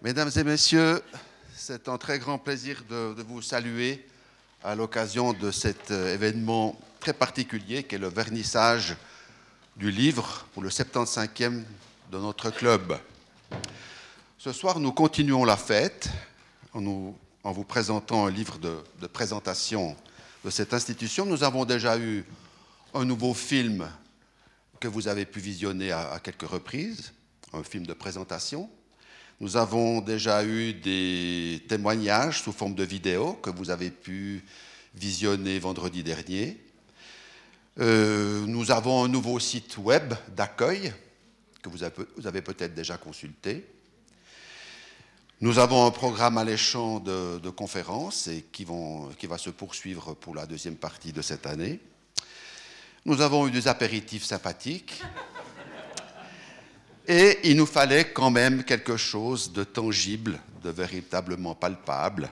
Mesdames 0.00 0.30
et 0.36 0.44
messieurs, 0.44 1.02
c'est 1.56 1.88
un 1.88 1.98
très 1.98 2.20
grand 2.20 2.38
plaisir 2.38 2.84
de, 2.88 3.20
vous 3.26 3.42
saluer 3.42 4.06
à 4.62 4.76
l'occasion 4.76 5.32
de 5.32 5.50
cet 5.50 5.90
euh, 5.90 6.14
événement 6.14 6.78
très 7.00 7.12
particulier 7.12 7.82
qui 7.82 7.96
est 7.96 7.98
le 7.98 8.06
vernissage 8.06 8.96
du 9.74 9.90
livre 9.90 10.46
pour 10.54 10.62
le 10.62 10.68
75e 10.68 11.64
de 12.12 12.18
notre 12.18 12.50
club. 12.50 12.96
Ce 14.38 14.52
soir, 14.52 14.78
nous 14.78 14.92
continuons 14.92 15.44
la 15.44 15.56
fête 15.56 16.08
en, 16.74 17.12
vous 17.42 17.64
présentant 17.64 18.24
un 18.24 18.30
livre 18.30 18.56
de, 18.58 19.06
présentation 19.08 19.96
de 20.44 20.50
cette 20.50 20.74
institution. 20.74 21.26
Nous 21.26 21.42
avons 21.42 21.64
déjà 21.64 21.98
eu 21.98 22.24
un 22.94 23.04
nouveau 23.04 23.34
film 23.34 23.90
que 24.78 24.86
vous 24.86 25.08
avez 25.08 25.26
pu 25.26 25.40
visionner 25.40 25.90
à 25.90 26.20
quelques 26.22 26.48
reprises, 26.48 27.12
un 27.52 27.64
film 27.64 27.84
de 27.84 27.94
présentation. 27.94 28.70
Nous 29.40 29.56
avons 29.56 30.00
déjà 30.00 30.44
eu 30.44 30.74
des 30.74 31.62
témoignages 31.68 32.42
sous 32.42 32.50
forme 32.50 32.74
de 32.74 32.82
vidéo 32.82 33.34
que 33.34 33.50
vous 33.50 33.70
avez 33.70 33.90
pu 33.90 34.44
visionner 34.96 35.60
vendredi 35.60 36.02
dernier. 36.02 36.56
Euh, 37.78 38.44
nous 38.46 38.72
avons 38.72 39.04
un 39.04 39.08
nouveau 39.08 39.38
site 39.38 39.78
web 39.78 40.12
d'accueil 40.34 40.92
que 41.62 41.68
vous 41.68 41.84
avez, 42.26 42.42
peut-être 42.42 42.74
déjà 42.74 42.96
consulté. 42.96 43.64
Nous 45.40 45.60
avons 45.60 45.86
un 45.86 45.92
programme 45.92 46.36
alléchant 46.36 46.98
de, 46.98 47.38
de 47.38 47.50
conférences 47.50 48.26
et 48.26 48.44
qui, 48.50 48.66
qui 49.18 49.26
va 49.28 49.38
se 49.38 49.50
poursuivre 49.50 50.14
pour 50.14 50.34
la 50.34 50.46
deuxième 50.46 50.74
partie 50.74 51.12
de 51.12 51.22
cette 51.22 51.46
année. 51.46 51.78
Nous 53.04 53.20
avons 53.20 53.46
eu 53.46 53.52
des 53.52 53.68
apéritifs 53.68 54.24
sympathiques. 54.24 55.00
Et 57.10 57.38
il 57.44 57.56
nous 57.56 57.64
fallait 57.64 58.12
quand 58.12 58.30
même 58.30 58.64
quelque 58.64 58.98
chose 58.98 59.50
de 59.54 59.64
tangible, 59.64 60.38
de 60.62 60.68
véritablement 60.68 61.54
palpable, 61.54 62.30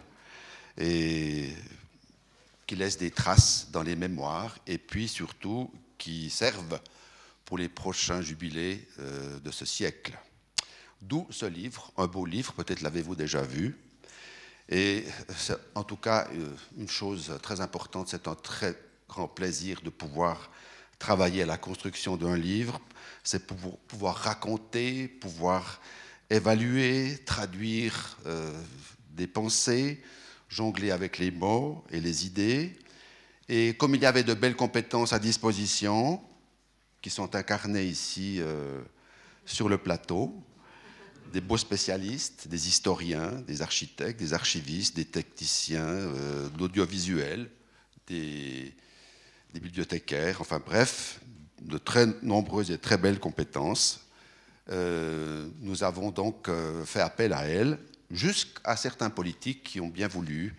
et 0.77 1.49
qui 2.67 2.77
laisse 2.77 2.99
des 2.99 3.11
traces 3.11 3.69
dans 3.73 3.83
les 3.83 3.97
mémoires, 3.97 4.59
et 4.67 4.77
puis 4.77 5.09
surtout 5.09 5.73
qui 5.97 6.29
servent 6.29 6.79
pour 7.47 7.57
les 7.57 7.71
prochains 7.71 8.21
jubilés 8.21 8.87
euh, 8.99 9.41
de 9.41 9.51
ce 9.51 9.65
siècle. 9.65 10.13
D'où 11.01 11.27
ce 11.31 11.47
livre, 11.47 11.91
un 11.97 12.07
beau 12.07 12.27
livre, 12.27 12.53
peut-être 12.53 12.83
l'avez-vous 12.83 13.15
déjà 13.17 13.41
vu. 13.41 13.79
Et 14.69 15.05
en 15.75 15.85
tout 15.85 15.97
cas 15.97 16.29
euh, 16.35 16.55
une 16.77 16.89
chose 16.91 17.33
très 17.41 17.63
importante, 17.63 18.09
c'est 18.09 18.29
un 18.29 18.35
très 18.35 18.79
grand 19.09 19.29
plaisir 19.29 19.81
de 19.81 19.89
pouvoir 19.89 20.51
travailler 20.99 21.43
à 21.43 21.47
la 21.47 21.59
construction 21.59 22.17
d'un 22.17 22.37
livre, 22.37 22.81
c'est 23.23 23.47
pouvoir 23.47 24.17
raconter, 24.17 25.09
pouvoir 25.09 25.81
évaluer, 26.31 27.19
traduire 27.25 28.19
euh, 28.27 28.53
des 29.11 29.27
pensées, 29.27 30.03
jongler 30.49 30.91
avec 30.91 31.19
les 31.19 31.31
mots 31.31 31.85
et 31.91 32.01
les 32.01 32.27
idées. 32.27 32.77
Et 33.49 33.75
comme 33.75 33.95
il 33.95 34.03
y 34.03 34.07
avait 34.07 34.25
de 34.25 34.35
belles 34.35 34.57
compétences 34.57 35.13
à 35.13 35.19
disposition, 35.19 36.21
qui 37.01 37.11
sont 37.11 37.37
incarnées 37.37 37.85
ici 37.85 38.39
euh, 38.41 38.83
sur 39.45 39.69
le 39.69 39.79
plateau, 39.79 40.35
des 41.33 41.41
beaux 41.41 41.59
spécialistes, 41.59 42.49
des 42.49 42.69
historiens, 42.69 43.33
des 43.47 43.63
architectes, 43.63 44.19
des 44.19 44.33
archivistes, 44.33 44.97
des 44.97 45.05
techniciens, 45.05 45.85
euh, 45.85 46.49
des, 48.07 48.75
des 49.57 49.61
bibliothécaires, 49.61 50.43
enfin 50.43 50.61
bref, 50.65 51.21
de 51.63 51.79
très 51.79 52.07
nombreuses 52.23 52.71
et 52.71 52.77
très 52.77 52.99
belles 52.99 53.19
compétences. 53.19 54.07
Euh, 54.69 55.49
nous 55.61 55.83
avons 55.83 56.11
donc 56.11 56.49
euh, 56.49 56.85
fait 56.85 57.01
appel 57.01 57.33
à 57.33 57.47
elles, 57.47 57.79
jusqu'à 58.11 58.77
certains 58.77 59.09
politiques 59.09 59.63
qui 59.63 59.81
ont 59.81 59.89
bien 59.89 60.09
voulu 60.09 60.55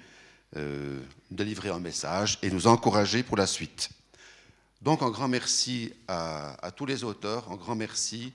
euh, 0.56 1.00
délivrer 1.30 1.70
un 1.70 1.80
message 1.80 2.40
et 2.42 2.50
nous 2.50 2.66
encourager 2.66 3.22
pour 3.22 3.38
la 3.38 3.46
suite. 3.46 3.90
Donc 4.82 5.04
un 5.04 5.12
grand 5.12 5.28
merci 5.28 5.94
à, 6.08 6.54
à 6.66 6.72
tous 6.72 6.88
les 6.88 7.04
auteurs, 7.04 7.52
un 7.52 7.56
grand 7.56 7.76
merci 7.76 8.34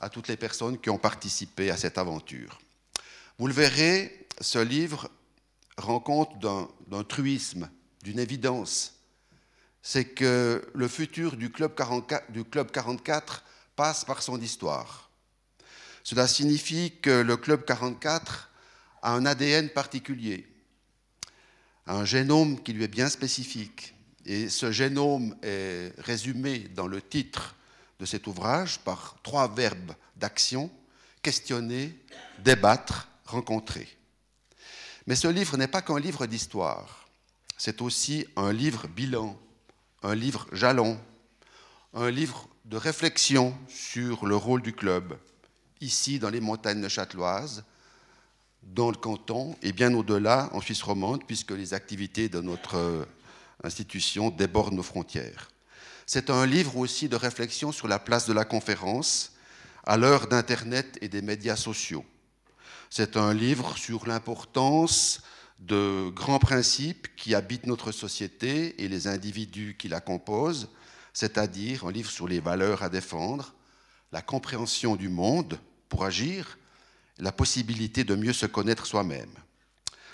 à 0.00 0.08
toutes 0.08 0.26
les 0.26 0.36
personnes 0.36 0.76
qui 0.78 0.90
ont 0.90 0.98
participé 0.98 1.70
à 1.70 1.76
cette 1.76 1.98
aventure. 1.98 2.60
Vous 3.38 3.46
le 3.46 3.52
verrez, 3.52 4.26
ce 4.40 4.58
livre 4.58 5.08
rend 5.76 6.00
compte 6.00 6.36
d'un 6.40 7.04
truisme, 7.04 7.70
d'une 8.02 8.18
évidence. 8.18 8.99
C'est 9.82 10.06
que 10.06 10.68
le 10.74 10.88
futur 10.88 11.36
du 11.36 11.50
Club 11.50 11.74
44, 11.74 12.30
du 12.32 12.44
Club 12.44 12.70
44 12.70 13.44
passe 13.76 14.04
par 14.04 14.22
son 14.22 14.40
histoire. 14.40 15.10
Cela 16.04 16.26
signifie 16.28 16.92
que 17.00 17.22
le 17.22 17.36
Club 17.36 17.64
44 17.64 18.50
a 19.02 19.12
un 19.12 19.26
ADN 19.26 19.70
particulier, 19.70 20.46
un 21.86 22.04
génome 22.04 22.62
qui 22.62 22.72
lui 22.72 22.84
est 22.84 22.88
bien 22.88 23.08
spécifique. 23.08 23.94
Et 24.26 24.48
ce 24.48 24.70
génome 24.70 25.34
est 25.42 25.92
résumé 25.98 26.58
dans 26.74 26.86
le 26.86 27.00
titre 27.00 27.56
de 27.98 28.06
cet 28.06 28.26
ouvrage 28.26 28.78
par 28.80 29.16
trois 29.22 29.48
verbes 29.48 29.94
d'action 30.16 30.70
questionner, 31.22 31.94
débattre, 32.38 33.08
rencontrer. 33.24 33.88
Mais 35.06 35.16
ce 35.16 35.28
livre 35.28 35.56
n'est 35.56 35.68
pas 35.68 35.82
qu'un 35.82 35.98
livre 35.98 36.26
d'histoire, 36.26 37.08
c'est 37.56 37.82
aussi 37.82 38.26
un 38.36 38.52
livre 38.52 38.86
bilan, 38.88 39.38
un 40.02 40.14
livre 40.14 40.46
jalon, 40.52 40.98
un 41.94 42.10
livre 42.10 42.48
de 42.64 42.76
réflexion 42.76 43.54
sur 43.68 44.26
le 44.26 44.36
rôle 44.36 44.62
du 44.62 44.72
club, 44.72 45.18
ici 45.80 46.18
dans 46.18 46.30
les 46.30 46.40
montagnes 46.40 46.88
châteloises, 46.88 47.64
dans 48.62 48.90
le 48.90 48.96
canton 48.96 49.56
et 49.62 49.72
bien 49.72 49.92
au-delà 49.94 50.50
en 50.52 50.60
Suisse 50.60 50.82
romande, 50.82 51.24
puisque 51.26 51.50
les 51.50 51.74
activités 51.74 52.28
de 52.28 52.40
notre 52.40 52.76
euh, 52.76 53.04
institution 53.64 54.30
débordent 54.30 54.74
nos 54.74 54.82
frontières. 54.82 55.50
C'est 56.06 56.30
un 56.30 56.46
livre 56.46 56.76
aussi 56.76 57.08
de 57.08 57.16
réflexion 57.16 57.72
sur 57.72 57.88
la 57.88 57.98
place 57.98 58.26
de 58.26 58.32
la 58.32 58.44
conférence 58.44 59.32
à 59.84 59.96
l'heure 59.96 60.28
d'Internet 60.28 60.98
et 61.00 61.08
des 61.08 61.22
médias 61.22 61.56
sociaux. 61.56 62.04
C'est 62.90 63.16
un 63.16 63.32
livre 63.32 63.76
sur 63.76 64.06
l'importance 64.06 65.22
de 65.60 66.10
grands 66.10 66.38
principes 66.38 67.08
qui 67.16 67.34
habitent 67.34 67.66
notre 67.66 67.92
société 67.92 68.82
et 68.82 68.88
les 68.88 69.06
individus 69.06 69.76
qui 69.78 69.88
la 69.88 70.00
composent, 70.00 70.68
c'est-à-dire 71.12 71.86
un 71.86 71.92
livre 71.92 72.10
sur 72.10 72.26
les 72.26 72.40
valeurs 72.40 72.82
à 72.82 72.88
défendre, 72.88 73.54
la 74.12 74.22
compréhension 74.22 74.96
du 74.96 75.08
monde 75.08 75.58
pour 75.88 76.04
agir, 76.04 76.58
la 77.18 77.32
possibilité 77.32 78.04
de 78.04 78.14
mieux 78.14 78.32
se 78.32 78.46
connaître 78.46 78.86
soi-même. 78.86 79.30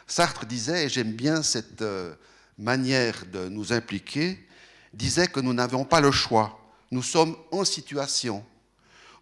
Sartre 0.06 0.47
disait, 0.47 0.87
et 0.87 0.89
j'aime 0.89 1.12
bien 1.12 1.43
cette 1.43 1.83
euh, 1.83 2.15
manière 2.59 3.25
de 3.27 3.49
nous 3.49 3.73
impliquer, 3.73 4.47
disait 4.93 5.29
que 5.29 5.41
nous 5.41 5.55
n'avons 5.55 5.85
pas 5.85 6.01
le 6.01 6.11
choix, 6.11 6.61
nous 6.91 7.03
sommes 7.03 7.37
en 7.53 7.65
situation, 7.65 8.45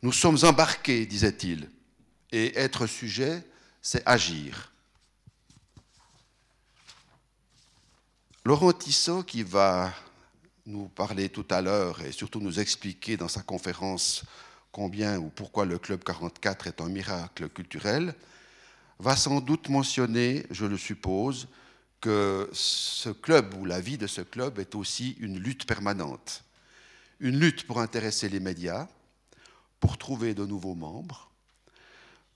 nous 0.02 0.12
sommes 0.12 0.38
embarqués, 0.42 1.06
disait-il, 1.06 1.70
et 2.32 2.58
être 2.58 2.86
sujet, 2.86 3.42
c'est 3.82 4.02
agir. 4.06 4.73
Laurent 8.46 8.74
Tissot, 8.74 9.22
qui 9.22 9.42
va 9.42 9.90
nous 10.66 10.88
parler 10.88 11.30
tout 11.30 11.46
à 11.48 11.62
l'heure 11.62 12.02
et 12.02 12.12
surtout 12.12 12.40
nous 12.40 12.60
expliquer 12.60 13.16
dans 13.16 13.26
sa 13.26 13.40
conférence 13.40 14.22
combien 14.70 15.18
ou 15.18 15.30
pourquoi 15.30 15.64
le 15.64 15.78
Club 15.78 16.04
44 16.04 16.66
est 16.66 16.82
un 16.82 16.90
miracle 16.90 17.48
culturel, 17.48 18.14
va 18.98 19.16
sans 19.16 19.40
doute 19.40 19.70
mentionner, 19.70 20.44
je 20.50 20.66
le 20.66 20.76
suppose, 20.76 21.48
que 22.02 22.50
ce 22.52 23.08
club 23.08 23.54
ou 23.54 23.64
la 23.64 23.80
vie 23.80 23.96
de 23.96 24.06
ce 24.06 24.20
club 24.20 24.58
est 24.58 24.74
aussi 24.74 25.16
une 25.20 25.38
lutte 25.38 25.66
permanente. 25.66 26.44
Une 27.20 27.40
lutte 27.40 27.66
pour 27.66 27.80
intéresser 27.80 28.28
les 28.28 28.40
médias, 28.40 28.88
pour 29.80 29.96
trouver 29.96 30.34
de 30.34 30.44
nouveaux 30.44 30.74
membres, 30.74 31.30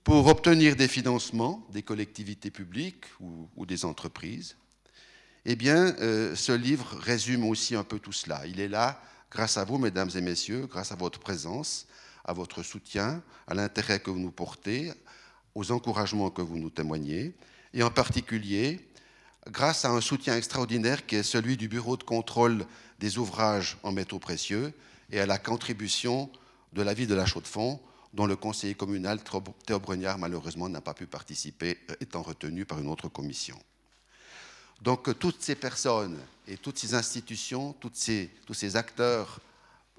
pour 0.04 0.26
obtenir 0.28 0.74
des 0.74 0.88
financements 0.88 1.66
des 1.70 1.82
collectivités 1.82 2.50
publiques 2.50 3.04
ou, 3.20 3.46
ou 3.56 3.66
des 3.66 3.84
entreprises. 3.84 4.56
Eh 5.50 5.56
bien, 5.56 5.96
euh, 6.00 6.36
ce 6.36 6.52
livre 6.52 6.94
résume 7.00 7.46
aussi 7.46 7.74
un 7.74 7.82
peu 7.82 7.98
tout 7.98 8.12
cela. 8.12 8.42
Il 8.46 8.60
est 8.60 8.68
là 8.68 9.00
grâce 9.30 9.56
à 9.56 9.64
vous, 9.64 9.78
mesdames 9.78 10.10
et 10.14 10.20
messieurs, 10.20 10.66
grâce 10.66 10.92
à 10.92 10.94
votre 10.94 11.20
présence, 11.20 11.86
à 12.26 12.34
votre 12.34 12.62
soutien, 12.62 13.22
à 13.46 13.54
l'intérêt 13.54 13.98
que 13.98 14.10
vous 14.10 14.18
nous 14.18 14.30
portez, 14.30 14.92
aux 15.54 15.72
encouragements 15.72 16.28
que 16.28 16.42
vous 16.42 16.58
nous 16.58 16.68
témoignez, 16.68 17.32
et 17.72 17.82
en 17.82 17.90
particulier 17.90 18.86
grâce 19.50 19.86
à 19.86 19.90
un 19.90 20.02
soutien 20.02 20.36
extraordinaire 20.36 21.06
qui 21.06 21.16
est 21.16 21.22
celui 21.22 21.56
du 21.56 21.66
Bureau 21.66 21.96
de 21.96 22.02
contrôle 22.02 22.66
des 22.98 23.16
ouvrages 23.16 23.78
en 23.82 23.90
métaux 23.90 24.18
précieux 24.18 24.74
et 25.10 25.18
à 25.18 25.24
la 25.24 25.38
contribution 25.38 26.30
de 26.74 26.82
la 26.82 26.92
ville 26.92 27.08
de 27.08 27.14
la 27.14 27.24
Chaux-de-Fonds, 27.24 27.80
dont 28.12 28.26
le 28.26 28.36
conseiller 28.36 28.74
communal 28.74 29.18
Théo 29.64 29.80
Bregnard, 29.80 30.18
malheureusement, 30.18 30.68
n'a 30.68 30.82
pas 30.82 30.92
pu 30.92 31.06
participer, 31.06 31.78
étant 32.02 32.20
retenu 32.20 32.66
par 32.66 32.80
une 32.80 32.88
autre 32.88 33.08
commission. 33.08 33.58
Donc, 34.82 35.18
toutes 35.18 35.42
ces 35.42 35.54
personnes 35.54 36.18
et 36.46 36.56
toutes 36.56 36.78
ces 36.78 36.94
institutions, 36.94 37.74
tous 37.74 37.92
ces 38.54 38.76
acteurs 38.76 39.40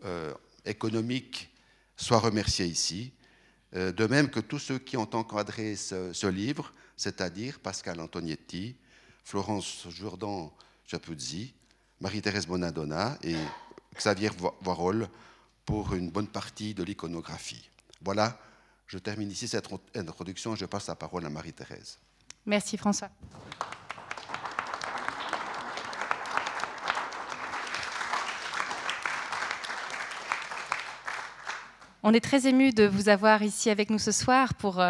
euh, 0.06 0.34
économiques 0.66 1.50
soient 1.98 2.20
remerciés 2.20 2.66
ici 2.66 3.12
euh, 3.76 3.92
de 3.92 4.08
même 4.08 4.30
que 4.30 4.40
tous 4.40 4.60
ceux 4.60 4.80
qui 4.80 4.98
ont 4.98 5.10
encadré 5.14 5.76
ce, 5.76 6.28
livre, 6.28 6.74
c'est-à-dire 6.98 7.60
Pascal 7.60 8.00
Antonietti, 8.00 8.76
Florence 9.24 9.88
Jourdan 9.90 10.52
Chapuzzi, 10.88 11.54
Marie-Thérèse 12.02 12.48
Bonadonna 12.48 13.18
et 13.24 13.36
Xavier 13.96 14.32
Voirol 14.62 15.08
pour 15.66 15.94
une 15.94 16.10
bonne 16.10 16.28
partie 16.28 16.74
de 16.74 16.84
l'iconographie. 16.84 17.70
Voilà, 18.02 18.40
je 18.88 18.98
termine 18.98 19.30
ici 19.30 19.48
cette 19.48 19.68
introduction 19.94 20.56
et 20.56 20.58
je 20.58 20.66
passe 20.66 20.88
la 20.88 20.96
parole 20.96 21.26
à 21.26 21.30
Marie-Thérèse. 21.30 22.00
Merci 22.48 22.76
François. 22.76 23.12
On 32.12 32.14
est 32.14 32.22
très 32.22 32.48
ému 32.48 32.72
de 32.72 32.88
vous 32.88 33.08
avoir 33.08 33.44
ici 33.44 33.70
avec 33.70 33.92
nous 33.92 34.00
ce 34.00 34.12
soir 34.12 34.56
pour 34.56 34.84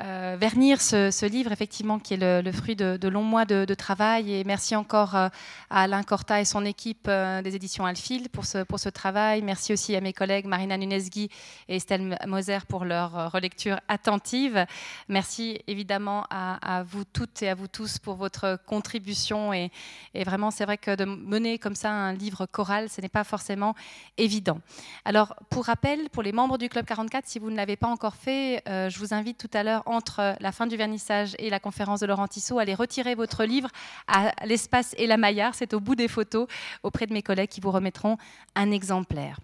euh, 0.00 0.28
euh, 0.28 0.36
vernir 0.38 0.80
ce, 0.80 1.26
livre, 1.26 1.52
effectivement, 1.52 1.98
qui 1.98 2.14
est 2.14 2.42
le, 2.42 2.52
fruit 2.52 2.76
de, 2.76 3.08
longs 3.08 3.22
mois 3.22 3.44
de, 3.44 3.74
travail. 3.74 4.34
Et 4.34 4.44
merci 4.44 4.74
encore 4.76 5.14
euh, 5.14 5.28
à 5.70 5.82
Alain 5.82 6.02
Corta 6.02 6.40
et 6.40 6.44
son 6.44 6.64
équipe 6.64 7.06
euh, 7.08 7.42
des 7.42 7.54
éditions 7.54 7.86
Alfil 7.86 8.28
pour 8.28 8.44
ce, 8.44 8.64
pour 8.64 8.78
ce 8.78 8.88
travail. 8.88 9.42
Merci 9.42 9.72
aussi 9.72 9.94
à 9.96 10.00
mes 10.00 10.12
collègues 10.12 10.46
Marina 10.46 10.76
Nunesgui 10.76 11.30
et 11.68 11.76
Estelle 11.76 12.18
Moser 12.26 12.58
pour 12.68 12.84
leur 12.84 13.32
relecture 13.32 13.78
attentive. 13.88 14.66
Merci 15.08 15.60
évidemment 15.66 16.24
à, 16.30 16.82
vous 16.82 17.04
toutes 17.04 17.42
et 17.42 17.48
à 17.48 17.54
vous 17.54 17.68
tous 17.68 17.98
pour 17.98 18.16
votre 18.16 18.58
contribution. 18.66 19.52
Et, 19.52 19.70
et 20.14 20.24
vraiment, 20.24 20.50
c'est 20.50 20.64
vrai 20.64 20.78
que 20.78 20.94
de 20.94 21.04
mener 21.04 21.58
comme 21.58 21.74
ça 21.74 21.90
un 21.90 22.12
livre 22.12 22.46
choral, 22.46 22.88
ce 22.88 23.00
n'est 23.00 23.08
pas 23.08 23.24
forcément 23.24 23.74
évident. 24.16 24.60
Alors, 25.04 25.34
pour 25.50 25.66
rappel, 25.66 26.08
pour 26.10 26.22
les 26.22 26.32
membres 26.32 26.58
du 26.58 26.68
Club 26.68 26.84
44, 26.86 27.26
si 27.26 27.38
vous 27.38 27.50
ne 27.50 27.56
l'avez 27.56 27.76
pas 27.76 27.88
encore 27.88 28.16
fait, 28.16 28.62
je 28.66 28.98
vous 28.98 29.14
invite 29.14 29.38
tout 29.38 29.50
à 29.52 29.62
l'heure 29.62 29.82
entre 29.88 30.36
la 30.40 30.52
fin 30.52 30.66
du 30.66 30.76
vernissage 30.76 31.34
et 31.38 31.50
la 31.50 31.60
conférence 31.60 32.00
de 32.00 32.06
Laurent 32.06 32.28
Tissot, 32.28 32.58
allez 32.58 32.74
retirer 32.74 33.14
votre 33.14 33.44
livre 33.44 33.70
à 34.06 34.32
l'espace 34.44 34.94
et 34.98 35.06
la 35.06 35.16
Maillard. 35.16 35.54
C'est 35.54 35.74
au 35.74 35.80
bout 35.80 35.94
des 35.94 36.08
photos 36.08 36.46
auprès 36.82 37.06
de 37.06 37.12
mes 37.12 37.22
collègues 37.22 37.50
qui 37.50 37.60
vous 37.60 37.70
remettront 37.70 38.16
un 38.54 38.70
exemplaire. 38.70 39.38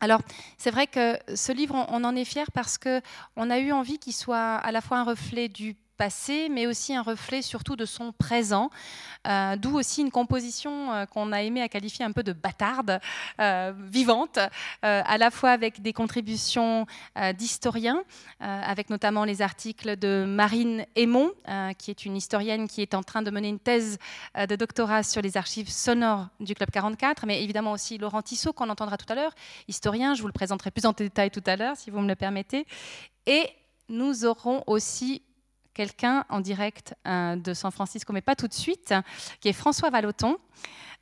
Alors, 0.00 0.20
c'est 0.58 0.72
vrai 0.72 0.88
que 0.88 1.16
ce 1.32 1.52
livre, 1.52 1.86
on 1.88 2.02
en 2.02 2.16
est 2.16 2.24
fier 2.24 2.50
parce 2.50 2.76
qu'on 2.76 3.50
a 3.50 3.58
eu 3.60 3.70
envie 3.70 3.98
qu'il 3.98 4.12
soit 4.12 4.56
à 4.56 4.72
la 4.72 4.80
fois 4.80 4.98
un 4.98 5.04
reflet 5.04 5.48
du 5.48 5.76
passé, 5.96 6.48
mais 6.48 6.66
aussi 6.66 6.94
un 6.94 7.02
reflet 7.02 7.42
surtout 7.42 7.76
de 7.76 7.84
son 7.84 8.12
présent, 8.12 8.70
euh, 9.26 9.56
d'où 9.56 9.78
aussi 9.78 10.00
une 10.00 10.10
composition 10.10 10.92
euh, 10.92 11.06
qu'on 11.06 11.32
a 11.32 11.42
aimé 11.42 11.62
à 11.62 11.68
qualifier 11.68 12.04
un 12.04 12.12
peu 12.12 12.22
de 12.22 12.32
bâtarde, 12.32 13.00
euh, 13.40 13.72
vivante, 13.78 14.38
à 14.82 15.18
la 15.18 15.30
fois 15.30 15.50
avec 15.50 15.80
des 15.80 15.92
contributions 15.92 16.86
d'historiens, 17.36 18.02
avec 18.40 18.90
notamment 18.90 19.24
les 19.24 19.42
articles 19.42 19.96
de 19.96 20.24
Marine 20.26 20.86
Aymon, 20.96 21.30
qui 21.78 21.90
est 21.90 22.04
une 22.04 22.16
historienne 22.16 22.68
qui 22.68 22.82
est 22.82 22.94
en 22.94 23.02
train 23.02 23.22
de 23.22 23.30
mener 23.30 23.48
une 23.48 23.58
thèse 23.58 23.98
de 24.36 24.56
doctorat 24.56 25.02
sur 25.02 25.22
les 25.22 25.36
archives 25.36 25.68
sonores 25.68 26.28
du 26.40 26.54
Club 26.54 26.70
44, 26.70 27.26
mais 27.26 27.42
évidemment 27.42 27.72
aussi 27.72 27.98
Laurent 27.98 28.22
Tissot, 28.22 28.52
qu'on 28.52 28.70
entendra 28.70 28.96
tout 28.96 29.10
à 29.10 29.14
l'heure, 29.14 29.34
historien, 29.68 30.14
je 30.14 30.22
vous 30.22 30.28
le 30.28 30.32
présenterai 30.32 30.70
plus 30.70 30.86
en 30.86 30.92
détail 30.92 31.30
tout 31.30 31.44
à 31.46 31.56
l'heure, 31.56 31.76
si 31.76 31.90
vous 31.90 32.00
me 32.00 32.08
le 32.08 32.16
permettez. 32.16 32.66
Et 33.26 33.48
nous 33.88 34.24
aurons 34.24 34.64
aussi 34.66 35.22
quelqu'un 35.74 36.24
en 36.28 36.40
direct 36.40 36.94
euh, 37.06 37.36
de 37.36 37.54
San 37.54 37.70
Francisco, 37.70 38.12
mais 38.12 38.20
pas 38.20 38.36
tout 38.36 38.48
de 38.48 38.54
suite, 38.54 38.94
qui 39.40 39.48
est 39.48 39.52
François 39.52 39.90
Valoton. 39.90 40.36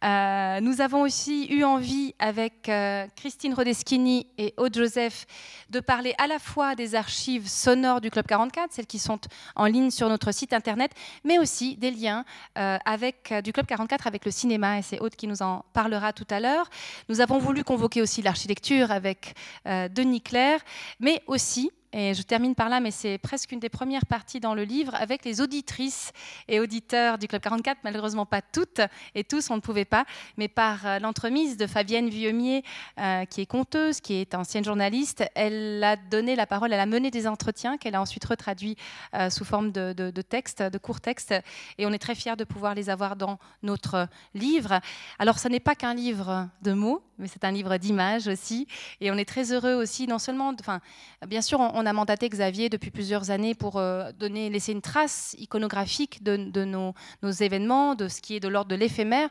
Euh, 0.02 0.60
nous 0.60 0.80
avons 0.80 1.02
aussi 1.02 1.46
eu 1.50 1.62
envie, 1.62 2.14
avec 2.18 2.70
euh, 2.70 3.06
Christine 3.16 3.52
Rodeschini 3.52 4.26
et 4.38 4.54
Aude 4.56 4.74
Joseph, 4.74 5.26
de 5.68 5.78
parler 5.78 6.14
à 6.16 6.26
la 6.26 6.38
fois 6.38 6.74
des 6.74 6.94
archives 6.94 7.46
sonores 7.46 8.00
du 8.00 8.10
Club 8.10 8.26
44, 8.26 8.72
celles 8.72 8.86
qui 8.86 8.98
sont 8.98 9.20
en 9.56 9.66
ligne 9.66 9.90
sur 9.90 10.08
notre 10.08 10.32
site 10.32 10.54
internet, 10.54 10.92
mais 11.22 11.38
aussi 11.38 11.76
des 11.76 11.90
liens 11.90 12.24
avec, 12.54 13.34
du 13.44 13.52
Club 13.52 13.66
44 13.66 14.06
avec 14.06 14.24
le 14.24 14.30
cinéma, 14.30 14.78
et 14.78 14.82
c'est 14.82 15.00
Aude 15.00 15.16
qui 15.16 15.26
nous 15.26 15.42
en 15.42 15.66
parlera 15.74 16.14
tout 16.14 16.26
à 16.30 16.40
l'heure. 16.40 16.70
Nous 17.10 17.20
avons 17.20 17.38
voulu 17.38 17.62
convoquer 17.62 18.00
aussi 18.00 18.22
l'architecture 18.22 18.90
avec 18.90 19.34
Denis 19.66 20.22
Claire, 20.22 20.60
mais 20.98 21.22
aussi 21.26 21.70
et 21.92 22.14
je 22.14 22.22
termine 22.22 22.54
par 22.54 22.68
là, 22.68 22.78
mais 22.78 22.92
c'est 22.92 23.18
presque 23.18 23.50
une 23.50 23.58
des 23.58 23.68
premières 23.68 24.06
parties 24.06 24.38
dans 24.38 24.54
le 24.54 24.62
livre 24.62 24.94
avec 24.94 25.24
les 25.24 25.40
auditrices 25.40 26.12
et 26.46 26.60
auditeurs 26.60 27.18
du 27.18 27.26
Club 27.26 27.42
44, 27.42 27.78
malheureusement 27.82 28.26
pas 28.26 28.42
toutes 28.42 28.80
et 29.16 29.24
tous, 29.24 29.50
on 29.50 29.56
ne 29.56 29.60
pouvait 29.60 29.84
pas, 29.84 30.04
mais 30.36 30.46
par 30.46 30.86
euh, 30.86 30.98
l'entremise 31.00 31.56
de 31.56 31.66
Fabienne 31.66 32.08
Vieumier, 32.08 32.62
euh, 32.98 33.24
qui 33.24 33.40
est 33.40 33.46
conteuse, 33.46 34.00
qui 34.00 34.14
est 34.14 34.34
ancienne 34.34 34.64
journaliste. 34.64 35.24
Elle 35.34 35.82
a 35.82 35.96
donné 35.96 36.36
la 36.36 36.46
parole, 36.46 36.72
elle 36.72 36.80
a 36.80 36.86
mené 36.86 37.10
des 37.10 37.26
entretiens 37.26 37.76
qu'elle 37.76 37.96
a 37.96 38.00
ensuite 38.00 38.24
retraduits 38.24 38.76
euh, 39.14 39.28
sous 39.28 39.44
forme 39.44 39.72
de, 39.72 39.92
de, 39.92 40.22
textes, 40.22 40.62
de 40.62 40.78
courts 40.78 41.00
textes, 41.00 41.34
et 41.78 41.86
on 41.86 41.92
est 41.92 41.98
très 41.98 42.14
fiers 42.14 42.36
de 42.36 42.44
pouvoir 42.44 42.74
les 42.74 42.88
avoir 42.88 43.16
dans 43.16 43.38
notre 43.64 44.08
livre. 44.34 44.80
Alors, 45.18 45.40
ce 45.40 45.48
n'est 45.48 45.60
pas 45.60 45.74
qu'un 45.74 45.94
livre 45.94 46.48
de 46.62 46.72
mots, 46.72 47.02
mais 47.18 47.28
c'est 47.28 47.44
un 47.44 47.50
livre 47.50 47.76
d'images 47.76 48.28
aussi, 48.28 48.66
et 49.00 49.10
on 49.10 49.16
est 49.16 49.24
très 49.24 49.52
heureux 49.52 49.74
aussi, 49.74 50.06
non 50.06 50.18
seulement, 50.18 50.54
enfin, 50.58 50.80
bien 51.26 51.42
sûr, 51.42 51.60
on, 51.60 51.79
on 51.80 51.86
a 51.86 51.92
mandaté 51.94 52.28
Xavier 52.28 52.68
depuis 52.68 52.90
plusieurs 52.90 53.30
années 53.30 53.54
pour 53.54 53.76
euh, 53.78 54.12
donner, 54.12 54.50
laisser 54.50 54.72
une 54.72 54.82
trace 54.82 55.34
iconographique 55.38 56.22
de, 56.22 56.36
nos, 56.64 56.94
événements, 57.22 57.94
de 57.94 58.08
ce 58.08 58.20
qui 58.20 58.36
est 58.36 58.40
de 58.40 58.48
l'ordre 58.48 58.70
de 58.70 58.76
l'éphémère. 58.76 59.30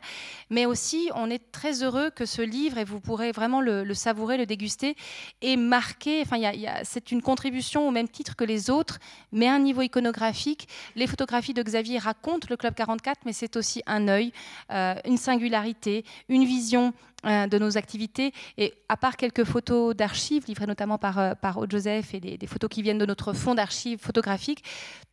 Mais 0.50 0.66
aussi, 0.66 1.10
on 1.14 1.30
est 1.30 1.52
très 1.52 1.84
heureux 1.84 2.10
que 2.10 2.26
ce 2.26 2.42
livre, 2.42 2.78
et 2.78 2.84
vous 2.84 2.98
pourrez 3.00 3.30
vraiment 3.30 3.60
le, 3.60 3.94
savourer, 3.94 4.36
le 4.36 4.46
déguster, 4.46 4.96
ait 5.42 5.56
marqué, 5.56 6.22
enfin, 6.22 6.38
c'est 6.82 7.12
une 7.12 7.22
contribution 7.22 7.86
au 7.86 7.92
même 7.92 8.08
titre 8.08 8.34
que 8.34 8.44
les 8.44 8.68
autres, 8.68 8.98
mais 9.30 9.46
à 9.46 9.54
un 9.54 9.60
niveau 9.60 9.82
iconographique. 9.82 10.68
Les 10.96 11.06
photographies 11.06 11.54
de 11.54 11.62
Xavier 11.62 11.98
racontent 11.98 12.48
le 12.50 12.56
Club 12.56 12.74
44, 12.74 13.20
mais 13.24 13.32
c'est 13.32 13.56
aussi 13.56 13.82
un 13.86 14.08
œil, 14.08 14.32
euh, 14.72 14.94
une 15.04 15.18
singularité, 15.18 16.04
une 16.28 16.44
vision 16.44 16.92
de 17.24 17.58
nos 17.58 17.76
activités. 17.76 18.32
Et 18.56 18.74
à 18.88 18.96
part 18.96 19.16
quelques 19.16 19.44
photos 19.44 19.94
d'archives 19.94 20.44
livrées 20.46 20.66
notamment 20.66 20.98
par, 20.98 21.18
euh, 21.18 21.34
par 21.34 21.58
Aude 21.58 21.70
Joseph 21.70 22.14
et 22.14 22.20
des, 22.20 22.46
photos 22.46 22.68
qui 22.70 22.82
viennent 22.82 22.98
de 22.98 23.06
notre 23.06 23.32
fonds 23.32 23.54
d'archives 23.54 23.98
photographiques, 23.98 24.64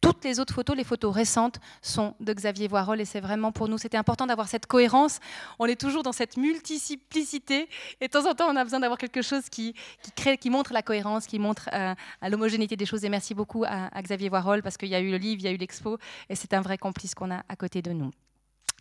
toutes 0.02 0.24
les 0.24 0.40
autres 0.40 0.54
photos, 0.54 0.76
les 0.76 0.84
photos 0.84 1.14
récentes, 1.14 1.60
sont 1.82 2.16
de 2.20 2.34
Xavier 2.34 2.68
Voirol. 2.68 3.02
Et 3.02 3.06
c'est 3.06 3.20
vraiment 3.20 3.52
pour 3.52 3.68
nous, 3.68 3.78
c'était 3.78 3.98
important 3.98 4.26
d'avoir 4.26 4.48
cette 4.48 4.66
cohérence. 4.66 5.20
On 5.60 5.66
est 5.66 5.80
toujours 5.80 6.04
dans 6.04 6.12
cette 6.12 6.38
multiplicité. 6.38 7.68
Et 8.02 8.08
de 8.08 8.12
temps 8.12 8.30
en 8.30 8.34
temps, 8.34 8.48
on 8.50 8.56
a 8.56 8.64
besoin 8.64 8.80
d'avoir 8.80 8.98
quelque 8.98 9.22
chose 9.22 9.50
qui, 9.50 9.74
qui, 10.02 10.12
crée, 10.12 10.38
qui 10.38 10.50
montre 10.50 10.74
la 10.74 10.82
cohérence, 10.82 11.28
qui 11.28 11.40
montre 11.40 11.70
euh, 11.74 11.94
l'homogénéité 12.28 12.76
des 12.76 12.86
choses. 12.86 13.04
Et 13.04 13.10
merci 13.10 13.34
beaucoup 13.34 13.64
à, 13.64 13.88
à 13.96 14.02
Xavier 14.02 14.30
Voirol 14.30 14.62
parce 14.62 14.78
qu'il 14.78 14.90
y 14.90 14.96
a 14.96 15.00
eu 15.00 15.12
le 15.12 15.18
livre, 15.18 15.42
il 15.42 15.46
y 15.46 15.48
a 15.48 15.52
eu 15.52 15.58
l'expo. 15.58 15.98
Et 16.30 16.36
c'est 16.36 16.54
un 16.54 16.62
vrai 16.62 16.78
complice 16.78 17.16
qu'on 17.16 17.32
a 17.32 17.44
à 17.50 17.56
côté 17.56 17.82
de 17.82 17.92
nous. 17.92 18.12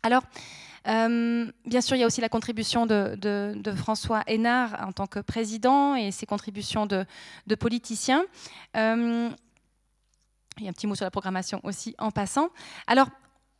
Alors, 0.03 0.23
euh, 0.89 1.51
bien 1.65 1.81
sûr, 1.81 1.97
il 1.97 2.01
y 2.01 2.03
a 2.03 2.07
aussi 2.07 2.21
la 2.21 2.29
contribution 2.29 2.87
de, 2.87 3.75
François 3.77 4.23
Hénard 4.27 4.77
en 4.87 4.93
tant 4.93 5.07
que 5.07 5.19
président 5.19 5.95
et 5.95 6.11
ses 6.11 6.27
contributions 6.27 6.87
de, 6.87 7.07
politiciens. 7.59 8.25
Euh, 8.77 9.29
il 10.59 10.65
y 10.65 10.67
a 10.67 10.71
un 10.71 10.73
petit 10.73 10.87
mot 10.87 10.95
sur 10.95 11.05
la 11.05 11.11
programmation 11.11 11.61
aussi 11.65 11.95
en 11.99 12.11
passant. 12.11 12.49
Alors, 12.87 13.09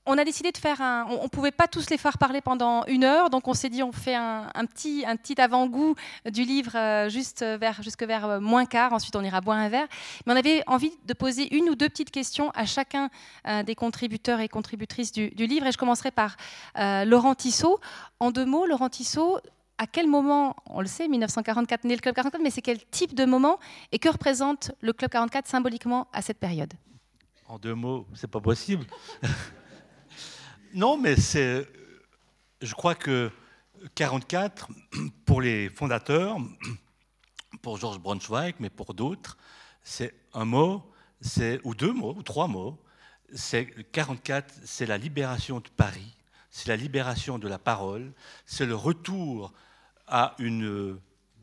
on 0.07 0.17
a 0.19 0.25
décidé 0.25 0.53
de 0.53 0.57
faire 0.57 0.81
un. 0.81 1.07
On 1.11 1.25
ne 1.25 1.29
pouvait 1.29 1.51
pas 1.51 1.67
tous 1.67 1.91
les 1.91 1.99
faire 1.99 2.17
parler 2.17 2.41
pendant 2.41 2.85
une 2.87 3.05
heure, 3.05 3.29
donc 3.29 3.49
on 3.49 3.55
s'est 3.55 3.69
dit 3.69 3.83
on 3.83 3.93
fait 3.93 4.15
un, 4.15 4.49
petit, 4.67 5.05
un 5.07 5.17
petit 5.17 5.41
avant-goût 5.41 5.95
du 6.31 6.45
livre 6.45 6.77
euh, 6.77 7.09
juste 7.09 7.43
vers, 7.43 7.83
jusque 7.83 8.05
vers 8.05 8.25
euh, 8.25 8.41
moins 8.41 8.67
quart. 8.67 8.93
Ensuite, 8.93 9.17
on 9.17 9.23
ira 9.23 9.41
boire 9.41 9.59
un 9.59 9.69
verre. 9.69 9.89
Mais 10.25 10.33
on 10.33 10.37
avait 10.37 10.63
envie 10.67 10.93
de 11.05 11.13
poser 11.13 11.55
une 11.55 11.69
ou 11.69 11.75
deux 11.75 11.89
petites 11.89 12.11
questions 12.11 12.51
à 12.55 12.67
chacun 12.67 13.11
euh, 13.49 13.63
des 13.63 13.75
contributeurs 13.75 14.41
et 14.41 14.49
contributrices 14.49 15.13
du, 15.13 15.29
livre. 15.31 15.67
Et 15.67 15.73
je 15.73 15.79
commencerai 15.79 16.11
par 16.11 16.37
Laurent 16.77 17.35
Tissot. 17.35 17.81
En 18.21 18.31
deux 18.31 18.45
mots, 18.45 18.67
Laurent 18.67 18.89
Tissot, 18.89 19.39
à 19.79 19.87
quel 19.87 20.07
moment, 20.07 20.57
on 20.67 20.81
le 20.81 20.87
sait, 20.87 21.09
1944 21.09 21.85
né 21.85 21.95
le 21.95 22.01
Club 22.01 22.15
44, 22.15 22.41
mais 22.43 22.51
c'est 22.51 22.63
quel 22.63 22.85
type 22.87 23.15
de 23.15 23.25
moment 23.25 23.59
et 23.93 23.99
que 23.99 24.09
représente 24.09 24.73
le 24.81 24.93
Club 24.93 25.11
44 25.11 25.47
symboliquement 25.47 26.09
à 26.13 26.23
cette 26.23 26.39
période? 26.39 26.73
En 27.49 27.59
deux 27.59 27.75
mots, 27.75 28.07
c'est 28.15 28.31
pas 28.31 28.41
possible. 28.41 28.87
Non, 30.77 30.99
mais 30.99 31.17
c'est. 31.17 31.67
Je 32.61 32.75
crois 32.75 32.95
que 32.95 33.31
44, 33.95 34.69
pour 35.25 35.41
les 35.41 35.71
fondateurs, 35.71 36.37
pour 37.63 37.79
Georges 37.79 37.99
Braunschweig, 37.99 38.57
mais 38.61 38.69
pour 38.69 38.93
d'autres, 38.93 39.39
c'est 39.83 40.13
un 40.35 40.45
mot, 40.45 40.85
c'est 41.23 41.61
ou 41.65 41.75
deux 41.75 41.95
mots, 41.95 42.15
ou 42.15 42.23
trois 42.23 42.47
mots. 42.47 42.79
C'est 43.35 43.91
44, 43.91 44.53
c'est 44.67 44.85
la 44.85 44.99
libération 44.99 45.61
de 45.61 45.69
Paris, 45.71 46.15
c'est 46.51 46.69
la 46.69 46.77
libération 46.77 47.39
de 47.39 47.49
la 47.49 47.59
parole, 47.59 48.13
c'est 48.45 48.67
le 48.67 48.77
retour 48.77 49.55
à 50.07 50.35
une 50.39 51.01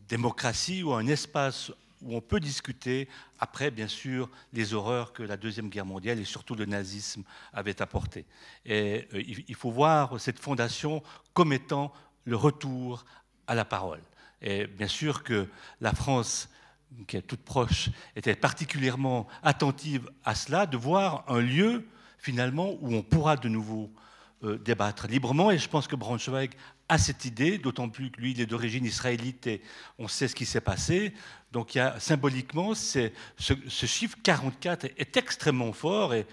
démocratie 0.08 0.84
ou 0.84 0.94
à 0.94 1.00
un 1.00 1.08
espace 1.08 1.72
où 2.04 2.16
on 2.16 2.22
peut 2.22 2.40
discuter, 2.40 3.08
après, 3.40 3.72
bien 3.72 3.88
sûr, 3.88 4.30
les 4.54 4.74
horreurs 4.74 5.14
que 5.14 5.24
la 5.24 5.38
Deuxième 5.38 5.70
Guerre 5.70 5.86
mondiale 5.86 6.20
et 6.20 6.26
surtout 6.26 6.56
le 6.56 6.66
nazisme 6.66 7.24
avaient 7.54 7.82
apportées. 7.82 8.26
Et 8.66 9.08
euh, 9.14 9.24
il 9.26 9.56
faut 9.56 9.72
voir 9.72 10.20
cette 10.20 10.40
fondation 10.40 11.02
comme 11.34 11.54
étant 11.54 11.94
le 12.26 12.36
retour 12.36 13.06
à 13.48 13.56
la 13.56 13.66
parole. 13.66 14.02
Et 14.42 14.68
bien 14.68 14.88
sûr 14.88 15.24
que 15.24 15.48
la 15.82 15.94
France 15.94 16.50
qui 17.08 17.18
est 17.18 17.22
toute 17.22 17.42
proche, 17.42 17.90
était 18.16 18.36
particulièrement 18.36 19.28
attentive 19.42 20.10
à 20.24 20.36
cela, 20.36 20.66
de 20.66 20.78
voir 20.78 21.24
un 21.28 21.40
lieu 21.40 21.86
finalement 22.18 22.72
où 22.82 22.94
on 22.94 23.02
pourra 23.02 23.36
de 23.36 23.50
nouveau 23.50 23.92
euh, 24.44 24.58
débattre 24.58 25.08
librement. 25.08 25.52
Et 25.52 25.58
je 25.58 25.68
pense 25.68 25.88
que 25.88 25.96
Braunschweig 25.96 26.52
a 26.94 26.98
cette 26.98 27.26
idée, 27.26 27.58
d'autant 27.58 27.90
plus 27.90 28.12
que 28.12 28.22
lui, 28.22 28.32
il 28.32 28.42
est 28.42 28.46
d'origine 28.46 28.86
israélite 28.86 29.48
et 29.48 29.62
on 29.98 30.08
sait 30.08 30.28
ce 30.28 30.36
qui 30.36 30.46
s'est 30.46 30.62
passé. 30.62 31.14
Donc 31.52 31.78
symboliquement, 32.00 32.76
ce, 32.76 33.10
chiffre 33.38 34.18
44 34.24 34.86
est, 34.86 35.18
extrêmement 35.18 35.74
fort 35.74 36.14
et, 36.14 36.26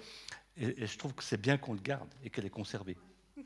je 0.57 0.99
trouve 0.99 1.15
que 1.15 1.25
c'est 1.25 1.41
bien 1.41 1.57
qu'on 1.57 1.73
le 1.73 1.81
garde 1.81 2.09
et 2.23 2.29
qu'elle 2.29 2.45
est 2.45 2.51
conservée. 2.51 2.99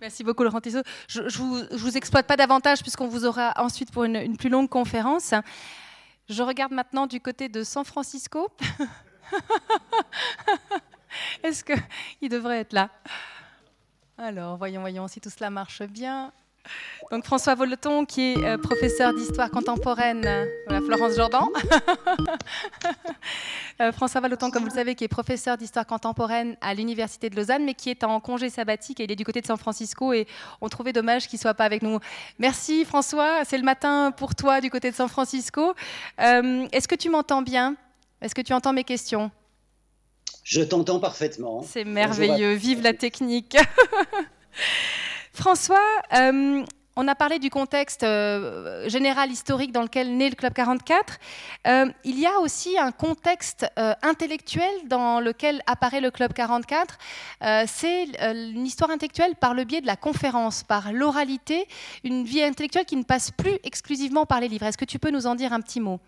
Merci 0.00 0.24
beaucoup, 0.24 0.42
Laurent 0.42 0.62
Tissot. 0.62 0.82
Je 1.06 1.20
ne 1.20 1.76
vous, 1.76 1.96
exploite 1.96 2.26
pas 2.26 2.36
davantage 2.36 2.80
puisqu'on 2.80 3.08
vous 3.08 3.26
aura 3.26 3.52
ensuite 3.56 3.92
pour 3.92 4.04
une 4.04 4.38
plus 4.38 4.48
longue 4.48 4.70
conférence. 4.70 5.34
Je 6.30 6.42
regarde 6.42 6.72
maintenant 6.72 7.06
du 7.06 7.20
côté 7.20 7.50
de 7.50 7.62
San 7.62 7.84
Francisco. 7.84 8.48
Est-ce 11.42 11.62
qu'il 11.62 12.30
devrait 12.30 12.60
être 12.60 12.72
là? 12.72 12.88
Alors, 14.22 14.56
voyons, 14.56 14.82
voyons 14.82 15.08
si 15.08 15.20
tout 15.20 15.30
cela 15.30 15.50
marche 15.50 15.82
bien. 15.82 16.32
Donc 17.10 17.24
François 17.24 17.56
Voleton, 17.56 18.04
qui 18.04 18.34
est 18.34 18.44
euh, 18.44 18.56
professeur 18.56 19.12
d'histoire 19.12 19.50
contemporaine, 19.50 20.22
voilà, 20.68 20.80
Florence 20.86 21.16
Jordan. 21.16 21.42
Euh, 23.80 23.90
François 23.90 24.20
Voleton, 24.20 24.50
comme 24.50 24.64
vous 24.64 24.68
le 24.68 24.74
savez, 24.74 24.94
qui 24.94 25.02
est 25.04 25.08
professeur 25.08 25.56
d'histoire 25.56 25.86
contemporaine 25.86 26.56
à 26.60 26.74
l'Université 26.74 27.30
de 27.30 27.36
Lausanne, 27.36 27.64
mais 27.64 27.72
qui 27.72 27.88
est 27.88 28.04
en 28.04 28.20
congé 28.20 28.50
sabbatique 28.50 29.00
et 29.00 29.04
il 29.04 29.10
est 29.10 29.16
du 29.16 29.24
côté 29.24 29.40
de 29.40 29.46
San 29.46 29.56
Francisco 29.56 30.12
et 30.12 30.28
on 30.60 30.68
trouvait 30.68 30.92
dommage 30.92 31.26
qu'il 31.26 31.38
ne 31.38 31.40
soit 31.40 31.54
pas 31.54 31.64
avec 31.64 31.82
nous. 31.82 31.98
Merci 32.38 32.84
François, 32.84 33.44
c'est 33.46 33.56
le 33.56 33.64
matin 33.64 34.12
pour 34.12 34.34
toi 34.34 34.60
du 34.60 34.70
côté 34.70 34.90
de 34.90 34.94
San 34.94 35.08
Francisco. 35.08 35.74
Euh, 36.20 36.68
est-ce 36.70 36.86
que 36.86 36.94
tu 36.94 37.08
m'entends 37.08 37.42
bien? 37.42 37.76
Est-ce 38.20 38.34
que 38.34 38.42
tu 38.42 38.52
entends 38.52 38.74
mes 38.74 38.84
questions? 38.84 39.32
Je 40.42 40.60
t'entends 40.60 40.98
parfaitement. 40.98 41.62
C'est 41.62 41.84
merveilleux, 41.84 42.54
vive 42.54 42.82
la 42.82 42.94
technique. 42.94 43.56
François, 45.32 45.78
euh, 46.14 46.64
on 46.96 47.08
a 47.08 47.14
parlé 47.14 47.38
du 47.38 47.48
contexte 47.48 48.02
euh, 48.02 48.88
général 48.88 49.30
historique 49.30 49.70
dans 49.70 49.82
lequel 49.82 50.16
naît 50.16 50.28
le 50.28 50.34
Club 50.34 50.52
44. 50.52 51.18
Euh, 51.68 51.86
il 52.04 52.18
y 52.18 52.26
a 52.26 52.40
aussi 52.40 52.76
un 52.76 52.90
contexte 52.90 53.66
intellectuel 54.02 54.70
dans 54.88 55.20
lequel 55.20 55.62
apparaît 55.66 56.00
le 56.00 56.10
Club 56.10 56.32
44. 56.32 56.98
C'est 57.66 58.08
une 58.20 58.66
histoire 58.66 58.90
intellectuelle 58.90 59.36
par 59.36 59.54
le 59.54 59.64
biais 59.64 59.80
de 59.80 59.86
la 59.86 59.96
conférence, 59.96 60.64
par 60.64 60.92
l'oralité, 60.92 61.66
une 62.02 62.24
vie 62.24 62.42
intellectuelle 62.42 62.84
qui 62.84 62.96
ne 62.96 63.04
passe 63.04 63.30
plus 63.30 63.58
exclusivement 63.62 64.26
par 64.26 64.40
les 64.40 64.48
livres. 64.48 64.66
Est-ce 64.66 64.78
que 64.78 64.84
tu 64.84 64.98
peux 64.98 65.10
nous 65.10 65.26
en 65.26 65.36
dire 65.36 65.52
un 65.52 65.60
petit 65.60 65.80
mot? 65.80 66.00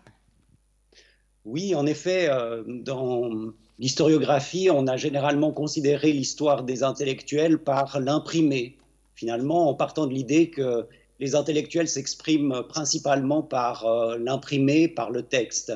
Oui, 1.45 1.73
en 1.73 1.85
effet, 1.85 2.29
dans 2.67 3.53
l'historiographie, 3.79 4.69
on 4.71 4.87
a 4.87 4.97
généralement 4.97 5.51
considéré 5.51 6.11
l'histoire 6.11 6.63
des 6.63 6.83
intellectuels 6.83 7.57
par 7.59 7.99
l'imprimé 7.99 8.77
finalement, 9.15 9.69
en 9.69 9.73
partant 9.73 10.05
de 10.05 10.13
l'idée 10.13 10.49
que 10.49 10.85
les 11.19 11.35
intellectuels 11.35 11.87
s'expriment 11.87 12.63
principalement 12.67 13.41
par 13.41 13.85
euh, 13.85 14.17
l'imprimé, 14.17 14.87
par 14.87 15.09
le 15.09 15.23
texte. 15.23 15.73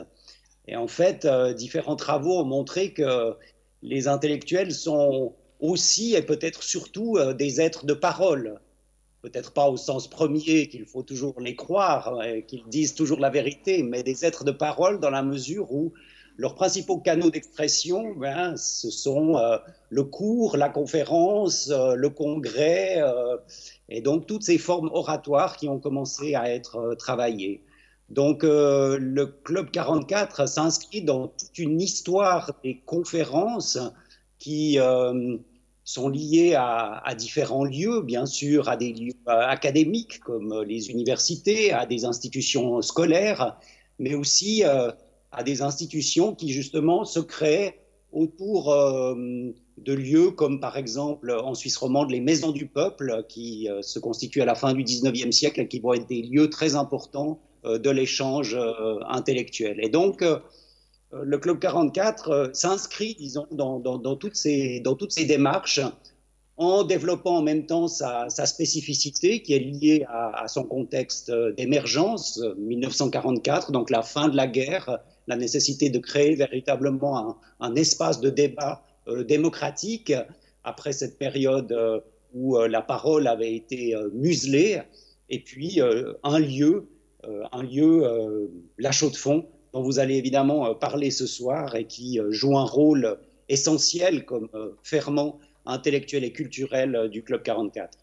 Et 0.68 0.76
en 0.76 0.88
fait, 0.88 1.26
euh, 1.26 1.54
différents 1.54 1.96
travaux 1.96 2.40
ont 2.40 2.46
montré 2.46 2.94
que 2.94 3.34
les 3.82 4.08
intellectuels 4.08 4.74
sont 4.74 5.34
aussi 5.62 6.14
et 6.16 6.22
peut-être 6.22 6.62
surtout 6.62 7.18
euh, 7.18 7.34
des 7.34 7.62
êtres 7.62 7.86
de 7.86 7.94
parole. 7.94 8.60
Peut-être 9.22 9.52
pas 9.54 9.70
au 9.70 9.78
sens 9.78 10.10
premier 10.10 10.68
qu'il 10.68 10.86
faut 10.86 11.04
toujours 11.04 11.42
les 11.42 11.56
croire, 11.56 12.22
qu'ils 12.48 12.64
disent 12.68 12.96
toujours 12.96 13.20
la 13.20 13.30
vérité, 13.30 13.84
mais 13.84 14.02
des 14.02 14.26
êtres 14.26 14.46
de 14.46 14.52
parole 14.52 15.02
dans 15.02 15.10
la 15.10 15.24
mesure 15.24 15.74
où 15.74 15.92
leurs 16.40 16.56
principaux 16.56 17.00
canaux 17.00 17.30
d'expression, 17.30 18.14
ben, 18.16 18.56
ce 18.56 18.90
sont 18.90 19.36
euh, 19.36 19.58
le 19.90 20.06
cours, 20.06 20.56
la 20.56 20.70
conférence, 20.70 21.70
euh, 21.70 21.96
le 21.96 22.10
congrès, 22.10 23.02
euh, 23.02 23.36
et 23.90 24.00
donc 24.00 24.26
toutes 24.26 24.44
ces 24.44 24.58
formes 24.58 24.90
oratoires 24.94 25.58
qui 25.58 25.68
ont 25.68 25.80
commencé 25.80 26.36
à 26.36 26.50
être 26.50 26.96
travaillées. 26.98 27.62
Donc 28.10 28.42
le 28.42 29.26
Club 29.44 29.70
44 29.70 30.48
s'inscrit 30.48 31.04
dans 31.04 31.28
toute 31.28 31.60
une 31.60 31.80
histoire 31.80 32.54
des 32.64 32.80
conférences 32.84 33.78
qui 34.40 34.80
sont 35.84 36.10
liées 36.10 36.56
à, 36.56 37.02
à, 37.06 37.14
différents 37.14 37.66
lieux, 37.66 38.02
bien 38.02 38.26
sûr, 38.26 38.68
à 38.68 38.78
des 38.78 38.94
lieux 38.94 39.14
académiques 39.28 40.22
comme 40.22 40.64
les 40.64 40.90
universités, 40.90 41.72
à 41.72 41.86
des 41.86 42.04
institutions 42.06 42.82
scolaires, 42.82 43.60
mais 44.00 44.16
aussi 44.16 44.64
à 45.32 45.44
des 45.44 45.62
institutions 45.62 46.34
qui 46.34 46.52
justement 46.52 47.06
se 47.06 47.20
créent 47.20 47.80
autour 48.12 48.72
euh, 48.72 49.16
de 49.78 49.94
lieux 49.94 50.32
comme 50.32 50.60
par 50.60 50.78
exemple 50.78 51.32
en 51.32 51.54
Suisse 51.54 51.78
romande 51.78 52.10
les 52.10 52.20
maisons 52.20 52.52
du 52.52 52.66
peuple 52.68 53.24
qui 53.30 53.70
euh, 53.70 53.82
se 53.82 54.00
constituent 54.00 54.42
à 54.42 54.46
la 54.46 54.56
fin 54.56 54.74
du 54.74 54.84
19e 54.84 55.32
siècle 55.32 55.62
et 55.62 55.68
qui 55.68 55.80
vont 55.80 55.94
être 55.94 56.08
des 56.08 56.24
lieux 56.24 56.50
très 56.50 56.76
importants 56.76 57.40
euh, 57.66 57.78
de 57.78 57.90
l'échange 57.90 58.58
intellectuel. 59.08 59.80
Et 59.82 59.90
donc 59.90 60.24
le 61.12 61.38
Club 61.40 61.58
44 61.58 62.52
s'inscrit, 62.54 63.16
disons, 63.20 63.48
dans, 63.52 64.16
toutes 64.16 64.36
ces, 64.36 64.80
dans 64.80 64.94
toutes 64.94 65.12
ces 65.12 65.26
démarches 65.26 65.82
en 66.58 66.84
développant 66.84 67.38
en 67.38 67.42
même 67.42 67.66
temps 67.66 67.88
sa, 67.88 68.30
spécificité 68.30 69.42
qui 69.42 69.54
est 69.54 69.60
liée 69.60 70.06
à 70.08 70.48
son 70.48 70.66
contexte 70.66 71.32
d'émergence, 71.58 72.40
1944, 72.58 73.72
donc 73.72 73.90
la 73.90 74.04
fin 74.04 74.28
de 74.28 74.36
la 74.36 74.46
guerre, 74.46 75.00
la 75.30 75.36
nécessité 75.36 75.90
de 75.90 76.00
créer 76.00 76.36
véritablement 76.36 77.38
un, 77.60 77.76
espace 77.76 78.20
de 78.20 78.30
débat 78.30 78.84
euh, 79.08 79.24
démocratique 79.24 80.12
après 80.64 80.92
cette 80.92 81.18
période 81.18 81.72
euh, 81.72 82.00
où 82.34 82.58
euh, 82.58 82.68
la 82.68 82.82
parole 82.82 83.28
avait 83.28 83.56
été 83.56 83.96
muselée, 84.12 84.82
et 85.30 85.40
puis 85.40 85.80
un 86.24 86.40
lieu, 86.40 86.88
un 87.52 87.62
lieu, 87.62 88.50
la 88.80 88.92
chaux 88.92 89.12
de 89.12 89.16
fond, 89.16 89.46
dont 89.74 89.84
vous 89.84 90.00
allez 90.00 90.16
évidemment 90.16 90.74
parler 90.74 91.12
ce 91.12 91.28
soir 91.28 91.76
et 91.76 91.86
qui 91.86 92.20
joue 92.30 92.58
un 92.58 92.66
rôle 92.66 93.20
essentiel 93.48 94.26
comme 94.26 94.50
ferment 94.82 95.40
intellectuel 95.68 96.24
et 96.24 96.32
culturel 96.32 97.10
du 97.12 97.22
Club 97.22 97.44
44. 97.44 97.99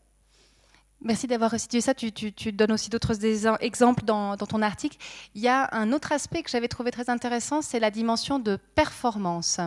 Merci 1.03 1.26
d'avoir 1.26 1.50
restitué 1.50 1.81
ça. 1.81 1.95
Tu, 1.95 2.53
donnes 2.53 2.73
aussi 2.73 2.91
d'autres 2.91 3.25
exemples 3.61 4.05
dans, 4.05 4.37
ton 4.37 4.62
article. 4.62 4.97
Il 5.35 5.43
y 5.43 5.49
a 5.49 5.69
un 5.73 5.93
autre 5.93 6.12
aspect 6.12 6.43
que 6.43 6.50
j'avais 6.50 6.69
trouvé 6.69 6.91
très 6.91 7.11
intéressant, 7.11 7.62
c'est 7.62 7.81
la 7.81 7.91
dimension 7.91 8.38
de 8.38 8.59
performance. 8.75 9.61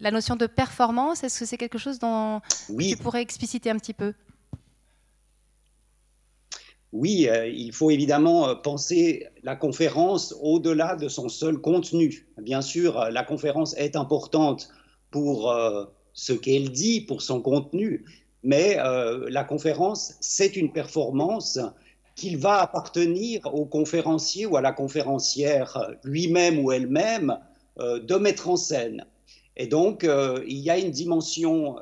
La 0.00 0.10
notion 0.10 0.34
de 0.34 0.46
performance, 0.46 1.22
est-ce 1.22 1.40
que 1.40 1.46
c'est 1.46 1.56
quelque 1.56 1.78
chose 1.78 1.98
dont 2.00 2.40
tu 2.78 2.96
pourrais 2.96 3.22
expliciter 3.22 3.70
un 3.70 3.76
petit 3.76 3.94
peu? 3.94 4.14
Oui, 6.92 7.26
euh, 7.28 7.48
il 7.48 7.72
faut 7.72 7.90
évidemment 7.90 8.48
euh, 8.48 8.54
penser 8.54 9.26
la 9.42 9.56
conférence 9.56 10.34
au-delà 10.42 10.94
de 10.94 11.08
son 11.08 11.30
seul 11.30 11.56
contenu. 11.56 12.28
Bien 12.36 12.60
sûr, 12.60 13.00
euh, 13.00 13.10
la 13.10 13.24
conférence 13.24 13.74
est 13.78 13.96
importante 13.96 14.68
pour 15.10 15.54
ce 16.14 16.32
qu'elle 16.32 16.72
dit, 16.72 17.02
pour 17.02 17.20
son 17.20 17.42
contenu, 17.42 18.06
mais 18.42 18.78
euh, 18.78 19.26
la 19.28 19.44
conférence, 19.44 20.14
c'est 20.20 20.56
une 20.56 20.72
performance 20.72 21.58
qu'il 22.16 22.36
va 22.36 22.60
appartenir 22.60 23.54
au 23.54 23.64
conférencier 23.64 24.46
ou 24.46 24.56
à 24.56 24.60
la 24.60 24.72
conférencière 24.72 25.90
lui-même 26.04 26.58
ou 26.58 26.72
elle-même 26.72 27.38
euh, 27.78 28.00
de 28.00 28.16
mettre 28.16 28.48
en 28.48 28.56
scène. 28.56 29.06
Et 29.56 29.66
donc, 29.66 30.04
euh, 30.04 30.42
il 30.46 30.58
y 30.58 30.70
a 30.70 30.78
une 30.78 30.90
dimension 30.90 31.76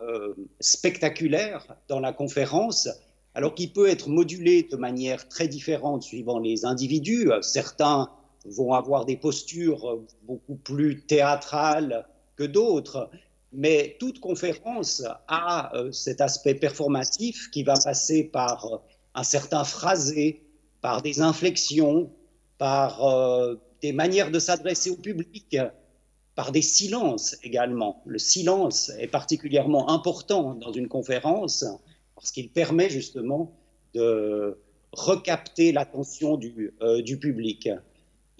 spectaculaire 0.59 1.76
dans 1.88 2.00
la 2.00 2.12
conférence, 2.12 2.88
alors 3.35 3.55
qui 3.55 3.69
peut 3.69 3.88
être 3.88 4.09
modulée 4.09 4.64
de 4.64 4.76
manière 4.76 5.29
très 5.29 5.49
différente 5.49 6.02
suivant 6.02 6.38
les 6.38 6.64
individus. 6.64 7.31
Certains 7.43 8.11
vont 8.45 8.73
avoir 8.73 9.05
des 9.05 9.17
postures 9.17 10.00
beaucoup 10.25 10.57
plus 10.57 11.02
théâtrales 11.07 12.07
que 12.37 12.45
d'autres, 12.45 13.11
mais 13.52 13.97
toute 13.99 14.21
conférence 14.21 15.02
a 15.28 15.75
euh, 15.76 15.90
cet 15.92 16.21
aspect 16.21 16.54
performatif 16.54 17.50
qui 17.50 17.62
va 17.62 17.75
passer 17.75 18.25
par 18.25 18.66
euh, 18.66 18.76
un 19.14 19.25
certain 19.25 19.64
phrasé, 19.64 20.42
par 20.80 21.02
des 21.02 21.21
inflexions, 21.21 22.11
par 22.59 23.04
euh, 23.04 23.57
des 23.83 23.92
manières 23.92 24.30
de 24.30 24.38
s'adresser 24.38 24.90
au 24.90 24.97
public, 24.97 25.57
par 26.37 26.52
des 26.52 26.62
silences 26.62 27.37
également. 27.42 28.02
Le 28.07 28.19
silence 28.19 28.90
est 28.99 29.09
particulièrement 29.09 29.90
important 29.90 30.54
dans 30.54 30.73
une 30.73 30.88
conférence 30.88 31.64
parce 32.14 32.30
qu'il 32.30 32.50
permet 32.50 32.88
justement 32.88 33.52
de 33.95 34.59
recapter 34.92 35.73
l'attention 35.73 36.37
du, 36.37 36.73
du 37.02 37.19
public. 37.19 37.69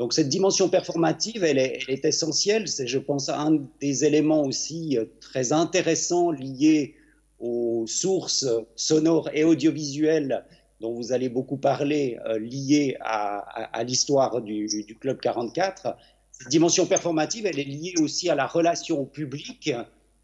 Donc 0.01 0.15
cette 0.15 0.31
dimension 0.31 0.71
performative, 0.71 1.45
elle 1.45 1.59
est, 1.59 2.05
essentielle. 2.07 2.69
C'est, 2.69 2.87
je 2.87 2.99
pense, 2.99 3.29
un 3.29 3.61
des 3.83 4.07
éléments 4.07 4.43
aussi 4.43 4.97
euh, 4.97 5.05
très 5.21 5.53
intéressants 5.53 6.31
liés 6.31 6.95
aux 7.39 7.85
sources 7.87 8.49
sonores 8.77 9.29
et 9.35 9.45
audiovisuelles 9.45 10.45
dont 10.81 10.95
vous 10.95 11.13
allez 11.13 11.29
beaucoup 11.29 11.59
parler, 11.59 12.19
liée 12.39 12.97
à, 13.01 13.85
l'histoire 13.85 14.41
du, 14.41 14.67
Club 14.99 15.21
44, 15.21 15.95
cette 16.33 16.49
dimension 16.49 16.87
performative, 16.87 17.45
elle 17.45 17.59
est 17.59 17.65
liée 17.65 17.93
aussi 18.01 18.31
à 18.31 18.35
la 18.35 18.47
relation 18.47 18.99
au 18.99 19.05
public, 19.05 19.75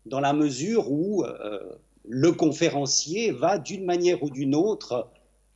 dans 0.07 0.21
la 0.21 0.33
mesure 0.33 0.91
où 0.91 1.27
le 2.09 2.33
conférencier 2.33 3.33
va 3.33 3.59
d'une 3.59 3.85
manière 3.85 4.23
ou 4.23 4.31
d'une 4.31 4.55
autre 4.55 5.11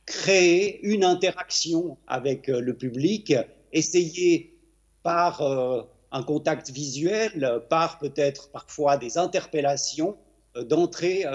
créer 0.05 0.79
une 0.83 1.03
interaction 1.03 1.97
avec 2.07 2.49
euh, 2.49 2.59
le 2.59 2.73
public, 2.73 3.33
essayer 3.73 4.57
par 5.03 5.41
euh, 5.41 5.81
un 6.11 6.23
contact 6.23 6.69
visuel, 6.69 7.61
par 7.69 7.99
peut-être 7.99 8.49
parfois 8.51 8.97
des 8.97 9.17
interpellations, 9.17 10.17
euh, 10.55 10.63
d'entrer 10.63 11.25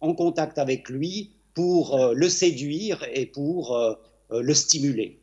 en 0.00 0.14
contact 0.14 0.58
avec 0.58 0.88
lui 0.88 1.32
pour 1.54 1.96
le 2.12 2.28
séduire 2.28 3.06
et 3.12 3.26
pour 3.26 3.78
le 4.30 4.54
stimuler. 4.54 5.20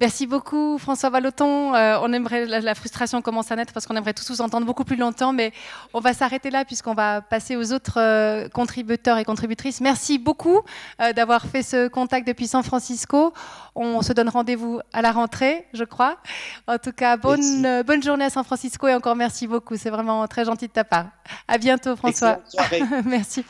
Merci 0.00 0.26
beaucoup 0.26 0.76
François 0.78 1.08
Valoton. 1.08 1.72
Euh, 1.74 1.98
on 2.02 2.12
aimerait 2.12 2.46
la, 2.46 2.74
frustration 2.74 3.22
commence 3.22 3.52
à 3.52 3.56
naître 3.56 3.72
parce 3.72 3.86
qu'on 3.86 3.94
aimerait 3.94 4.12
tous 4.12 4.28
vous 4.28 4.40
entendre 4.40 4.66
beaucoup 4.66 4.82
plus 4.82 4.96
longtemps, 4.96 5.32
mais 5.32 5.52
on 5.92 6.00
va 6.00 6.12
s'arrêter 6.12 6.50
là 6.50 6.64
puisqu'on 6.64 6.94
va 6.94 7.20
passer 7.20 7.56
aux 7.56 7.72
autres 7.72 8.00
euh, 8.00 8.48
contributeurs 8.48 9.18
et 9.18 9.24
contributrices. 9.24 9.80
Merci 9.80 10.18
beaucoup 10.18 10.62
euh, 11.00 11.12
d'avoir 11.12 11.46
fait 11.46 11.62
ce 11.62 11.86
contact 11.86 12.26
depuis 12.26 12.48
San 12.48 12.64
Francisco. 12.64 13.32
On 13.76 14.02
se 14.02 14.12
donne 14.12 14.28
rendez-vous 14.28 14.80
à 14.92 15.00
la 15.00 15.12
rentrée, 15.12 15.64
je 15.72 15.84
crois. 15.84 16.16
En 16.66 16.78
tout 16.78 16.92
cas, 16.92 17.16
bonne, 17.16 17.82
bonne 17.82 18.02
journée 18.02 18.24
à 18.24 18.30
San 18.30 18.42
Francisco 18.42 18.88
et 18.88 18.94
encore 18.94 19.14
merci 19.14 19.46
beaucoup. 19.46 19.76
C'est 19.76 19.90
vraiment 19.90 20.26
très 20.26 20.44
gentil 20.44 20.66
de 20.66 20.72
ta 20.72 20.82
part. 20.82 21.06
À 21.46 21.56
bientôt 21.56 21.94
François. 21.94 22.40
merci. 23.04 23.44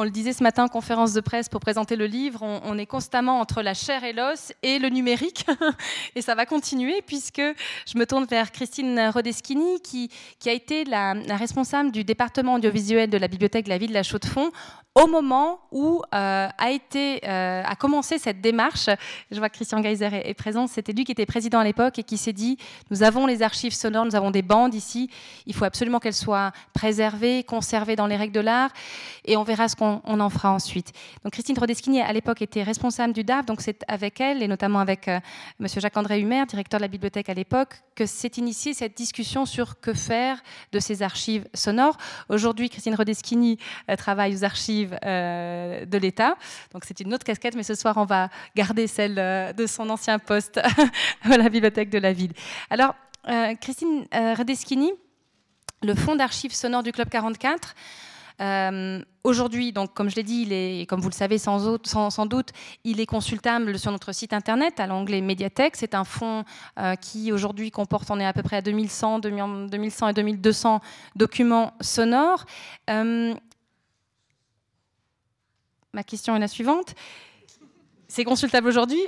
On 0.00 0.04
le 0.04 0.10
disait 0.10 0.32
ce 0.32 0.42
matin 0.42 0.64
en 0.64 0.68
conférence 0.68 1.12
de 1.12 1.20
presse 1.20 1.50
pour 1.50 1.60
présenter 1.60 1.94
le 1.94 2.06
livre, 2.06 2.40
on, 2.42 2.78
est 2.78 2.86
constamment 2.86 3.38
entre 3.38 3.60
la 3.60 3.74
chair 3.74 4.02
et 4.02 4.14
l'os 4.14 4.50
et 4.62 4.78
le 4.78 4.88
numérique. 4.88 5.44
et 6.14 6.22
ça 6.22 6.34
va 6.34 6.46
continuer 6.46 7.02
puisque 7.06 7.42
je 7.86 7.98
me 7.98 8.06
tourne 8.06 8.24
vers 8.24 8.50
Christine 8.50 9.10
Rodeschini 9.12 9.82
qui, 9.82 10.08
qui 10.38 10.48
a 10.48 10.54
été 10.54 10.86
la, 10.86 11.12
responsable 11.36 11.92
du 11.92 12.02
département 12.02 12.54
audiovisuel 12.54 13.10
de 13.10 13.18
la 13.18 13.28
bibliothèque 13.28 13.66
de 13.66 13.68
la 13.68 13.76
ville 13.76 13.90
de 13.90 13.94
la 13.94 14.02
Chaux-de-Fonds 14.02 14.52
au 14.94 15.06
moment 15.06 15.60
où 15.70 16.02
euh, 16.14 16.48
a, 16.56 16.70
été, 16.70 17.20
euh, 17.24 17.62
a 17.64 17.76
commencé 17.76 18.18
cette 18.18 18.40
démarche. 18.40 18.90
Je 19.30 19.38
vois 19.38 19.48
que 19.48 19.54
Christian 19.54 19.80
Geiser 19.80 20.08
est, 20.12 20.34
présent. 20.34 20.66
C'était 20.66 20.92
lui 20.92 21.04
qui 21.04 21.12
était 21.12 21.26
président 21.26 21.60
à 21.60 21.64
l'époque 21.64 21.98
et 21.98 22.02
qui 22.02 22.16
s'est 22.16 22.32
dit, 22.32 22.56
nous 22.90 23.04
avons 23.04 23.26
les 23.26 23.42
archives 23.42 23.72
sonores, 23.72 24.04
nous 24.04 24.16
avons 24.16 24.32
des 24.32 24.42
bandes 24.42 24.74
ici, 24.74 25.08
il 25.46 25.54
faut 25.54 25.64
absolument 25.64 26.00
qu'elles 26.00 26.12
soient 26.12 26.50
préservées, 26.72 27.44
conservées 27.44 27.94
dans 27.94 28.08
les 28.08 28.16
règles 28.16 28.34
de 28.34 28.40
l'art 28.40 28.70
et 29.24 29.36
on 29.36 29.44
verra 29.44 29.68
ce 29.68 29.76
on, 30.04 30.20
en 30.20 30.30
fera 30.30 30.52
ensuite. 30.52 30.92
Donc 31.24 31.32
Christine 31.32 31.58
Rodeschini, 31.58 32.00
à 32.00 32.12
l'époque, 32.12 32.42
était 32.42 32.62
responsable 32.62 33.12
du 33.12 33.24
DAF, 33.24 33.46
donc 33.46 33.60
c'est 33.60 33.84
avec 33.88 34.20
elle, 34.20 34.42
et 34.42 34.48
notamment 34.48 34.78
avec 34.80 35.08
euh, 35.08 35.20
M. 35.60 35.66
Jacques-André 35.68 36.20
Humer, 36.20 36.44
directeur 36.46 36.78
de 36.78 36.84
la 36.84 36.88
bibliothèque 36.88 37.28
à 37.28 37.34
l'époque, 37.34 37.82
que 37.94 38.06
s'est 38.06 38.32
initiée 38.36 38.74
cette 38.74 38.96
discussion 38.96 39.46
sur 39.46 39.80
que 39.80 39.94
faire 39.94 40.42
de 40.72 40.78
ces 40.78 41.02
archives 41.02 41.46
sonores. 41.54 41.96
Aujourd'hui, 42.28 42.68
Christine 42.68 42.94
Rodeschini 42.94 43.58
euh, 43.90 43.96
travaille 43.96 44.34
aux 44.34 44.44
archives 44.44 44.98
euh, 45.04 45.84
de 45.84 45.98
l'État, 45.98 46.36
donc 46.72 46.84
c'est 46.84 47.00
une 47.00 47.12
autre 47.14 47.24
casquette, 47.24 47.54
mais 47.54 47.62
ce 47.62 47.74
soir, 47.74 47.96
on 47.96 48.04
va 48.04 48.28
garder 48.56 48.86
celle 48.86 49.54
de 49.54 49.66
son 49.66 49.88
ancien 49.90 50.18
poste 50.18 50.58
à 51.22 51.36
la 51.36 51.48
bibliothèque 51.48 51.90
de 51.90 51.98
la 51.98 52.12
ville. 52.12 52.32
Alors, 52.70 52.94
Christine 53.60 54.06
Rodeschini, 54.12 54.92
le 55.82 55.94
fonds 55.94 56.16
d'archives 56.16 56.54
sonores 56.54 56.82
du 56.82 56.92
Club 56.92 57.08
44, 57.08 57.74
euh, 58.40 59.02
aujourd'hui, 59.22 59.72
donc, 59.72 59.92
comme 59.92 60.08
je 60.08 60.16
l'ai 60.16 60.22
dit, 60.22 60.86
comme 60.88 61.00
vous 61.00 61.08
le 61.10 61.14
savez 61.14 61.38
sans, 61.38 61.78
sans, 61.84 62.26
doute, 62.26 62.50
il 62.84 63.00
est 63.00 63.06
consultable 63.06 63.78
sur 63.78 63.92
notre 63.92 64.12
site 64.12 64.32
internet 64.32 64.80
à 64.80 64.86
l'onglet 64.86 65.20
médiathèque. 65.20 65.76
C'est 65.76 65.94
un 65.94 66.04
fonds 66.04 66.44
euh, 66.78 66.94
qui 66.96 67.32
aujourd'hui 67.32 67.70
comporte, 67.70 68.10
on 68.10 68.18
est 68.18 68.26
à 68.26 68.32
peu 68.32 68.42
près 68.42 68.56
à 68.56 68.62
2100, 68.62 69.18
2100 69.18 70.08
et 70.08 70.12
2200 70.14 70.80
documents 71.16 71.74
sonores. 71.80 72.46
Euh, 72.88 73.34
ma 75.92 76.02
question 76.02 76.34
est 76.34 76.40
la 76.40 76.48
suivante. 76.48 76.94
C'est 78.08 78.24
consultable 78.24 78.68
aujourd'hui? 78.68 79.00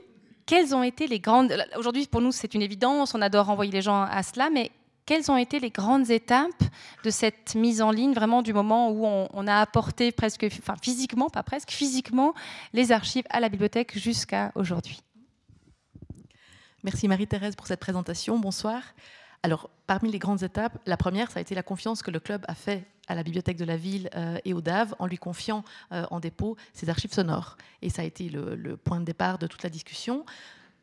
Quelles 0.44 0.74
ont 0.74 0.82
été 0.82 1.06
les 1.06 1.20
grandes... 1.20 1.56
Aujourd'hui, 1.76 2.06
pour 2.06 2.20
nous, 2.20 2.32
c'est 2.32 2.54
une 2.54 2.62
évidence, 2.62 3.14
on 3.14 3.22
adore 3.22 3.48
envoyer 3.48 3.72
les 3.72 3.82
gens 3.82 4.02
à 4.02 4.22
cela, 4.22 4.50
mais 4.50 4.70
quelles 5.04 5.30
ont 5.30 5.36
été 5.36 5.58
les 5.58 5.70
grandes 5.70 6.10
étapes 6.10 6.62
de 7.04 7.10
cette 7.10 7.54
mise 7.54 7.82
en 7.82 7.90
ligne, 7.90 8.12
vraiment 8.12 8.42
du 8.42 8.52
moment 8.52 8.90
où 8.90 9.04
on, 9.04 9.46
a 9.46 9.56
apporté 9.56 10.12
presque, 10.12 10.44
enfin 10.44 10.74
physiquement, 10.80 11.28
pas 11.28 11.42
presque, 11.42 11.70
physiquement, 11.70 12.34
les 12.72 12.92
archives 12.92 13.24
à 13.30 13.40
la 13.40 13.48
bibliothèque 13.48 13.98
jusqu'à 13.98 14.52
aujourd'hui? 14.54 15.00
Merci 16.84 17.08
Marie-Thérèse 17.08 17.56
pour 17.56 17.66
cette 17.66 17.80
présentation. 17.80 18.38
Bonsoir. 18.38 18.82
Alors, 19.44 19.70
parmi 19.86 20.10
les 20.10 20.18
grandes 20.18 20.44
étapes, 20.44 20.78
la 20.86 20.96
première, 20.96 21.30
ça 21.30 21.38
a 21.38 21.42
été 21.42 21.54
la 21.54 21.62
confiance 21.64 22.02
que 22.02 22.12
le 22.12 22.20
club 22.20 22.44
a 22.46 22.54
fait 22.54 22.86
à 23.08 23.16
la 23.16 23.24
bibliothèque 23.24 23.56
de 23.56 23.64
la 23.64 23.76
ville 23.76 24.08
euh, 24.14 24.38
et 24.44 24.54
au 24.54 24.60
DAV 24.60 24.94
en 25.00 25.06
lui 25.06 25.18
confiant 25.18 25.64
euh, 25.90 26.06
en 26.10 26.20
dépôt 26.20 26.56
ses 26.72 26.88
archives 26.88 27.12
sonores. 27.12 27.56
Et 27.82 27.90
ça 27.90 28.02
a 28.02 28.04
été 28.04 28.28
le, 28.28 28.54
le, 28.54 28.76
point 28.76 29.00
de 29.00 29.04
départ 29.04 29.38
de 29.38 29.48
toute 29.48 29.64
la 29.64 29.70
discussion. 29.70 30.24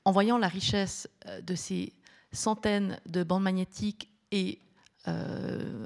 En 0.04 0.12
voyant 0.12 0.38
la 0.38 0.50
richesse 0.50 1.10
euh, 1.28 1.40
de 1.42 1.56
ces 1.56 1.94
centaines 2.32 3.00
de 3.06 3.24
bandes 3.24 3.44
magnétiques 3.44 4.10
et 4.32 4.60
euh, 5.08 5.86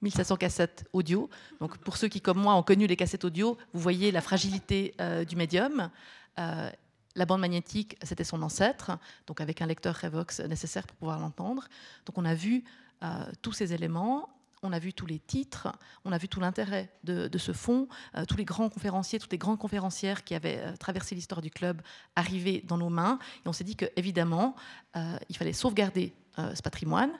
1700 0.00 0.36
cassettes 0.36 0.84
audio. 0.92 1.28
Donc 1.60 1.78
pour 1.78 1.96
ceux 1.96 2.08
qui, 2.08 2.20
comme 2.20 2.38
moi, 2.38 2.54
ont 2.54 2.62
connu 2.62 2.86
les 2.86 2.96
cassettes 2.96 3.24
audio, 3.24 3.56
vous 3.72 3.80
voyez 3.80 4.10
la 4.10 4.20
fragilité 4.20 4.94
euh, 5.00 5.24
du 5.24 5.36
médium. 5.36 5.90
Euh, 6.38 6.70
la 7.14 7.26
bande 7.26 7.40
magnétique, 7.40 7.96
c'était 8.02 8.24
son 8.24 8.42
ancêtre, 8.42 8.96
donc 9.26 9.40
avec 9.40 9.60
un 9.60 9.66
lecteur 9.66 9.96
Revox 9.96 10.40
nécessaire 10.40 10.86
pour 10.86 10.96
pouvoir 10.96 11.18
l'entendre. 11.18 11.66
Donc 12.06 12.16
on 12.16 12.24
a 12.24 12.34
vu 12.34 12.64
euh, 13.02 13.06
tous 13.42 13.52
ces 13.52 13.74
éléments 13.74 14.28
on 14.62 14.72
a 14.72 14.78
vu 14.78 14.92
tous 14.92 15.06
les 15.06 15.18
titres, 15.18 15.68
on 16.04 16.12
a 16.12 16.18
vu 16.18 16.28
tout 16.28 16.40
l'intérêt 16.40 16.90
de, 17.04 17.38
ce 17.38 17.52
fonds, 17.52 17.88
euh, 18.16 18.24
tous 18.24 18.36
les 18.36 18.44
grands 18.44 18.68
conférenciers, 18.68 19.18
toutes 19.18 19.32
les 19.32 19.38
grandes 19.38 19.58
conférencières 19.58 20.24
qui 20.24 20.34
avaient 20.34 20.60
euh, 20.60 20.76
traversé 20.76 21.14
l'histoire 21.14 21.42
du 21.42 21.50
club 21.50 21.82
arriver 22.16 22.64
dans 22.66 22.76
nos 22.78 22.88
mains. 22.88 23.18
Et 23.44 23.48
on 23.48 23.52
s'est 23.52 23.64
dit 23.64 23.76
qu'évidemment, 23.76 24.54
euh, 24.96 25.16
il 25.28 25.36
fallait 25.36 25.52
sauvegarder 25.52 26.12
ce 26.54 26.62
patrimoine 26.62 27.10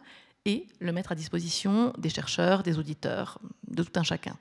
et 0.44 0.68
le 0.78 0.92
mettre 0.92 1.10
à 1.10 1.16
disposition 1.16 1.92
des 1.98 2.08
chercheurs, 2.08 2.62
des 2.62 2.78
auditeurs, 2.78 3.40
de 3.66 3.82
tout 3.82 3.98
un 3.98 4.04
chacun. 4.04 4.36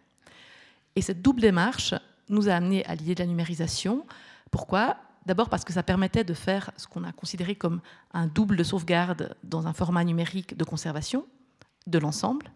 Et 0.95 1.01
cette 1.01 1.23
double 1.23 1.41
démarche 1.41 1.95
nous 2.29 2.47
a 2.47 2.53
amené 2.53 2.85
à 2.85 2.93
l'idée 2.93 3.15
de 3.15 3.19
la 3.19 3.25
numérisation. 3.25 4.05
Pourquoi? 4.51 4.97
D'abord 5.25 5.49
parce 5.49 5.65
que 5.65 5.73
ça 5.73 5.81
permettait 5.81 6.23
de 6.23 6.35
faire 6.35 6.69
ce 6.77 6.85
qu'on 6.85 7.03
a 7.05 7.11
considéré 7.11 7.55
comme 7.55 7.81
un 8.13 8.27
double 8.27 8.55
de 8.55 8.63
sauvegarde 8.63 9.35
dans 9.43 9.65
un 9.65 9.73
format 9.73 10.03
numérique 10.03 10.55
de 10.55 10.63
conservation 10.63 11.25
de 11.87 11.97
l'ensemble 11.97 12.51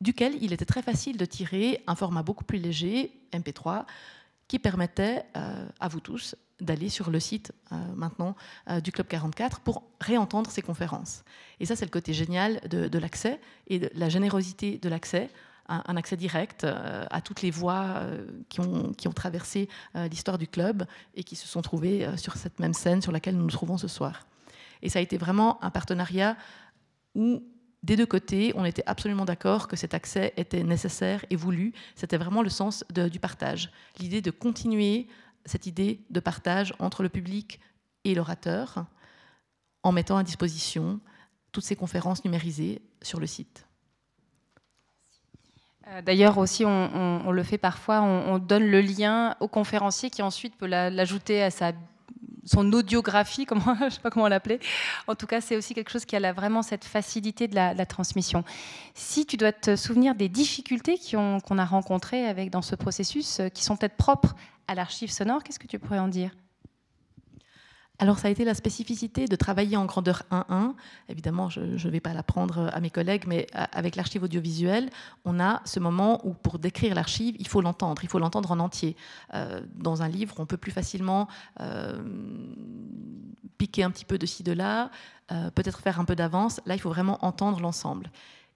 duquel 0.00 0.36
il 0.42 0.52
était 0.52 0.64
très 0.64 0.82
facile 0.82 1.16
de 1.16 1.24
tirer 1.24 1.82
un 1.86 1.94
format 1.94 2.22
beaucoup 2.22 2.44
plus 2.44 2.58
léger, 2.58 3.12
MP3, 3.32 3.84
qui 4.48 4.58
permettait 4.58 5.24
euh, 5.36 5.66
à 5.80 5.88
vous 5.88 6.00
tous 6.00 6.36
d'aller 6.60 6.88
sur 6.88 7.10
le 7.10 7.20
site 7.20 7.52
euh, 7.72 7.76
maintenant 7.94 8.34
euh, 8.70 8.80
du 8.80 8.92
Club 8.92 9.08
44 9.08 9.60
pour 9.60 9.82
réentendre 10.00 10.50
ces 10.50 10.62
conférences. 10.62 11.24
Et 11.60 11.66
ça, 11.66 11.76
c'est 11.76 11.84
le 11.84 11.90
côté 11.90 12.12
génial 12.12 12.60
de, 12.68 12.98
l'accès 12.98 13.40
et 13.66 13.78
de 13.78 13.90
la 13.94 14.08
générosité 14.08 14.78
de 14.78 14.88
l'accès, 14.88 15.30
un, 15.68 15.96
accès 15.96 16.16
direct 16.16 16.64
à 16.64 17.20
toutes 17.20 17.42
les 17.42 17.50
voix 17.50 18.02
qui 18.48 18.60
ont, 18.60 18.92
qui, 18.92 19.08
ont, 19.08 19.12
traversé 19.12 19.68
l'histoire 19.96 20.38
du 20.38 20.46
club 20.46 20.86
et 21.16 21.24
qui 21.24 21.34
se 21.34 21.48
sont 21.48 21.60
trouvées 21.60 22.06
sur 22.16 22.36
cette 22.36 22.60
même 22.60 22.72
scène 22.72 23.02
sur 23.02 23.10
laquelle 23.10 23.36
nous 23.36 23.42
nous 23.42 23.50
trouvons 23.50 23.76
ce 23.76 23.88
soir. 23.88 24.26
Et 24.80 24.88
ça 24.88 25.00
a 25.00 25.02
été 25.02 25.18
vraiment 25.18 25.62
un 25.64 25.70
partenariat 25.70 26.36
où 27.16 27.42
des 27.86 27.94
deux 27.94 28.04
côtés, 28.04 28.52
on 28.56 28.64
était 28.64 28.82
absolument 28.86 29.24
d'accord 29.24 29.68
que 29.68 29.76
cet 29.76 29.94
accès 29.94 30.34
était 30.36 30.64
nécessaire 30.64 31.24
et 31.30 31.36
voulu. 31.36 31.72
C'était 31.94 32.16
vraiment 32.16 32.42
le 32.42 32.48
sens 32.48 32.84
du 32.90 33.20
partage. 33.20 33.70
L'idée 34.00 34.20
de 34.20 34.32
continuer 34.32 35.06
cette 35.44 35.66
idée 35.66 36.00
de 36.10 36.18
partage 36.18 36.74
entre 36.80 37.04
le 37.04 37.08
public 37.08 37.60
et 38.02 38.16
l'orateur 38.16 38.86
en 39.84 39.92
mettant 39.92 40.16
à 40.16 40.24
disposition 40.24 40.98
toutes 41.52 41.62
ces 41.62 41.76
conférences 41.76 42.24
numérisées 42.24 42.82
sur 43.02 43.20
le 43.20 43.28
site. 43.28 43.68
Euh, 45.86 46.02
d'ailleurs 46.02 46.38
aussi, 46.38 46.64
on, 46.66 47.30
le 47.30 47.42
fait 47.44 47.56
parfois, 47.56 48.02
on, 48.02 48.34
on, 48.34 48.38
donne 48.40 48.66
le 48.66 48.80
lien 48.80 49.36
au 49.38 49.46
conférencier 49.46 50.10
qui 50.10 50.22
ensuite 50.22 50.56
peut 50.56 50.66
l'ajouter 50.66 51.40
à 51.40 51.50
sa 51.50 51.70
son 52.46 52.72
audiographie, 52.72 53.44
comment, 53.46 53.76
je 53.78 53.84
ne 53.84 53.90
sais 53.90 54.00
pas 54.00 54.10
comment 54.10 54.28
l'appeler. 54.28 54.58
En 55.06 55.14
tout 55.14 55.26
cas, 55.26 55.40
c'est 55.40 55.56
aussi 55.56 55.74
quelque 55.74 55.90
chose 55.90 56.04
qui 56.04 56.16
a 56.16 56.32
vraiment 56.32 56.62
cette 56.62 56.84
facilité 56.84 57.48
de 57.48 57.54
la, 57.54 57.86
transmission. 57.86 58.42
Si 58.94 59.26
tu 59.26 59.36
dois 59.36 59.52
te 59.52 59.76
souvenir 59.76 60.14
des 60.14 60.28
difficultés 60.28 60.98
qu'on 61.10 61.58
a 61.58 61.64
rencontrées 61.64 62.26
avec, 62.26 62.50
dans 62.50 62.62
ce 62.62 62.74
processus, 62.74 63.40
euh, 63.40 63.48
qui 63.48 63.62
sont 63.62 63.76
peut-être 63.76 63.96
propres 63.96 64.34
à 64.66 64.74
l'archive 64.74 65.10
sonore, 65.10 65.44
qu'est-ce 65.44 65.58
que 65.58 65.68
tu 65.68 65.78
pourrais 65.78 66.00
en 66.00 66.08
dire? 66.08 66.30
Alors 67.98 68.18
ça 68.18 68.28
a 68.28 68.30
été 68.30 68.44
la 68.44 68.54
spécificité 68.54 69.26
de 69.26 69.36
travailler 69.36 69.76
en 69.76 69.86
grandeur 69.86 70.22
1.1. 70.30 70.74
Évidemment, 71.08 71.48
je 71.48 71.60
ne 71.60 71.90
vais 71.90 72.00
pas 72.00 72.12
l'apprendre 72.12 72.70
à 72.72 72.80
mes 72.80 72.90
collègues, 72.90 73.24
mais 73.26 73.46
avec 73.52 73.96
l'archive 73.96 74.22
audiovisuelle, 74.22 74.90
on 75.24 75.40
a 75.40 75.62
ce 75.64 75.80
moment 75.80 76.20
où 76.26 76.34
pour 76.34 76.58
décrire 76.58 76.94
l'archive, 76.94 77.36
il 77.38 77.48
faut 77.48 77.60
l'entendre, 77.60 78.02
il 78.04 78.08
faut 78.08 78.18
l'entendre 78.18 78.50
en 78.50 78.60
entier. 78.60 78.96
Euh, 79.34 79.62
dans 79.74 80.02
un 80.02 80.08
livre, 80.08 80.34
on 80.38 80.46
peut 80.46 80.56
plus 80.56 80.72
facilement 80.72 81.28
euh, 81.60 82.02
piquer 83.58 83.82
un 83.82 83.90
petit 83.90 84.04
peu 84.04 84.18
de 84.18 84.26
ci, 84.26 84.42
de 84.42 84.52
là, 84.52 84.90
euh, 85.32 85.50
peut-être 85.50 85.80
faire 85.80 85.98
un 86.00 86.04
peu 86.04 86.16
d'avance. 86.16 86.60
Là, 86.66 86.74
il 86.74 86.80
faut 86.80 86.90
vraiment 86.90 87.24
entendre 87.24 87.60
l'ensemble. 87.60 88.10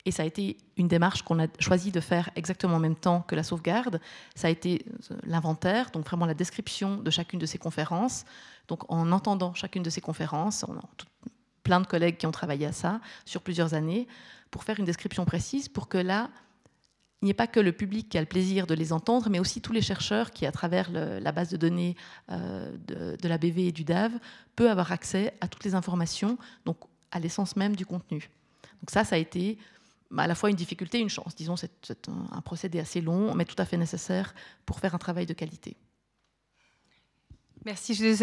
Et 0.07 0.11
ça 0.11 0.23
a 0.23 0.27
été 0.27 0.57
une 0.77 0.89
démarche 0.89 1.23
qu'on 1.23 1.43
a 1.43 1.47
choisi 1.59 1.91
de 1.91 2.01
faire 2.01 2.31
exactement 2.37 2.77
en 2.77 2.81
même 2.81 2.97
temps 2.97 3.23
que 3.23 3.35
la 3.35 3.43
sauvegarde. 3.43 4.01
Ça 4.35 4.49
a 4.49 4.51
été 4.51 4.85
l'inventaire, 5.25 5.91
donc 5.91 6.07
vraiment 6.07 6.27
la 6.27 6.35
description 6.35 6.97
de 6.97 7.11
chacune 7.11 7.39
de 7.39 7.47
ces 7.47 7.59
conférences, 7.59 8.25
donc 8.69 8.91
en 8.91 9.11
entendant 9.13 9.53
chacune 9.55 9.83
de 9.83 9.91
ces 9.91 10.01
conférences, 10.01 10.65
on 10.69 10.77
a 10.77 10.83
plein 11.63 11.81
de 11.81 11.87
collègues 11.87 12.17
qui 12.17 12.27
ont 12.27 12.31
travaillé 12.31 12.67
à 12.67 12.73
ça 12.73 13.01
sur 13.25 13.43
plusieurs 13.43 13.75
années, 13.75 14.07
pour 14.51 14.65
faire 14.65 14.79
une 14.79 14.85
description 14.85 15.25
précise, 15.25 15.69
pour 15.69 15.89
que 15.89 15.99
là, 15.99 16.31
il 17.23 17.27
n'y 17.27 17.31
ait 17.31 17.35
pas 17.35 17.47
que 17.47 17.61
le 17.61 17.73
public 17.73 18.09
qui 18.09 18.17
a 18.17 18.21
le 18.21 18.27
plaisir 18.27 18.67
de 18.67 18.75
les 18.75 18.93
entendre, 18.93 19.29
mais 19.29 19.39
aussi 19.39 19.61
tous 19.61 19.73
les 19.73 19.83
chercheurs 19.83 20.31
qui, 20.31 20.47
à 20.47 20.53
travers 20.53 20.91
la 20.91 21.33
base 21.33 21.51
de 21.51 21.59
données 21.59 21.95
euh, 22.31 22.75
de, 22.87 23.29
la 23.29 23.37
BV 23.37 23.69
et 23.69 23.73
du 23.73 23.85
DAV, 23.85 24.13
peuvent 24.57 24.71
avoir 24.71 24.91
accès 24.91 25.35
à 25.43 25.49
toutes 25.49 25.65
les 25.65 25.75
informations, 25.75 26.39
donc 26.65 26.79
à 27.11 27.21
l'essence 27.21 27.57
même 27.57 27.77
du 27.77 27.85
contenu. 27.85 28.31
Donc 28.81 28.91
ça, 28.91 29.05
ça 29.05 29.17
a 29.17 29.19
été 29.19 29.59
à 30.16 30.27
la 30.27 30.35
fois 30.35 30.51
une 30.51 30.57
difficulté 30.57 30.99
et 30.99 31.01
une 31.01 31.09
chance. 31.09 31.35
Disons, 31.35 31.57
c'est 31.57 32.09
un 32.33 32.40
procédé 32.40 32.81
assez 32.81 33.01
long, 33.01 33.35
mais 33.35 33.44
tout 33.44 33.57
à 33.59 33.64
fait 33.64 33.77
nécessaire 33.77 34.35
pour 34.66 34.81
faire 34.81 34.94
un 34.94 34.99
travail 34.99 35.27
de 35.27 35.35
qualité. 35.35 35.77
Merci. 37.66 38.16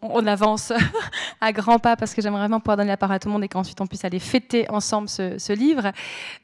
on, 0.00 0.26
avance 0.26 0.72
à 1.42 1.52
grands 1.52 1.78
pas 1.78 1.96
parce 1.96 2.14
que 2.14 2.22
j'aimerais 2.22 2.40
vraiment 2.40 2.60
pouvoir 2.60 2.78
donner 2.78 2.88
la 2.88 2.96
parole 2.96 3.16
à 3.16 3.18
tout 3.18 3.28
le 3.28 3.34
monde 3.34 3.44
et 3.44 3.48
qu'ensuite 3.48 3.78
on 3.82 3.86
puisse 3.86 4.06
aller 4.06 4.18
fêter 4.18 4.70
ensemble 4.70 5.08
ce, 5.08 5.52
livre. 5.52 5.92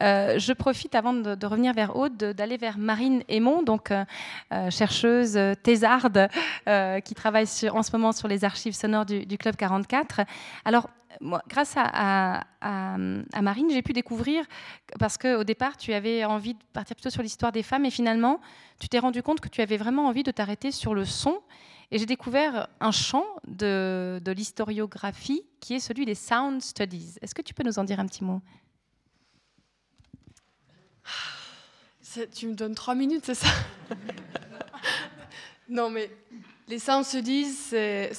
Euh, 0.03 0.39
je 0.39 0.53
profite 0.53 0.95
avant 0.95 1.15
de, 1.15 1.47
revenir 1.47 1.73
vers 1.73 1.97
Aude 1.97 2.17
d'aller 2.17 2.59
vers 2.59 2.77
Marine 2.77 3.23
Aymon, 3.29 3.63
donc 3.63 3.91
euh, 3.91 4.05
euh, 4.53 4.71
chercheuse 4.71 5.39
thésarde 5.63 6.29
qui 7.05 7.15
travaille 7.15 7.47
en 7.73 7.83
ce 7.83 7.93
moment 7.93 8.13
sur 8.13 8.29
les 8.29 8.45
archives 8.45 8.75
sonores 8.75 9.07
du, 9.07 9.39
Club 9.39 9.57
44. 9.57 10.21
Alors, 10.67 10.91
grâce 11.49 11.75
à, 11.77 12.45
Marine, 13.41 13.71
j'ai 13.71 13.83
pu 13.83 13.93
découvrir, 13.93 14.45
parce 14.99 15.19
qu'au 15.19 15.45
départ, 15.45 15.77
tu 15.77 15.93
avais 15.93 16.25
envie 16.25 16.55
de 16.55 16.63
partir 16.73 16.97
plutôt 16.97 17.11
sur 17.11 17.23
l'histoire 17.23 17.53
des 17.53 17.63
femmes, 17.63 17.85
et 17.85 17.91
finalement, 17.91 18.41
tu 18.79 18.89
t'es 18.89 18.99
rendu 18.99 19.23
compte 19.23 19.41
que 19.41 19.49
tu 19.49 19.61
avais 19.61 19.77
vraiment 19.77 20.07
envie 20.07 20.23
de 20.23 20.31
t'arrêter 20.31 20.71
sur 20.73 20.95
le 20.95 21.05
son. 21.05 21.41
Et 21.93 21.99
j'ai 21.99 22.07
découvert 22.07 22.69
un 22.79 22.93
champ 22.93 23.27
de 23.47 24.21
l'historiographie 24.27 25.43
qui 25.59 25.75
est 25.75 25.81
celui 25.81 26.07
des 26.07 26.15
sound 26.15 26.63
studies. 26.63 27.17
Est-ce 27.21 27.35
que 27.35 27.43
tu 27.43 27.53
peux 27.53 27.65
nous 27.65 27.79
en 27.81 27.85
dire 27.85 27.99
un 27.99 28.07
petit 28.07 28.23
mot? 28.23 28.41
Tu 32.35 32.47
me 32.47 32.55
donnes 32.55 32.75
trois 32.75 32.95
minutes, 32.95 33.25
c'est 33.27 33.35
ça? 33.35 33.49
Non, 35.69 35.91
mais 35.91 36.11
les 36.71 36.79
sound 36.79 37.05
studies, 37.05 37.47
c'est 37.47 38.13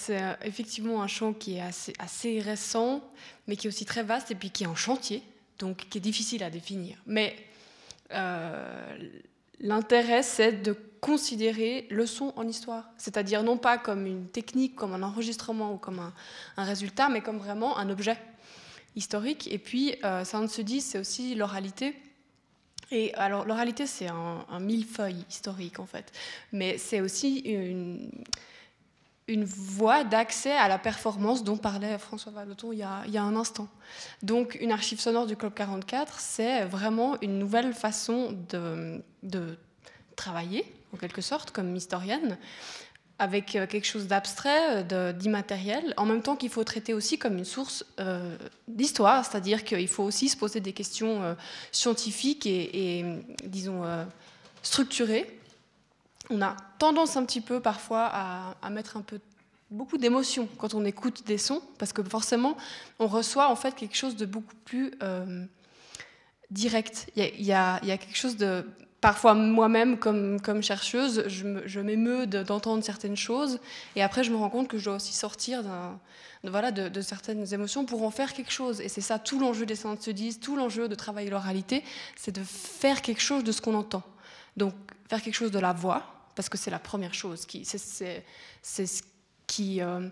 effectivement 0.44 1.02
un 1.02 1.08
champ 1.08 1.34
qui 1.34 1.56
est 1.56 1.64
assez, 1.98 2.40
récent, 2.42 3.02
mais 3.48 3.56
qui 3.56 3.68
est 3.68 3.70
aussi 3.70 3.86
très 3.86 4.04
vaste 4.04 4.30
et 4.30 4.36
puis 4.36 4.52
qui 4.52 4.66
est 4.66 4.68
en 4.68 4.76
chantier, 4.76 5.24
donc 5.58 5.78
qui 5.90 5.98
est 5.98 6.02
difficile 6.02 6.44
à 6.44 6.50
définir. 6.50 6.98
Mais 7.08 7.36
euh, 8.12 9.10
l'intérêt, 9.62 10.22
c'est 10.22 10.62
de 10.62 10.76
considérer 11.00 11.88
le 11.90 12.06
son 12.06 12.34
en 12.36 12.46
histoire. 12.48 12.90
C'est-à-dire 12.98 13.42
non 13.42 13.58
pas 13.58 13.78
comme 13.78 14.06
une 14.06 14.28
technique, 14.28 14.76
comme 14.76 14.94
un 14.94 15.02
enregistrement 15.02 15.74
ou 15.74 15.78
comme 15.78 16.00
un, 16.00 16.64
résultat, 16.64 17.08
mais 17.10 17.22
comme 17.22 17.38
vraiment 17.38 17.78
un 17.78 17.90
objet 17.90 18.18
historique. 18.98 19.48
Et 19.52 19.58
puis, 19.58 19.96
euh, 20.04 20.26
ça 20.26 20.46
se 20.48 20.62
dit, 20.62 20.82
c'est 20.82 21.00
aussi 21.00 21.36
l'oralité. 21.36 21.96
Et 22.92 23.14
alors, 23.16 23.46
l'oralité, 23.46 23.88
c'est 23.88 24.08
un, 24.08 24.60
millefeuille 24.60 25.26
historique, 25.30 25.80
en 25.80 25.86
fait. 25.86 26.12
Mais 26.52 26.78
c'est 26.78 27.00
aussi 27.00 27.40
une, 27.40 28.12
une 29.30 29.46
voie 29.46 30.04
d'accès 30.04 30.52
à 30.52 30.68
la 30.68 30.78
performance 30.78 31.44
dont 31.44 31.58
parlait 31.58 31.98
François 31.98 32.34
Valoton 32.34 32.74
il 32.74 32.86
il 33.08 33.14
y, 33.14 33.18
a, 33.18 33.24
un 33.24 33.36
instant. 33.38 33.70
Donc, 34.24 34.58
une 34.60 34.74
archive 34.74 35.00
sonore 35.00 35.26
du 35.26 35.38
Club 35.38 35.54
44, 35.54 36.20
c'est 36.20 36.66
vraiment 36.66 37.16
une 37.22 37.40
nouvelle 37.40 37.74
façon 37.74 38.38
de, 38.50 39.02
de 39.24 39.58
travailler 40.18 40.66
en 40.94 40.98
quelque 40.98 41.22
sorte, 41.22 41.52
comme 41.52 41.74
historienne, 41.76 42.38
avec 43.22 43.56
euh, 43.56 43.68
quelque 43.68 43.86
chose 43.86 44.08
d'abstrait, 44.08 44.84
euh, 44.92 45.14
d'immatériel, 45.14 45.94
en 45.96 46.08
même 46.08 46.24
temps 46.24 46.36
qu'il 46.36 46.50
faut 46.50 46.64
traiter 46.64 46.96
aussi 46.96 47.20
comme 47.20 47.38
une 47.38 47.46
source 47.46 47.86
euh, 48.00 48.36
d'histoire, 48.68 49.24
c'est-à-dire 49.24 49.64
qu'il 49.64 49.88
faut 49.88 50.04
aussi 50.04 50.28
se 50.28 50.36
poser 50.36 50.60
des 50.60 50.74
questions 50.74 51.38
scientifiques 51.72 52.48
et, 52.48 53.06
disons, 53.44 53.84
structurées. 54.64 55.40
On 56.32 56.42
a 56.42 56.56
tendance 56.80 57.16
un 57.16 57.24
petit 57.24 57.42
peu 57.42 57.60
parfois 57.60 58.10
à, 58.12 58.70
mettre 58.72 58.98
un 58.98 59.02
peu 59.02 59.20
beaucoup 59.70 60.00
d'émotion 60.00 60.50
quand 60.58 60.74
on 60.74 60.84
écoute 60.84 61.24
des 61.28 61.38
sons, 61.38 61.62
parce 61.78 61.94
que 61.94 62.02
forcément, 62.02 62.58
on 62.98 63.06
reçoit 63.06 63.50
en 63.50 63.56
fait 63.56 63.76
quelque 63.76 63.96
chose 63.96 64.16
de 64.16 64.26
beaucoup 64.26 64.56
plus 64.66 64.94
direct. 66.50 67.12
Il 67.16 67.46
y, 67.46 67.54
a 67.54 67.80
quelque 67.84 68.18
chose 68.18 68.36
de 68.36 68.66
parfois 69.02 69.34
moi-même, 69.34 69.98
comme, 69.98 70.62
chercheuse, 70.62 71.24
je 71.28 71.80
m'émeus 71.80 72.28
d'entendre 72.28 72.84
certaines 72.84 73.18
choses, 73.18 73.60
et 73.96 74.04
après 74.04 74.24
je 74.24 74.32
me 74.32 74.38
rends 74.38 74.50
compte 74.50 74.68
que 74.68 74.78
je 74.78 74.86
dois 74.86 74.96
aussi 74.96 75.14
sortir 75.14 75.64
de, 76.44 77.02
certaines 77.02 77.54
émotions 77.54 77.86
pour 77.86 78.04
en 78.04 78.12
faire 78.12 78.34
quelque 78.34 78.52
chose. 78.52 78.80
Et 78.80 78.88
c'est 78.88 79.02
ça 79.02 79.18
tout 79.18 79.40
l'enjeu 79.40 79.66
des 79.66 79.76
Sound 79.76 80.00
Studies, 80.00 80.40
tout 80.40 80.56
l'enjeu 80.56 80.88
de 80.88 80.96
travailler 80.96 81.32
l'oralité, 81.32 81.84
c'est 82.16 82.34
de 82.34 82.44
faire 82.44 83.02
quelque 83.02 83.22
chose 83.22 83.44
de 83.44 83.52
ce 83.52 83.60
qu'on 83.60 83.74
entend. 83.74 84.04
Donc 84.56 84.74
faire 85.10 85.22
quelque 85.22 85.36
chose 85.36 85.52
de 85.52 85.60
la 85.60 85.74
voix, 85.74 86.04
parce 86.36 86.48
que 86.48 86.58
c'est 86.58 86.72
la 86.72 86.80
première 86.80 87.14
chose, 87.14 87.46
c'est 87.64 88.86
ce 88.86 89.04
qui 89.48 89.82
euh, 89.82 90.08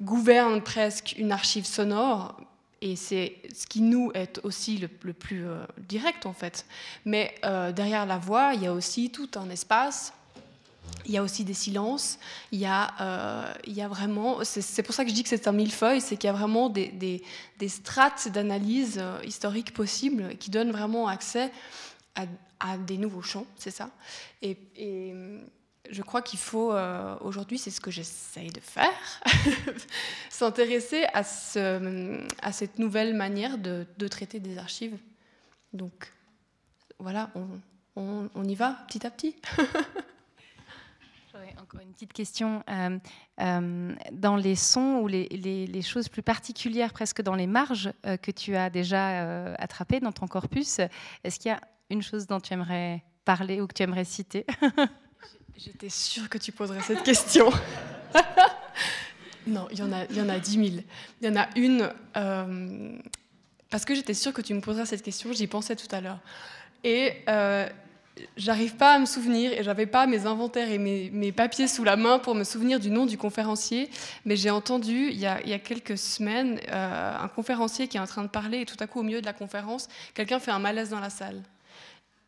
gouverne 0.00 0.62
presque 0.62 1.14
une 1.18 1.30
archive 1.30 1.66
sonore, 1.66 2.40
et 2.82 2.96
c'est 2.96 3.36
ce 3.54 3.66
qui 3.66 3.82
nous 3.82 4.10
est 4.14 4.40
aussi 4.42 4.78
le, 4.78 4.88
plus 4.88 5.46
euh, 5.46 5.64
direct 5.78 6.24
en 6.26 6.32
fait. 6.32 6.64
Mais 7.04 7.34
euh, 7.44 7.72
derrière 7.72 8.06
la 8.06 8.18
voix, 8.18 8.54
il 8.54 8.62
y 8.62 8.66
a 8.66 8.72
aussi 8.72 9.10
tout 9.10 9.28
un 9.36 9.50
espace. 9.50 10.12
Il 11.04 11.12
y 11.12 11.18
a 11.18 11.22
aussi 11.22 11.44
des 11.44 11.54
silences. 11.54 12.18
Il 12.52 12.58
y 12.58 12.66
a, 12.66 12.94
euh, 13.00 13.88
vraiment. 13.88 14.38
C'est 14.42 14.82
pour 14.82 14.94
ça 14.94 15.04
que 15.04 15.10
je 15.10 15.14
dis 15.14 15.22
que 15.22 15.28
c'est 15.28 15.46
un 15.46 15.52
millefeuille, 15.52 16.00
c'est 16.00 16.16
qu'il 16.16 16.28
y 16.28 16.30
a 16.30 16.36
vraiment 16.36 16.68
des, 16.68 17.22
strates 17.68 18.28
d'analyse 18.28 19.00
historique 19.24 19.72
possibles 19.72 20.36
qui 20.38 20.50
donnent 20.50 20.72
vraiment 20.72 21.06
accès 21.06 21.52
à, 22.16 22.76
des 22.76 22.98
nouveaux 22.98 23.22
champs, 23.22 23.46
c'est 23.56 23.70
ça. 23.70 23.90
Je 25.88 26.02
crois 26.02 26.22
qu'il 26.22 26.38
faut, 26.38 26.72
euh, 26.72 27.16
aujourd'hui, 27.20 27.58
c'est 27.58 27.70
ce 27.70 27.80
que 27.80 27.90
j'essaye 27.90 28.50
de 28.50 28.60
faire, 28.60 28.92
s'intéresser 30.30 31.04
à, 31.12 31.24
ce, 31.24 32.26
à 32.42 32.52
cette 32.52 32.78
nouvelle 32.78 33.14
manière 33.14 33.58
de, 33.58 33.86
traiter 34.08 34.40
des 34.40 34.58
archives. 34.58 34.98
Donc, 35.72 36.12
voilà, 36.98 37.30
on, 37.96 38.44
y 38.44 38.54
va 38.54 38.78
petit 38.88 39.06
à 39.06 39.10
petit. 39.10 39.36
J'aurais 41.32 41.54
encore 41.60 41.80
une 41.80 41.92
petite 41.92 42.12
question. 42.12 42.62
Euh, 42.68 42.98
euh, 43.40 43.94
dans 44.12 44.36
les 44.36 44.56
sons 44.56 45.00
ou 45.02 45.06
les, 45.06 45.28
les, 45.28 45.82
choses 45.82 46.08
plus 46.08 46.22
particulières, 46.22 46.92
presque 46.92 47.22
dans 47.22 47.34
les 47.34 47.46
marges 47.46 47.90
que 48.22 48.30
tu 48.30 48.54
as 48.56 48.68
déjà 48.68 49.54
attrapées 49.54 50.00
dans 50.00 50.12
ton 50.12 50.26
corpus, 50.26 50.80
est-ce 51.24 51.38
qu'il 51.38 51.50
y 51.50 51.54
a 51.54 51.60
une 51.88 52.02
chose 52.02 52.26
dont 52.26 52.40
tu 52.40 52.52
aimerais 52.52 53.02
parler 53.24 53.60
ou 53.60 53.66
que 53.66 53.74
tu 53.74 53.82
aimerais 53.82 54.04
citer? 54.04 54.44
J'étais 55.56 55.90
sûre 55.90 56.28
que 56.28 56.38
tu 56.38 56.52
poserais 56.52 56.80
cette 56.80 57.02
question. 57.02 57.50
non, 59.46 59.68
il 59.70 59.78
y 59.78 59.82
en 59.82 59.92
a, 59.92 60.04
il 60.06 60.16
y 60.16 60.20
en 60.20 60.28
a 60.28 60.38
10 60.38 60.52
000. 60.52 60.64
Il 61.20 61.28
y 61.28 61.28
en 61.28 61.36
a 61.36 61.48
une, 61.56 61.90
euh, 62.16 62.98
parce 63.70 63.84
que 63.84 63.94
j'étais 63.94 64.14
sûre 64.14 64.32
que 64.32 64.42
tu 64.42 64.54
me 64.54 64.60
poserais 64.60 64.86
cette 64.86 65.02
question, 65.02 65.32
j'y 65.32 65.46
pensais 65.46 65.76
tout 65.76 65.88
à 65.90 66.00
l'heure. 66.00 66.18
Et 66.82 67.14
euh, 67.28 67.68
j'arrive 68.36 68.76
pas 68.76 68.94
à 68.94 68.98
me 68.98 69.06
souvenir, 69.06 69.52
et 69.52 69.62
j'avais 69.62 69.86
pas 69.86 70.06
mes 70.06 70.26
inventaires 70.26 70.70
et 70.70 70.78
mes, 70.78 71.32
papiers 71.32 71.68
sous 71.68 71.84
la 71.84 71.96
main 71.96 72.18
pour 72.18 72.34
me 72.34 72.44
souvenir 72.44 72.80
du 72.80 72.90
nom 72.90 73.06
du 73.06 73.18
conférencier, 73.18 73.90
mais 74.24 74.36
j'ai 74.36 74.50
entendu 74.50 75.08
il 75.10 75.18
y, 75.18 75.26
a, 75.26 75.40
il 75.42 75.50
y, 75.50 75.54
a, 75.54 75.58
quelques 75.58 75.98
semaines 75.98 76.60
euh, 76.70 77.16
un 77.18 77.28
conférencier 77.28 77.88
qui 77.88 77.96
est 77.96 78.00
en 78.00 78.06
train 78.06 78.22
de 78.22 78.28
parler, 78.28 78.60
et 78.60 78.66
tout 78.66 78.76
à 78.80 78.86
coup, 78.86 79.00
au 79.00 79.04
milieu 79.04 79.20
de 79.20 79.26
la 79.26 79.32
conférence, 79.32 79.88
quelqu'un 80.14 80.38
fait 80.38 80.50
un 80.50 80.58
malaise 80.58 80.90
dans 80.90 81.00
la 81.00 81.10
salle. 81.10 81.42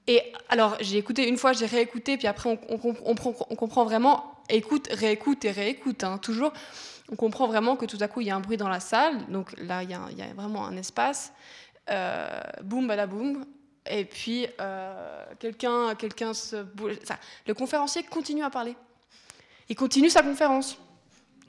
Et 0.07 0.21
alors, 0.49 0.77
j'ai 0.81 0.99
écouté 0.99 1.29
une 1.29 1.37
fois, 1.37 1.53
j'ai 1.53 1.67
réécouté, 1.67 2.17
puis 2.17 2.27
après, 2.27 2.59
on, 2.69 2.77
comprend 3.15 3.85
vraiment, 3.85 4.35
écoute, 4.49 4.89
réécoute 4.91 5.45
et 5.45 5.53
réécoute, 5.53 6.03
hein, 6.03 6.19
toujours. 6.19 6.53
On 7.11 7.17
comprend 7.17 7.47
vraiment 7.47 7.77
que 7.77 7.87
tout 7.87 7.99
à 8.01 8.09
coup, 8.09 8.21
il 8.21 8.27
y 8.27 8.31
a 8.31 8.37
un 8.37 8.41
bruit 8.41 8.57
dans 8.57 8.69
la 8.69 8.81
salle, 8.81 9.27
donc 9.27 9.53
là, 9.59 9.83
il 9.83 9.91
y 9.91 9.95
a, 9.95 10.35
vraiment 10.35 10.67
un 10.67 10.77
espace. 10.77 11.33
Euh, 11.91 12.41
boum, 12.63 12.87
badaboum. 12.87 13.45
Et 13.89 14.05
puis, 14.05 14.47
euh, 14.61 15.25
quelqu'un 15.41 15.95
quelqu'un 15.97 16.35
se. 16.35 16.65
le 17.47 17.55
conférencier 17.55 18.05
continue 18.05 18.45
à 18.45 18.51
parler. 18.51 18.77
Il 19.69 19.75
continue 19.75 20.09
sa 20.09 20.23
conférence. 20.23 20.79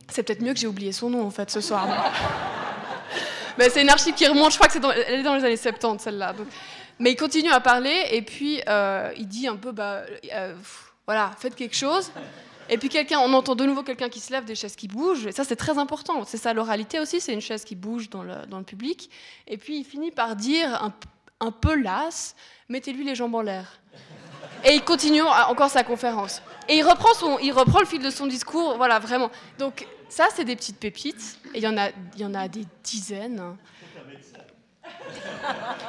C'est 0.10 0.24
peut-être 0.24 0.42
mieux 0.42 0.54
que 0.54 0.60
j'ai 0.60 0.68
oublié 0.68 0.92
son 0.92 1.10
nom 1.10 1.26
en 1.26 1.30
fait 1.30 1.50
ce 1.52 1.62
soir. 1.62 1.88
Mais 3.58 3.70
c'est 3.70 3.84
une 3.84 3.90
archive 3.90 4.16
qui 4.16 4.26
remonte, 4.28 4.52
je 4.52 4.58
crois 4.58 4.68
que 4.68 4.74
c'est 4.74 4.80
dans, 4.80 4.92
est 4.92 5.22
dans 5.22 5.36
les 5.36 5.44
années 5.44 5.58
70 5.58 6.04
celle-là. 6.04 6.34
Mais 7.00 7.12
il 7.12 7.16
continue 7.16 7.52
à 7.52 7.60
parler 7.60 8.08
et 8.12 8.22
puis 8.22 8.62
euh, 8.68 9.12
il 9.18 9.28
dit 9.28 9.48
un 9.48 9.56
peu, 9.56 9.72
bah, 9.72 10.04
euh, 10.34 10.56
voilà, 11.06 11.32
faites 11.38 11.56
quelque 11.56 11.76
chose. 11.76 12.12
Et 12.70 12.78
puis 12.78 12.90
quelqu'un, 12.90 13.20
on 13.20 13.34
entend 13.34 13.56
de 13.56 13.66
nouveau 13.66 13.84
quelqu'un 13.84 14.10
qui 14.10 14.20
se 14.20 14.32
lève, 14.32 14.46
des 14.46 14.56
chaises 14.56 14.76
qui 14.76 14.88
bougent. 14.88 15.28
Et 15.28 15.32
ça, 15.32 15.44
c'est 15.44 15.56
très 15.56 15.78
important. 15.78 16.24
C'est 16.24 16.38
ça 16.38 16.54
l'oralité 16.54 17.00
aussi, 17.00 17.20
c'est 17.20 17.34
une 17.34 17.42
chaise 17.42 17.66
qui 17.66 17.76
bouge 17.76 18.10
dans 18.10 18.24
le, 18.24 18.46
dans 18.48 18.58
le, 18.58 18.64
public. 18.64 19.10
Et 19.48 19.58
puis 19.58 19.80
il 19.80 19.84
finit 19.84 20.12
par 20.12 20.36
dire, 20.36 20.82
un, 20.82 20.94
un 21.42 21.52
peu 21.52 21.76
las, 21.76 22.36
mettez-lui 22.70 23.04
les 23.04 23.16
jambes 23.16 23.36
en 23.36 23.42
l'air. 23.42 23.80
Et 24.66 24.74
il 24.74 24.84
continue 24.84 25.22
encore 25.22 25.70
sa 25.70 25.84
conférence. 25.84 26.42
Et 26.70 26.78
il 26.78 26.84
reprend, 26.84 27.14
son, 27.14 27.38
il 27.40 27.52
reprend 27.52 27.80
le 27.80 27.86
fil 27.86 28.02
de 28.02 28.10
son 28.10 28.28
discours, 28.28 28.78
voilà, 28.78 29.00
vraiment. 29.00 29.30
Donc 29.60 29.86
ça, 30.08 30.28
c'est 30.34 30.46
des 30.46 30.56
petites 30.56 30.80
pépites. 30.80 31.38
Et 31.54 31.58
il 31.58 31.64
y 31.64 31.68
en 31.68 31.78
a, 31.78 31.90
il 32.16 32.22
y 32.22 32.26
en 32.26 32.34
a 32.34 32.48
des 32.48 32.66
dizaines. 32.84 33.42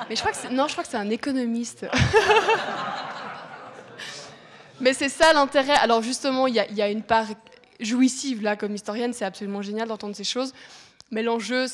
Mais 0.08 0.16
je 0.16 0.20
crois 0.20 0.32
que 0.32 0.52
non, 0.52 0.66
je 0.66 0.72
crois 0.72 0.84
que 0.84 0.90
c'est 0.90 0.96
un 0.96 1.10
économiste. 1.10 1.86
Mais 4.80 4.92
c'est 4.92 5.08
ça 5.08 5.32
l'intérêt. 5.32 5.76
Alors 5.76 6.02
justement, 6.02 6.46
il 6.46 6.54
y, 6.54 6.82
a, 6.82 6.90
une 6.90 7.02
part 7.02 7.26
jouissive 7.80 8.42
là, 8.42 8.56
comme 8.56 8.74
historienne, 8.74 9.12
c'est 9.12 9.24
absolument 9.24 9.62
génial 9.62 9.88
d'entendre 9.88 10.16
ces 10.16 10.24
choses. 10.24 10.52
Mais 11.10 11.22
l'enjeu, 11.22 11.66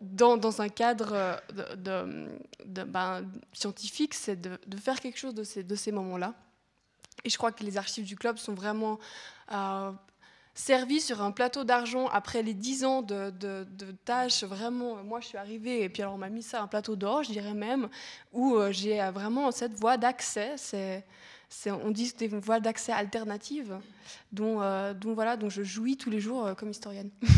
dans, 0.00 0.60
un 0.60 0.68
cadre 0.68 1.40
de, 1.76 2.82
ben, 2.84 3.24
scientifique, 3.52 4.14
c'est 4.14 4.40
de, 4.40 4.76
faire 4.76 5.00
quelque 5.00 5.18
chose 5.18 5.34
de 5.34 5.44
ces, 5.44 5.62
de 5.62 5.74
ces 5.74 5.92
moments-là. 5.92 6.34
Et 7.24 7.30
je 7.30 7.38
crois 7.38 7.52
que 7.52 7.64
les 7.64 7.76
archives 7.76 8.04
du 8.04 8.16
club 8.16 8.38
sont 8.38 8.54
vraiment 8.54 8.98
euh, 9.52 9.90
servies 10.58 11.00
sur 11.00 11.22
un 11.22 11.30
plateau 11.30 11.62
d'argent 11.62 12.08
après 12.08 12.42
les 12.42 12.52
dix 12.52 12.84
ans 12.84 13.00
de, 13.02 13.32
tâches. 14.04 14.42
Vraiment, 14.42 14.96
moi, 15.04 15.20
je 15.20 15.26
suis 15.26 15.38
arrivée 15.38 15.82
et 15.82 15.88
puis 15.88 16.02
alors 16.02 16.14
on 16.14 16.18
m'a 16.18 16.28
mis 16.28 16.42
ça 16.42 16.60
un 16.60 16.66
plateau 16.66 16.96
d'or, 16.96 17.22
je 17.22 17.30
dirais 17.30 17.54
même, 17.54 17.88
où 18.32 18.56
euh, 18.56 18.72
j'ai 18.72 18.98
vraiment 19.10 19.50
cette 19.52 19.74
voie 19.74 19.96
d'accès. 19.96 20.56
On 21.66 21.90
dit 21.90 22.12
des 22.18 22.26
voies 22.26 22.60
d'accès 22.60 22.92
alternatives 22.92 23.78
dont, 24.32 24.60
euh, 24.60 24.94
dont, 24.94 25.14
voilà, 25.14 25.36
dont 25.36 25.48
je 25.48 25.62
jouis 25.62 25.96
tous 25.96 26.10
les 26.10 26.20
jours 26.20 26.46
euh, 26.46 26.54
comme 26.54 26.70
historienne. 26.70 27.10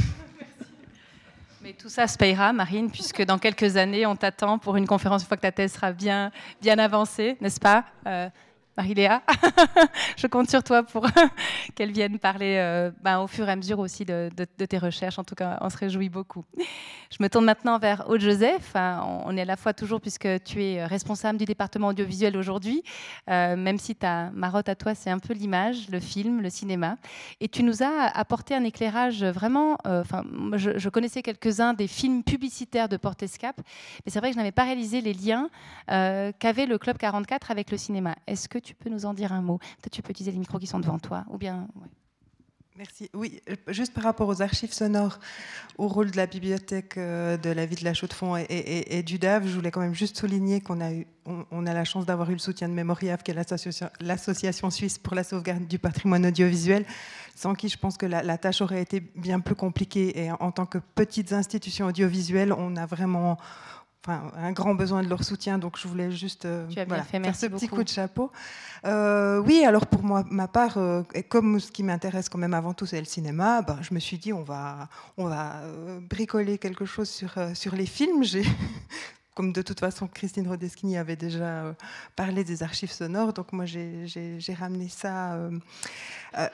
Mais 1.63 1.75
tout 1.75 1.91
ça 1.91 2.07
se 2.07 2.17
payera, 2.17 2.55
Marine, 2.55 2.91
puisque 2.91 3.23
dans 3.23 3.39
quelques 3.39 3.77
années, 3.77 4.07
on 4.07 4.17
t'attend 4.17 4.59
pour 4.59 4.77
une 4.77 4.87
conférence 4.87 5.23
une 5.23 5.29
fois 5.29 5.37
que 5.37 5.43
ta 5.43 5.53
thèse 5.53 5.75
sera 5.75 5.93
bien, 5.93 6.33
avancée, 6.79 7.37
n'est-ce 7.43 7.61
pas? 7.61 7.85
Euh, 8.07 8.31
Marie-Léa, 8.81 9.21
je 10.17 10.27
compte 10.27 10.49
sur 10.49 10.65
toi 10.65 10.83
pour 10.83 11.07
qu'elle 11.75 11.93
vienne 11.93 12.19
parler 12.19 12.57
euh, 12.57 12.91
ben, 13.03 13.21
au 13.21 13.27
fur 13.27 13.47
et 13.47 13.53
à 13.53 13.57
mesure 13.57 13.79
aussi 13.79 14.07
de, 14.07 14.31
tes 14.31 14.79
recherches. 14.79 15.19
En 15.19 15.25
tout 15.25 15.35
cas, 15.35 15.59
on 15.61 15.69
se 15.69 15.77
réjouit 15.77 16.09
beaucoup. 16.09 16.47
Je 17.11 17.23
me 17.23 17.29
tourne 17.29 17.45
maintenant 17.45 17.79
vers 17.79 18.09
Aude 18.09 18.23
Joseph. 18.23 18.73
On 18.75 19.37
est 19.37 19.43
à 19.43 19.45
la 19.45 19.57
fois 19.57 19.75
toujours, 19.75 20.01
puisque 20.01 20.43
tu 20.45 20.65
es 20.65 20.83
responsable 20.87 21.39
du 21.39 21.45
département 21.45 21.89
audiovisuel 21.89 22.39
aujourd'hui, 22.39 22.83
euh, 23.29 23.55
même 23.55 23.77
si 23.77 23.95
ta 23.95 24.31
marotte 24.31 24.71
à 24.71 24.75
toi, 24.75 24.95
c'est 24.95 25.11
un 25.11 25.19
peu 25.19 25.35
l'image, 25.35 25.91
le 25.91 26.01
film, 26.01 26.41
le 26.41 26.49
cinéma. 26.49 26.97
Et 27.43 27.49
tu 27.49 27.63
nous 27.63 27.83
as 27.83 28.07
apporté 28.15 28.55
un 28.55 28.65
éclairage 28.65 29.23
vraiment. 29.25 29.77
Euh, 29.87 30.03
je, 30.55 30.79
je, 30.79 30.89
connaissais 30.89 31.21
quelques-uns 31.21 31.75
des 31.75 31.87
films 31.87 32.23
publicitaires 32.23 32.89
de 32.89 32.97
Portescap, 32.97 33.57
mais 33.59 34.11
c'est 34.11 34.21
vrai 34.21 34.31
que 34.31 34.35
je 34.37 34.39
n'avais 34.39 34.53
pas 34.53 34.65
réalisé 34.65 35.03
les 35.03 35.13
liens 35.13 35.51
qu'avait 35.87 36.67
le 36.67 36.79
Club 36.79 36.97
44 36.97 37.51
avec 37.51 37.71
le 37.71 37.77
cinéma. 37.77 38.15
Est-ce 38.27 38.49
que 38.49 38.59
tu 38.59 38.70
tu 38.71 38.77
peux 38.77 38.89
nous 38.89 39.05
en 39.05 39.15
dire 39.15 39.33
un 39.33 39.43
mot 39.43 39.59
Peut-être 39.59 39.93
tu 39.93 40.01
peux 40.01 40.11
utiliser 40.11 40.31
les 40.31 40.39
micros 40.39 40.61
qui 40.61 40.69
sont 40.69 40.79
devant 40.79 41.01
toi, 41.01 41.25
ou 41.29 41.39
bien. 41.39 41.67
Merci. 42.77 43.11
Oui, 43.15 43.41
euh, 43.51 43.57
juste 43.69 43.93
par 43.93 44.05
rapport 44.05 44.29
aux 44.29 44.43
archives 44.43 44.73
sonores, 44.73 45.19
au 45.77 45.89
rôle 45.89 46.13
de 46.13 46.17
la 46.17 46.27
bibliothèque 46.27 46.97
euh, 46.97 47.37
de 47.37 47.51
la 47.51 47.67
ville 47.67 47.81
de 47.81 47.85
la 47.85 47.95
Chaux-de-Fonds 47.95 48.37
et, 48.49 49.03
du 49.03 49.19
DAV, 49.19 49.49
je 49.49 49.55
voulais 49.55 49.73
quand 49.73 49.81
même 49.81 49.93
juste 49.93 50.17
souligner 50.17 50.61
qu'on 50.61 50.81
a, 50.81 50.93
eu, 50.93 51.07
on, 51.27 51.67
a 51.67 51.75
la 51.75 51.85
chance 51.85 52.07
d'avoir 52.07 52.31
eu 52.31 52.35
le 52.35 52.39
soutien 52.39 52.69
de 52.69 52.75
Mémoriave, 52.75 53.25
qui 53.25 53.33
est 53.33 53.91
l'association 54.01 54.71
suisse 54.71 54.99
pour 54.99 55.17
la 55.17 55.25
sauvegarde 55.25 55.67
du 55.67 55.81
patrimoine 55.81 56.25
audiovisuel, 56.25 56.87
sans 57.35 57.55
qui 57.55 57.69
je 57.69 57.77
pense 57.77 57.97
que 57.97 58.07
la, 58.07 58.23
la, 58.23 58.39
tâche 58.39 58.61
aurait 58.61 58.83
été 58.83 59.01
bien 59.01 59.41
plus 59.41 59.57
compliquée. 59.57 60.19
Et 60.19 60.31
en 60.31 60.53
tant 60.53 60.65
que 60.65 60.79
petites 60.79 61.33
institutions 61.33 61.87
audiovisuelles, 61.87 62.53
on 62.53 62.77
a 62.77 62.87
vraiment 62.87 63.37
enfin, 64.05 64.31
un 64.37 64.53
grand 64.53 64.75
besoin 64.75 65.03
de 65.03 65.09
leur 65.09 65.25
soutien. 65.25 65.59
Donc 65.59 65.79
je 65.79 65.87
voulais 65.89 66.11
juste 66.11 66.45
euh, 66.45 66.69
faire 66.69 67.37
ce 67.37 67.47
petit 67.47 67.69
coup 67.69 67.83
de 67.83 67.89
chapeau. 67.89 68.31
Euh, 68.87 69.39
oui, 69.39 69.65
alors 69.65 69.87
pour 69.87 70.03
moi, 70.03 70.25
ma 70.31 70.49
part, 70.49 70.79
euh, 70.79 71.03
et 71.15 71.23
comme 71.23 71.61
ce 71.61 71.71
qui 71.71 71.83
m'intéresse 71.83 72.29
quand 72.29 72.39
même 72.39 72.55
avant 72.55 72.75
tout, 72.75 72.87
c'est 72.87 72.99
le 72.99 73.05
cinéma, 73.05 73.63
ben, 73.63 73.79
je 73.83 73.95
me 73.95 74.01
suis 74.01 74.19
dit 74.19 74.33
on 74.33 74.43
va, 74.43 74.89
on 75.17 75.27
va 75.27 75.63
bricoler 76.09 76.59
quelque 76.59 76.85
chose 76.85 77.09
sur, 77.09 77.35
sur 77.55 77.75
les 77.75 77.87
films. 77.87 78.25
J'ai 78.25 78.45
comme 79.41 79.55
de 79.55 79.63
toute 79.63 79.81
façon 79.81 80.07
Christine 80.07 80.47
Rodeschini 80.47 80.99
avait 80.99 81.17
déjà 81.17 81.75
parlé 82.15 82.45
des 82.45 82.63
archives 82.63 82.93
sonores, 82.93 83.33
donc 83.33 83.55
moi 83.55 83.65
j'ai 83.65 84.55
ramené 84.59 84.91
ça. 84.91 85.33
Euh, 86.37 86.49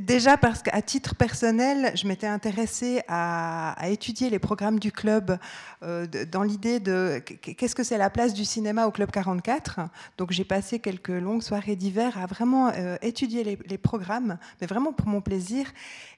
déjà 0.00 0.36
parce 0.36 0.62
qu'à 0.62 0.82
titre 0.82 1.14
personnel, 1.14 1.92
je 1.94 2.06
m'étais 2.06 2.26
intéressée 2.26 3.02
à, 3.08 3.76
étudier 3.88 4.30
les 4.30 4.38
programmes 4.38 4.78
du 4.78 4.92
club 4.92 5.38
euh, 5.82 6.06
dans 6.30 6.42
l'idée 6.42 6.80
de 6.80 7.22
qu'est-ce 7.24 7.74
que 7.74 7.82
c'est 7.82 7.98
la 7.98 8.10
place 8.10 8.34
du 8.34 8.44
cinéma 8.44 8.86
au 8.86 8.90
Club 8.90 9.10
44. 9.10 9.80
Donc 10.18 10.32
j'ai 10.32 10.44
passé 10.44 10.78
quelques 10.78 11.08
longues 11.08 11.42
soirées 11.42 11.76
d'hiver 11.76 12.18
à 12.18 12.26
vraiment 12.26 12.72
euh, 12.74 12.96
étudier 13.02 13.44
les, 13.44 13.78
programmes, 13.78 14.38
mais 14.60 14.66
vraiment 14.66 14.92
pour 14.92 15.08
mon 15.08 15.20
plaisir, 15.20 15.66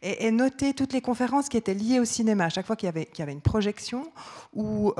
et, 0.03 0.31
noter 0.31 0.75
toutes 0.75 0.93
les 0.93 1.01
conférences 1.01 1.49
qui 1.49 1.57
étaient 1.57 1.75
liées 1.75 2.01
au 2.01 2.05
cinéma. 2.05 2.45
À 2.47 2.49
chaque 2.49 2.67
fois 2.67 2.77
qu'il 2.77 2.89
y 2.89 3.19
y 3.19 3.23
avait 3.23 3.33
une 3.33 3.41
projection, 3.41 4.11
ou 4.53 4.93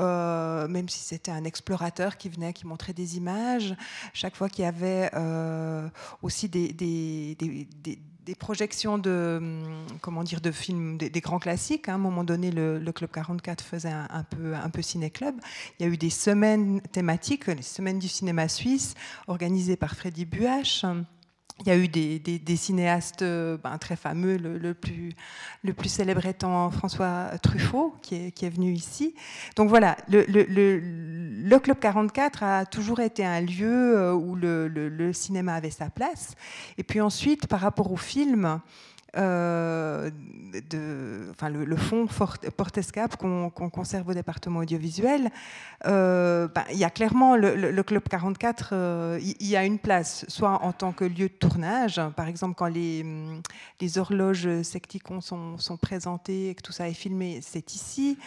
même 0.75 0.89
si 0.89 0.99
c'était 0.99 1.31
un 1.31 1.45
explorateur 1.45 2.17
qui 2.17 2.29
venait, 2.29 2.53
qui 2.53 2.67
montrait 2.67 2.93
des 2.93 3.15
images, 3.17 3.75
chaque 4.13 4.35
fois 4.35 4.49
qu'il 4.49 4.63
y 4.63 4.67
avait 4.67 5.09
aussi 6.21 6.49
des, 6.49 7.37
projections 8.37 8.97
de, 8.97 9.37
hum, 9.37 9.85
comment 10.01 10.23
dire, 10.23 10.41
de 10.41 10.51
films, 10.51 10.97
des, 10.97 11.21
grands 11.21 11.39
classiques. 11.39 11.87
Hein. 11.87 11.93
À 11.93 11.95
un 11.95 11.99
moment 11.99 12.23
donné, 12.23 12.51
le, 12.51 12.91
Club 12.91 13.09
44 13.11 13.63
faisait 13.63 13.89
un, 13.89 14.23
peu, 14.23 14.53
un 14.53 14.69
peu 14.69 14.81
ciné-club. 14.81 15.35
Il 15.79 15.85
y 15.85 15.89
a 15.89 15.91
eu 15.91 15.97
des 15.97 16.09
semaines 16.09 16.81
thématiques, 16.91 17.47
les 17.47 17.61
semaines 17.61 17.99
du 17.99 18.09
cinéma 18.09 18.47
suisse, 18.49 18.95
organisées 19.27 19.77
par 19.77 19.95
Freddy 19.95 20.25
Buach. 20.25 20.85
Il 21.61 21.67
y 21.67 21.71
a 21.71 21.77
eu 21.77 21.87
des, 21.87 22.55
cinéastes 22.57 23.21
euh, 23.21 23.57
ben, 23.57 23.77
très 23.77 23.95
fameux, 23.95 24.35
le, 24.35 24.73
plus, 24.73 25.13
le 25.63 25.73
plus 25.73 25.87
célèbre 25.87 26.25
étant 26.25 26.69
François 26.69 27.29
Truffaut, 27.41 27.95
qui 28.01 28.15
est, 28.15 28.31
qui 28.31 28.45
est 28.45 28.49
venu 28.49 28.73
ici. 28.73 29.15
Donc 29.55 29.69
voilà, 29.69 29.95
le, 30.09 30.25
le, 30.27 31.59
Club 31.59 31.79
44 31.79 32.43
a 32.43 32.65
toujours 32.65 32.99
été 32.99 33.25
un 33.25 33.39
lieu 33.39 33.97
euh, 33.97 34.13
où 34.13 34.35
le, 34.35 35.11
cinéma 35.13 35.55
avait 35.55 35.71
sa 35.71 35.89
place. 35.89 36.35
Et 36.77 36.83
puis 36.83 36.99
ensuite, 36.99 37.47
par 37.47 37.61
rapport 37.61 37.89
au 37.89 37.97
film, 37.97 38.59
euh, 39.17 40.11
enfin, 41.31 41.49
le, 41.49 41.75
fonds 41.75 42.07
Portescap 42.55 43.15
qu'on 43.17 43.49
conserve 43.49 44.09
au 44.09 44.13
département 44.13 44.59
audiovisuel, 44.59 45.29
euh, 45.85 46.47
ben, 46.47 46.63
il 46.71 46.77
y 46.77 46.83
a 46.83 46.89
clairement 46.89 47.35
le, 47.35 47.81
Club 47.83 48.03
44, 48.09 48.69
euh, 48.71 49.19
il 49.21 49.47
y, 49.47 49.55
a 49.55 49.65
une 49.65 49.79
place, 49.79 50.25
soit 50.27 50.63
en 50.63 50.71
tant 50.71 50.91
que 50.91 51.05
lieu 51.05 51.27
de 51.27 51.33
tournage, 51.33 52.01
par 52.15 52.27
exemple 52.27 52.55
quand 52.55 52.67
les, 52.67 53.05
horloges 53.97 54.61
secticons 54.63 55.21
sont, 55.21 55.57
sont, 55.57 55.77
présentées 55.77 56.49
et 56.49 56.55
que 56.55 56.61
tout 56.61 56.71
ça 56.71 56.89
est 56.89 56.93
filmé, 56.93 57.39
c'est 57.41 57.73
ici. 57.73 58.17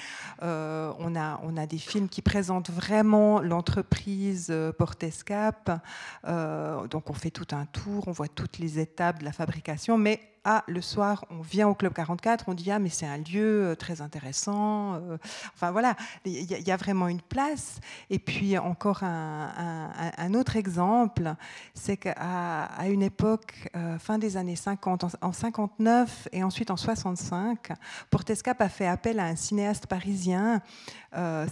on, 0.43 1.17
a, 1.17 1.41
on 1.43 1.57
a 1.57 1.67
des 1.67 1.79
films 1.79 2.09
qui 2.09 2.23
présentent 2.23 2.71
vraiment 2.71 3.41
l'entreprise 3.41 4.55
Portescap, 4.79 5.83
donc 6.25 7.11
on 7.11 7.15
fait 7.15 7.31
tout 7.31 7.49
un 7.53 7.67
tour, 7.67 8.07
on 8.07 8.13
voit 8.13 8.29
toutes 8.29 8.59
les 8.59 8.79
étapes 8.79 9.21
de 9.21 9.25
la 9.25 9.33
fabrication, 9.33 9.99
mais 9.99 10.21
ah, 10.45 10.65
le 10.67 10.81
soir, 10.81 11.25
on 11.31 11.41
vient 11.41 11.69
au 11.69 11.75
Club 11.75 11.93
44, 11.93 12.45
on 12.49 12.55
dit, 12.55 12.71
ah, 12.71 12.79
mais 12.79 12.89
c'est 12.89 13.07
un 13.07 13.19
lieu 13.19 13.69
euh, 13.69 13.75
très 13.75 14.01
intéressant. 14.01 14.95
Euh, 14.95 15.19
enfin, 15.55 15.71
voilà, 15.71 15.97
il 16.25 16.45
y, 16.45 16.71
a 16.71 16.77
vraiment 16.77 17.09
une 17.09 17.21
place. 17.21 17.81
Et 18.11 18.19
puis, 18.19 18.57
encore 18.57 19.03
un, 19.03 20.35
autre 20.35 20.57
exemple, 20.57 21.35
c'est 21.75 21.97
qu'à 21.97 22.69
une 22.89 23.03
époque, 23.03 23.69
euh, 23.77 23.99
fin 23.99 24.19
des 24.19 24.37
années 24.37 24.57
50, 24.57 25.17
en, 25.21 25.33
59 25.33 26.29
et 26.33 26.43
ensuite 26.43 26.71
en 26.71 26.77
65, 26.77 27.73
Portescap 28.11 28.61
a 28.61 28.69
fait 28.69 28.87
appel 28.87 29.21
à 29.21 29.25
un 29.25 29.37
cinéaste 29.37 29.87
parisien 29.87 30.63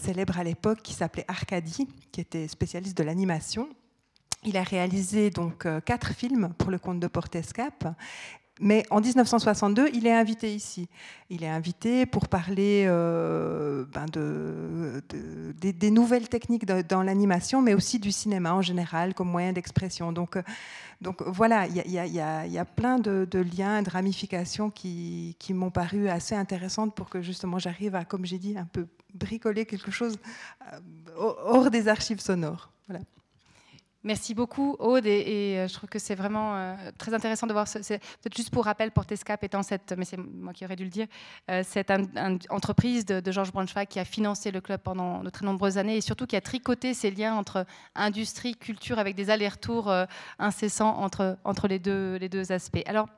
célèbre 0.01 0.38
à 0.38 0.44
l'époque 0.44 0.83
qui 0.83 0.92
s'appelait 0.92 1.25
Arcadie, 1.29 1.88
qui 2.12 2.20
était 2.20 2.46
spécialiste 2.46 2.96
de 2.96 3.03
l'animation. 3.03 3.68
Il 4.44 4.57
a 4.57 4.62
réalisé 4.62 5.31
donc 5.31 5.66
quatre 5.85 6.12
films 6.12 6.53
pour 6.59 6.70
le 6.70 6.79
compte 6.79 7.01
de 7.01 7.07
Portescap 7.07 7.87
mais 8.61 8.87
en 8.90 9.01
1962, 9.01 9.90
il 9.92 10.07
est 10.07 10.12
invité 10.12 10.55
ici. 10.55 10.88
Il 11.29 11.45
est 11.45 11.49
invité 11.49 12.07
pour 12.07 12.29
parler 12.29 12.85
euh, 12.87 13.85
ben 13.92 14.07
de, 14.07 15.03
des 15.61 15.90
nouvelles 15.90 16.29
techniques 16.29 16.64
dans 16.64 17.03
l'animation, 17.03 17.61
mais 17.61 17.75
aussi 17.75 17.99
du 17.99 18.12
cinéma 18.12 18.55
en 18.55 18.62
général 18.62 19.12
comme 19.12 19.29
moyen 19.29 19.53
d'expression. 19.53 20.11
Donc, 20.12 20.37
euh, 20.37 20.42
donc 21.03 21.21
voilà, 21.23 21.66
il 21.66 21.77
y, 21.77 21.90
y, 21.90 22.59
a 22.59 22.64
plein 22.64 22.99
de, 22.99 23.29
liens, 23.57 23.83
de 23.83 23.90
ramifications 23.90 24.71
qui, 24.71 25.37
qui 25.38 25.53
m'ont 25.53 25.71
paru 25.71 26.09
assez 26.09 26.35
intéressantes 26.35 26.95
pour 26.95 27.11
que 27.11 27.21
justement 27.21 27.59
j'arrive 27.59 27.95
à, 27.95 28.05
comme 28.05 28.25
j'ai 28.25 28.38
dit, 28.38 28.57
un 28.57 28.64
peu 28.64 28.87
bricoler 29.12 29.66
quelque 29.66 29.90
chose 29.90 30.19
euh, 30.73 30.79
hors 31.16 31.71
des 31.71 31.88
archives 31.88 32.21
sonores. 32.21 32.71
Voilà. 32.88 33.05
Merci 34.07 34.35
beaucoup, 34.35 34.77
Aude. 34.79 35.05
Et, 35.05 35.57
euh, 35.59 35.66
je 35.66 35.75
trouve 35.75 35.88
que 35.88 35.99
c'est 35.99 36.14
vraiment 36.14 36.55
euh, 36.55 36.75
très 36.97 37.12
intéressant 37.12 37.49
de 37.49 37.53
voir. 37.53 37.66
Peut-être 37.66 38.37
juste 38.37 38.51
pour 38.51 38.64
rappel, 38.64 38.92
Portescap 38.92 39.42
étant 39.42 39.64
cette, 39.64 39.92
mais 39.99 40.05
c'est 40.05 40.16
moi 40.16 40.53
qui 40.53 40.64
aurais 40.64 40.77
dû 40.77 40.85
le 40.85 40.90
dire, 40.90 41.09
euh, 41.51 41.64
cette 41.66 41.92
entreprise 42.49 43.05
de, 43.05 43.33
Georges 43.33 43.51
Braunschweig 43.51 43.88
qui 43.88 43.99
a 43.99 44.05
financé 44.05 44.53
le 44.53 44.61
club 44.61 44.81
pendant 44.81 45.25
de 45.25 45.31
très 45.31 45.45
nombreuses 45.45 45.77
années 45.77 45.97
et 45.97 46.01
surtout 46.01 46.29
qui 46.29 46.37
a 46.37 46.40
tricoté 46.40 46.95
ces 46.95 47.11
liens 47.11 47.35
entre 47.35 47.66
industrie, 47.97 48.55
culture, 48.55 49.01
avec 49.01 49.16
des 49.16 49.29
allers-retours 49.29 49.92
incessants 50.38 50.97
entre, 50.99 51.37
entre 51.42 51.66
les, 51.66 51.81
deux, 51.81 52.14
les 52.14 52.29
deux 52.29 52.53
aspects. 52.53 52.85
Alors, 52.87 53.09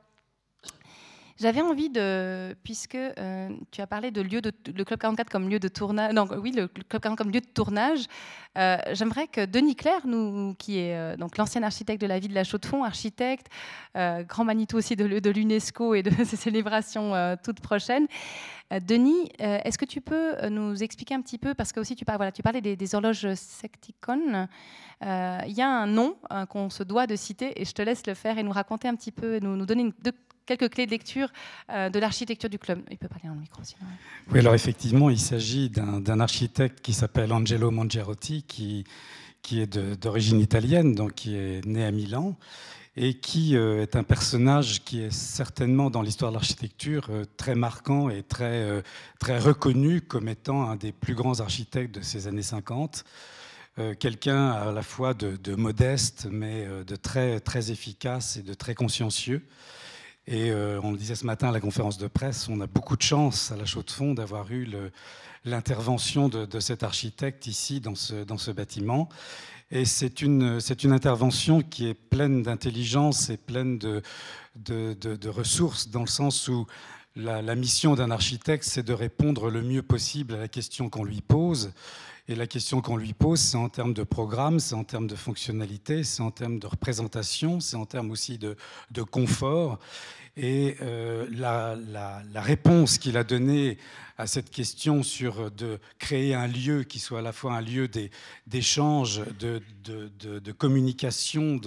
j'avais 1.39 1.61
envie 1.61 1.89
de, 1.89 2.53
puisque 2.63 2.95
euh, 2.95 3.49
tu 3.71 3.81
as 3.81 3.87
parlé 3.87 4.11
de 4.11 4.21
lieu 4.21 4.41
de 4.41 4.51
le 4.75 4.83
Club 4.83 4.99
44 4.99 5.29
comme 5.29 5.49
lieu 5.49 5.59
de 5.59 5.69
tournage, 5.69 6.13
non, 6.13 6.27
oui, 6.37 6.51
le 6.51 6.67
Club 6.67 7.01
44 7.01 7.17
comme 7.17 7.31
lieu 7.31 7.39
de 7.39 7.45
tournage, 7.45 8.05
euh, 8.57 8.77
j'aimerais 8.91 9.27
que 9.27 9.45
Denis 9.45 9.75
Claire, 9.75 10.05
nous, 10.05 10.53
qui 10.55 10.79
est 10.79 10.97
euh, 10.97 11.15
donc 11.15 11.37
l'ancien 11.37 11.63
architecte 11.63 12.01
de 12.01 12.07
la 12.07 12.19
ville 12.19 12.31
de 12.31 12.35
la 12.35 12.43
Chaux-de-Fonds, 12.43 12.83
architecte, 12.83 13.47
grand 13.95 14.43
Manitou 14.43 14.77
aussi 14.77 14.95
de, 14.95 15.19
de 15.19 15.29
l'UNESCO 15.29 15.95
et 15.95 16.03
de 16.03 16.11
ses 16.25 16.35
célébrations 16.35 17.37
toutes 17.43 17.61
prochaines. 17.61 18.07
Denis, 18.71 19.29
est-ce 19.39 19.77
que 19.77 19.85
tu 19.85 19.99
peux 19.99 20.47
nous 20.49 20.83
expliquer 20.83 21.15
un 21.15 21.21
petit 21.21 21.37
peu, 21.37 21.53
parce 21.53 21.71
que 21.71 21.79
aussi 21.79 21.95
tu, 21.95 22.05
parles, 22.05 22.17
voilà, 22.17 22.31
tu 22.31 22.43
parlais 22.43 22.61
des, 22.61 22.95
horloges 22.95 23.33
secticon, 23.33 24.47
il 25.01 25.51
y 25.51 25.61
a 25.61 25.67
un 25.67 25.87
nom 25.87 26.15
qu'on 26.49 26.69
se 26.69 26.83
doit 26.83 27.07
de 27.07 27.15
citer 27.15 27.59
et 27.59 27.65
je 27.65 27.71
te 27.71 27.81
laisse 27.81 28.05
le 28.05 28.13
faire 28.13 28.37
et 28.37 28.43
nous 28.43 28.51
raconter 28.51 28.87
un 28.87 28.95
petit 28.95 29.11
peu, 29.11 29.39
nous, 29.39 29.55
nous 29.55 29.65
donner 29.65 29.81
une, 29.81 29.93
quelques 30.49 30.73
clés 30.73 30.85
de 30.85 30.91
lecture 30.91 31.29
euh, 31.69 31.89
de 31.89 31.99
l'architecture 31.99 32.49
du 32.49 32.57
club. 32.57 32.81
Il 32.89 32.97
peut 32.97 33.07
parler 33.07 33.27
dans 33.27 33.35
le 33.35 33.41
micro 33.41 33.61
sinon. 33.63 33.81
Oui, 34.31 34.39
alors 34.39 34.55
effectivement, 34.55 35.09
il 35.09 35.19
s'agit 35.19 35.69
d'un 35.69 36.19
architecte 36.19 36.81
qui 36.81 36.93
s'appelle 36.93 37.31
Angelo 37.31 37.69
Mangerotti, 37.69 38.43
qui, 38.43 38.83
qui 39.41 39.61
est 39.61 39.77
d'origine 39.77 40.39
italienne, 40.39 40.95
donc 40.95 41.13
qui 41.13 41.35
est 41.35 41.65
né 41.65 41.85
à 41.85 41.91
Milan 41.91 42.35
et 42.97 43.13
qui 43.13 43.55
euh, 43.55 43.83
est 43.83 43.95
un 43.95 44.03
personnage 44.03 44.83
qui 44.83 45.01
est 45.01 45.11
certainement 45.11 45.89
dans 45.89 46.01
l'histoire 46.01 46.31
de 46.31 46.35
l'architecture 46.35 47.07
euh, 47.11 47.23
très 47.37 47.53
marquant 47.53 48.09
et 48.09 48.23
très, 48.23 48.83
très 49.19 49.37
reconnu 49.37 50.01
comme 50.01 50.27
étant 50.27 50.67
un 50.69 50.75
des 50.75 50.91
plus 50.91 51.13
grands 51.13 51.39
architectes 51.39 51.93
de 51.95 52.01
ces 52.01 52.27
années 52.27 52.41
50. 52.43 53.05
Quelqu'un 53.97 54.49
à 54.49 54.73
la 54.73 54.81
fois 54.81 55.13
de, 55.13 55.37
de, 55.37 55.55
modeste, 55.55 56.27
mais 56.29 56.67
de 56.85 56.95
très, 56.97 57.39
très 57.39 57.71
efficace 57.71 58.35
et 58.35 58.41
de 58.41 58.53
très 58.53 58.75
consciencieux. 58.75 59.41
Et 60.31 60.51
euh, 60.51 60.79
on 60.83 60.91
le 60.91 60.97
disait 60.97 61.15
ce 61.15 61.25
matin 61.25 61.49
à 61.49 61.51
la 61.51 61.59
conférence 61.59 61.97
de 61.97 62.05
presse, 62.05 62.49
on 62.49 62.61
a 62.61 62.67
beaucoup 62.67 62.95
de 62.95 63.01
chance 63.01 63.51
à 63.51 63.55
la 63.55 63.65
Chaux-de-Fonds 63.65 64.13
d'avoir 64.13 64.51
eu 64.51 64.67
l'intervention 65.43 66.29
de, 66.29 66.59
cet 66.59 66.83
architecte 66.83 67.47
ici 67.47 67.81
dans 67.81 67.95
ce, 67.95 68.51
bâtiment. 68.51 69.09
Et 69.71 69.85
c'est 69.85 70.21
une, 70.21 70.61
intervention 70.91 71.63
qui 71.63 71.87
est 71.87 71.95
pleine 71.95 72.43
d'intelligence 72.43 73.31
et 73.31 73.37
pleine 73.37 73.79
de, 73.79 75.29
ressources, 75.29 75.89
dans 75.89 76.01
le 76.01 76.07
sens 76.07 76.47
où 76.47 76.67
la, 77.15 77.55
mission 77.55 77.95
d'un 77.95 78.11
architecte, 78.11 78.65
c'est 78.65 78.85
de 78.85 78.93
répondre 78.93 79.49
le 79.49 79.63
mieux 79.63 79.81
possible 79.81 80.35
à 80.35 80.37
la 80.37 80.47
question 80.47 80.89
qu'on 80.89 81.05
lui 81.05 81.21
pose. 81.21 81.71
Et 82.27 82.35
la 82.35 82.45
question 82.45 82.81
qu'on 82.81 82.97
lui 82.97 83.13
pose, 83.13 83.39
c'est 83.39 83.57
en 83.57 83.69
termes 83.69 83.95
de 83.95 84.03
programme, 84.03 84.59
c'est 84.59 84.75
en 84.75 84.83
termes 84.83 85.07
de 85.07 85.15
fonctionnalité, 85.15 86.03
c'est 86.03 86.21
en 86.21 86.29
termes 86.29 86.59
de 86.59 86.67
représentation, 86.67 87.59
c'est 87.59 87.75
en 87.75 87.87
termes 87.87 88.11
aussi 88.11 88.37
de 88.37 89.01
confort. 89.01 89.79
Et 90.41 90.77
euh, 90.81 91.27
la, 91.31 92.41
réponse 92.41 92.97
qu'il 92.97 93.17
a 93.17 93.25
donnée 93.25 93.77
à 94.17 94.25
cette 94.25 94.49
question 94.49 95.03
sur 95.03 95.51
de 95.51 95.79
créer 95.97 96.33
un 96.33 96.47
lieu 96.47 96.83
qui 96.83 96.99
soit 96.99 97.19
à 97.19 97.21
la 97.21 97.33
fois 97.33 97.55
un 97.55 97.61
lieu 97.61 97.89
d'échange, 98.47 99.21
de, 99.37 99.61
de, 99.83 100.51
communication, 100.53 101.59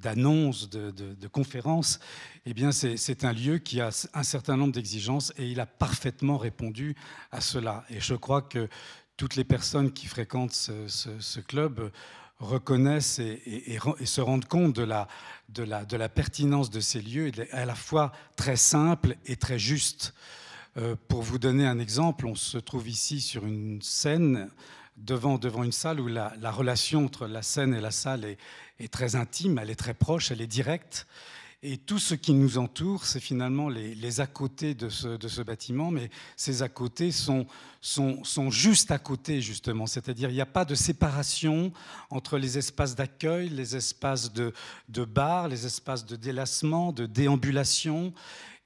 d'annonces, 0.00 0.70
de, 0.70 0.92
de, 0.92 1.26
conférences, 1.26 1.98
eh 2.46 2.54
bien 2.54 2.70
c'est 2.70 3.24
un 3.24 3.32
lieu 3.32 3.58
qui 3.58 3.80
a 3.80 3.90
un 4.14 4.22
certain 4.22 4.56
nombre 4.56 4.72
d'exigences 4.72 5.32
et 5.36 5.48
il 5.48 5.58
a 5.58 5.66
parfaitement 5.66 6.38
répondu 6.38 6.94
à 7.32 7.40
cela. 7.40 7.84
Et 7.90 8.00
je 8.00 8.14
crois 8.14 8.42
que 8.42 8.68
toutes 9.16 9.34
les 9.34 9.44
personnes 9.44 9.92
qui 9.92 10.06
fréquentent 10.06 10.52
ce, 10.52 10.86
ce 10.86 11.40
club 11.40 11.90
reconnaissent 12.44 13.18
et, 13.18 13.78
se 14.04 14.20
rendent 14.20 14.46
compte 14.46 14.74
de 14.74 14.82
la, 14.82 15.08
de, 15.48 15.62
la, 15.62 15.84
de 15.84 15.96
la, 15.96 16.08
pertinence 16.08 16.70
de 16.70 16.80
ces 16.80 17.00
lieux, 17.00 17.32
à 17.52 17.64
la 17.64 17.74
fois 17.74 18.12
très 18.36 18.56
simple 18.56 19.16
et 19.26 19.36
très 19.36 19.58
juste. 19.58 20.14
Euh, 20.76 20.96
pour 21.08 21.22
vous 21.22 21.38
donner 21.38 21.66
un 21.66 21.78
exemple, 21.78 22.26
on 22.26 22.34
se 22.34 22.58
trouve 22.58 22.88
ici 22.88 23.20
sur 23.20 23.46
une 23.46 23.80
scène 23.80 24.50
devant, 24.96 25.38
devant 25.38 25.62
une 25.62 25.72
salle 25.72 26.00
où 26.00 26.08
la, 26.08 26.32
la 26.40 26.50
relation 26.50 27.04
entre 27.04 27.26
la 27.26 27.42
scène 27.42 27.74
et 27.74 27.80
la 27.80 27.90
salle 27.90 28.24
est, 28.24 28.38
est, 28.80 28.92
très 28.92 29.14
intime, 29.16 29.58
elle 29.58 29.70
est 29.70 29.76
très 29.76 29.94
proche, 29.94 30.30
elle 30.30 30.40
est 30.40 30.46
directe. 30.46 31.06
Et 31.66 31.78
tout 31.78 31.98
ce 31.98 32.14
qui 32.14 32.34
nous 32.34 32.58
entoure, 32.58 33.06
c'est 33.06 33.20
finalement 33.20 33.70
les, 33.70 34.20
à-côté 34.20 34.74
de 34.74 34.90
ce, 34.90 35.16
de 35.16 35.28
ce, 35.28 35.40
bâtiment, 35.40 35.90
mais 35.90 36.10
ces 36.36 36.60
à-côté 36.60 37.10
sont, 37.10 37.46
sont, 37.80 38.22
sont, 38.22 38.50
juste 38.50 38.90
à 38.90 38.98
côté, 38.98 39.40
justement. 39.40 39.86
C'est-à-dire 39.86 40.28
il 40.28 40.34
n'y 40.34 40.42
a 40.42 40.46
pas 40.46 40.66
de 40.66 40.74
séparation 40.74 41.72
entre 42.10 42.36
les 42.36 42.58
espaces 42.58 42.94
d'accueil, 42.94 43.48
les 43.48 43.76
espaces 43.76 44.30
de, 44.30 44.52
de 44.90 45.04
bar, 45.06 45.48
les 45.48 45.64
espaces 45.64 46.04
de 46.04 46.16
délassement, 46.16 46.92
de 46.92 47.06
déambulation 47.06 48.12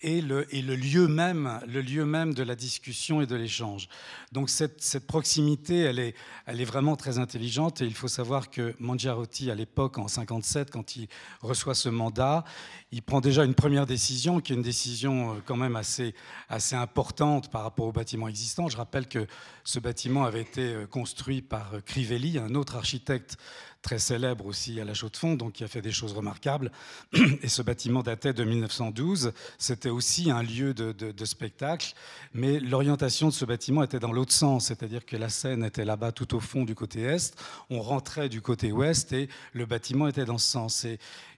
et 0.01 0.21
le, 0.21 0.45
lieu 0.77 1.09
même, 1.09 1.61
le 1.67 1.81
lieu 1.81 2.05
même 2.05 2.33
de 2.33 2.45
la 2.45 2.55
discussion 2.55 3.21
et 3.21 3.27
de 3.27 3.35
l'échange. 3.35 3.89
Donc 4.31 4.49
cette, 4.49 5.07
proximité, 5.07 5.79
elle 5.79 5.99
est, 5.99 6.15
elle 6.47 6.61
est 6.61 6.65
vraiment 6.65 6.95
très 6.95 7.19
intelligente 7.19 7.81
et 7.81 7.85
il 7.85 7.95
faut 7.95 8.09
savoir 8.09 8.51
que 8.51 8.75
Mangiarotti, 8.79 9.51
à 9.51 9.57
l'époque, 9.57 9.99
en 9.99 10.07
57, 10.07 10.71
quand 10.71 10.97
il 10.97 11.09
reçoit 11.41 11.75
ce 11.75 11.89
mandat, 11.89 12.45
il 12.93 13.03
prend 13.03 13.21
déjà 13.21 13.45
une 13.45 13.55
première 13.55 13.87
décision, 13.87 14.41
qui 14.41 14.53
est 14.53 14.57
une 14.57 14.63
décision 14.63 15.35
euh, 15.35 15.39
quand 15.45 15.57
même 15.57 15.77
assez, 15.77 16.15
assez 16.49 16.77
importante 16.77 17.51
par 17.51 17.63
rapport 17.63 17.87
au 17.87 17.93
bâtiment 17.93 18.29
existant. 18.29 18.69
Je 18.69 18.77
rappelle 18.77 19.09
que 19.09 19.27
ce 19.65 19.79
bâtiment 19.81 20.25
avait 20.25 20.43
été 20.43 20.75
euh, 20.75 20.87
construit 20.87 21.43
par 21.43 21.75
euh, 21.75 21.81
Crivelli, 21.81 22.39
un 22.39 22.55
autre 22.55 22.77
architecte 22.77 23.37
très 23.83 23.99
célèbre 23.99 24.47
aussi 24.47 24.81
à 24.81 24.85
la 24.85 24.95
Chaux-de-Fonds, 24.95 25.37
donc 25.37 25.53
qui 25.53 25.64
a 25.64 25.69
fait 25.69 25.83
des 25.83 25.93
choses 25.93 26.12
remarquables. 26.12 26.71
Et 27.43 27.49
ce 27.49 27.62
bâtiment 27.62 28.03
datait 28.03 28.33
de 28.33 28.45
1912. 28.45 29.33
C'était 29.59 29.88
aussi 29.88 30.31
un 30.31 30.43
lieu 30.43 30.75
de, 30.75 31.25
spectacle, 31.25 31.95
mais 32.33 32.59
l'orientation 32.59 33.29
de 33.29 33.33
ce 33.33 33.45
bâtiment 33.45 33.83
était 33.83 33.99
dans 33.99 34.12
l'autre 34.12 34.33
sens, 34.33 34.67
c'est-à-dire 34.67 35.05
que 35.05 35.17
la 35.17 35.29
scène 35.29 35.62
était 35.64 35.85
là-bas 35.85 36.12
tout 36.12 36.35
au 36.35 36.41
fond 36.41 36.64
du 36.64 36.75
côté 36.75 37.03
est, 37.03 37.35
on 37.71 37.81
rentrait 37.81 38.29
du 38.29 38.41
côté 38.41 38.73
ouest 38.73 39.12
et 39.12 39.29
le 39.53 39.67
bâtiment 39.67 40.09
était 40.09 40.25
dans 40.25 40.38
ce 40.38 40.49
sens. 40.49 40.87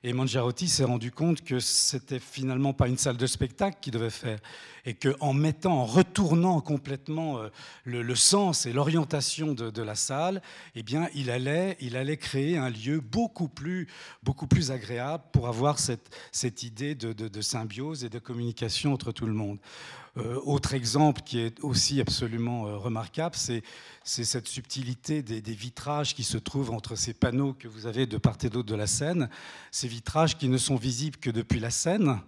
Et 0.02 0.12
Mangiarotti 0.14 0.66
s'est 0.68 0.84
rendu 0.84 1.10
compte 1.10 1.42
que 1.42 1.60
c'était 1.60 2.18
finalement 2.18 2.72
pas 2.72 2.88
une 2.88 2.96
salle 2.96 3.18
de 3.18 3.26
spectacle 3.26 3.78
qu'il 3.80 3.92
devait 3.92 4.08
faire, 4.08 4.38
et 4.86 4.94
qu'en 4.94 5.34
mettant, 5.34 5.80
en 5.80 5.84
retournant 5.84 6.60
complètement 6.60 7.38
euh, 7.38 7.48
le, 7.84 8.14
sens 8.14 8.64
et 8.64 8.72
l'orientation 8.72 9.52
de, 9.52 9.82
la 9.82 9.94
salle, 9.94 10.40
eh 10.74 10.82
bien, 10.82 11.08
il 11.14 11.30
allait, 11.30 11.76
il 11.80 11.96
allait 11.96 12.16
créer 12.16 12.56
un 12.56 12.70
lieu 12.70 13.00
beaucoup 13.00 13.48
plus, 13.48 13.88
beaucoup 14.22 14.46
plus 14.46 14.70
agréable 14.70 15.24
pour 15.32 15.48
avoir 15.48 15.78
cette, 15.78 16.16
cette 16.32 16.62
idée 16.62 16.94
de, 16.94 17.40
symbiose 17.40 18.04
et 18.04 18.08
de 18.08 18.18
communication 18.18 18.94
entre 18.94 19.12
tout 19.12 19.26
le 19.26 19.34
monde. 19.34 19.58
Euh, 20.16 20.40
autre 20.44 20.75
exemple 20.75 21.23
qui 21.23 21.38
est 21.38 21.62
aussi 21.62 22.01
absolument 22.01 22.66
euh, 22.66 22.77
remarquable, 22.77 23.37
c'est 23.37 23.62
cette 24.03 24.49
subtilité 24.49 25.23
des, 25.23 25.40
des, 25.40 25.53
vitrages 25.53 26.16
qui 26.16 26.25
se 26.25 26.37
trouvent 26.37 26.73
entre 26.73 26.96
ces 26.96 27.14
panneaux 27.14 27.53
que 27.53 27.68
vous 27.68 27.87
avez 27.87 28.07
de 28.07 28.18
part 28.18 28.37
et 28.42 28.51
d'autre 28.51 28.68
de 28.68 28.75
la 28.75 28.88
scène, 28.88 29.31
ces 29.70 29.87
vitrages 29.87 30.37
qui 30.37 30.49
ne 30.49 30.59
sont 30.59 30.75
visibles 30.75 31.18
que 31.18 31.31
depuis 31.31 31.61
la 31.61 31.70
scène 31.70 32.20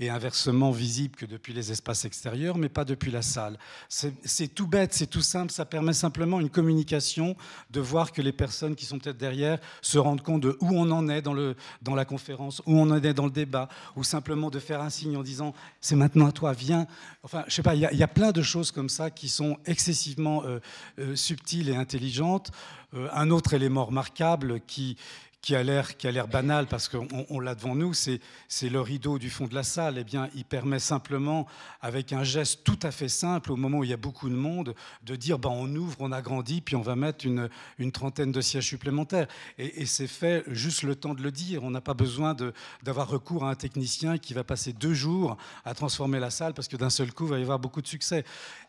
et 0.00 0.08
inversement 0.08 0.70
visible 0.70 1.14
que 1.14 1.26
depuis 1.26 1.52
les 1.52 1.70
espaces 1.70 2.06
extérieurs, 2.06 2.56
mais 2.56 2.70
pas 2.70 2.86
depuis 2.86 3.10
la 3.10 3.20
salle. 3.20 3.58
C'est 3.88 4.54
tout 4.54 4.66
bête, 4.66 4.94
c'est 4.94 5.06
tout 5.06 5.20
simple, 5.20 5.52
ça 5.52 5.66
permet 5.66 5.92
simplement 5.92 6.40
une 6.40 6.48
communication, 6.48 7.36
de 7.70 7.80
voir 7.80 8.10
que 8.10 8.22
les 8.22 8.32
personnes 8.32 8.74
qui 8.74 8.86
sont 8.86 8.98
peut-être 8.98 9.18
derrière 9.18 9.58
se 9.82 9.98
rendent 9.98 10.22
compte 10.22 10.40
de 10.40 10.56
où 10.60 10.70
on 10.72 10.90
en 10.90 11.08
est 11.10 11.20
dans, 11.20 11.34
le, 11.34 11.54
dans 11.82 11.94
la 11.94 12.06
conférence, 12.06 12.62
où 12.66 12.78
on 12.78 12.90
en 12.90 13.02
est 13.02 13.14
dans 13.14 13.26
le 13.26 13.30
débat, 13.30 13.68
ou 13.94 14.02
simplement 14.02 14.48
de 14.48 14.58
faire 14.58 14.80
un 14.80 14.90
signe 14.90 15.18
en 15.18 15.22
disant 15.22 15.54
c'est 15.80 15.96
maintenant 15.96 16.26
à 16.26 16.32
toi, 16.32 16.54
viens. 16.54 16.86
Enfin, 17.22 17.44
je 17.46 17.54
sais 17.54 17.62
pas, 17.62 17.74
il 17.74 17.80
y, 17.80 18.02
a 18.02 18.08
plein 18.08 18.32
de 18.32 18.42
choses 18.42 18.70
comme 18.70 18.88
ça 18.88 19.10
qui 19.10 19.28
sont 19.28 19.58
excessivement 19.66 20.42
euh, 20.44 20.60
euh, 20.98 21.14
subtiles 21.14 21.68
et 21.68 21.76
intelligentes. 21.76 22.50
Euh, 22.94 23.08
un 23.12 23.30
autre 23.30 23.54
élément 23.54 23.84
remarquable 23.84 24.60
qui, 24.66 24.96
qui 25.40 25.54
a 25.54 25.62
l'air 25.62 26.28
banal 26.28 26.66
parce 26.66 26.88
qu'on 26.88 27.40
l'a 27.40 27.54
devant 27.54 27.74
nous, 27.74 27.94
c'est 27.94 28.20
le 28.62 28.80
rideau 28.80 29.18
du 29.18 29.30
fond 29.30 29.46
de 29.46 29.54
la 29.54 29.62
salle. 29.62 29.96
Eh 29.98 30.04
bien, 30.04 30.28
il 30.34 30.44
permet 30.44 30.78
simplement, 30.78 31.46
avec 31.80 32.12
un 32.12 32.24
geste 32.24 32.62
tout 32.62 32.78
à 32.82 32.90
fait 32.90 33.08
simple, 33.08 33.52
au 33.52 33.56
moment 33.56 33.78
où 33.78 33.84
il 33.84 33.90
y 33.90 33.94
a 33.94 33.98
beaucoup 33.98 34.28
de 34.28 34.34
monde, 34.34 34.74
de 35.02 35.16
dire 35.16 35.38
ben, 35.38 35.50
on 35.50 35.74
ouvre, 35.74 35.96
on 36.00 36.12
agrandit, 36.12 36.60
puis 36.60 36.76
on 36.76 36.82
va 36.82 36.94
mettre 36.94 37.26
une, 37.26 37.48
trentaine 37.92 38.32
de 38.32 38.40
sièges 38.40 38.66
supplémentaires. 38.66 39.28
Et, 39.58 39.86
c'est 39.86 40.06
fait 40.06 40.44
juste 40.48 40.82
le 40.82 40.94
temps 40.94 41.14
de 41.14 41.22
le 41.22 41.32
dire. 41.32 41.64
On 41.64 41.70
n'a 41.70 41.80
pas 41.80 41.94
besoin 41.94 42.36
d'avoir 42.82 43.08
recours 43.08 43.44
à 43.44 43.50
un 43.50 43.54
technicien 43.54 44.18
qui 44.18 44.34
va 44.34 44.44
passer 44.44 44.72
deux 44.72 44.94
jours 44.94 45.36
à 45.64 45.74
transformer 45.74 46.20
la 46.20 46.30
salle 46.30 46.54
parce 46.54 46.68
que 46.68 46.76
d'un 46.76 46.90
seul 46.90 47.12
coup, 47.12 47.24
il 47.24 47.30
va 47.30 47.38
y 47.38 47.42
avoir 47.42 47.58
beaucoup 47.58 47.82
de 47.82 47.86
succès 47.86 48.24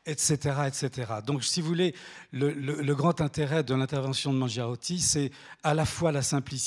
etc., 0.06 0.56
etc. 0.68 1.14
Donc, 1.26 1.44
si 1.44 1.62
vous 1.62 1.68
voulez, 1.68 1.94
le, 2.32 2.94
grand 2.96 3.22
intérêt 3.22 3.64
de 3.64 3.76
l'intervention 3.76 4.34
de 4.34 4.38
Mangiarotti, 4.40 5.00
c'est 5.00 5.32
à 5.64 5.74
la 5.74 5.86
fois 5.86 6.12
la 6.12 6.24
simplicité 6.24 6.61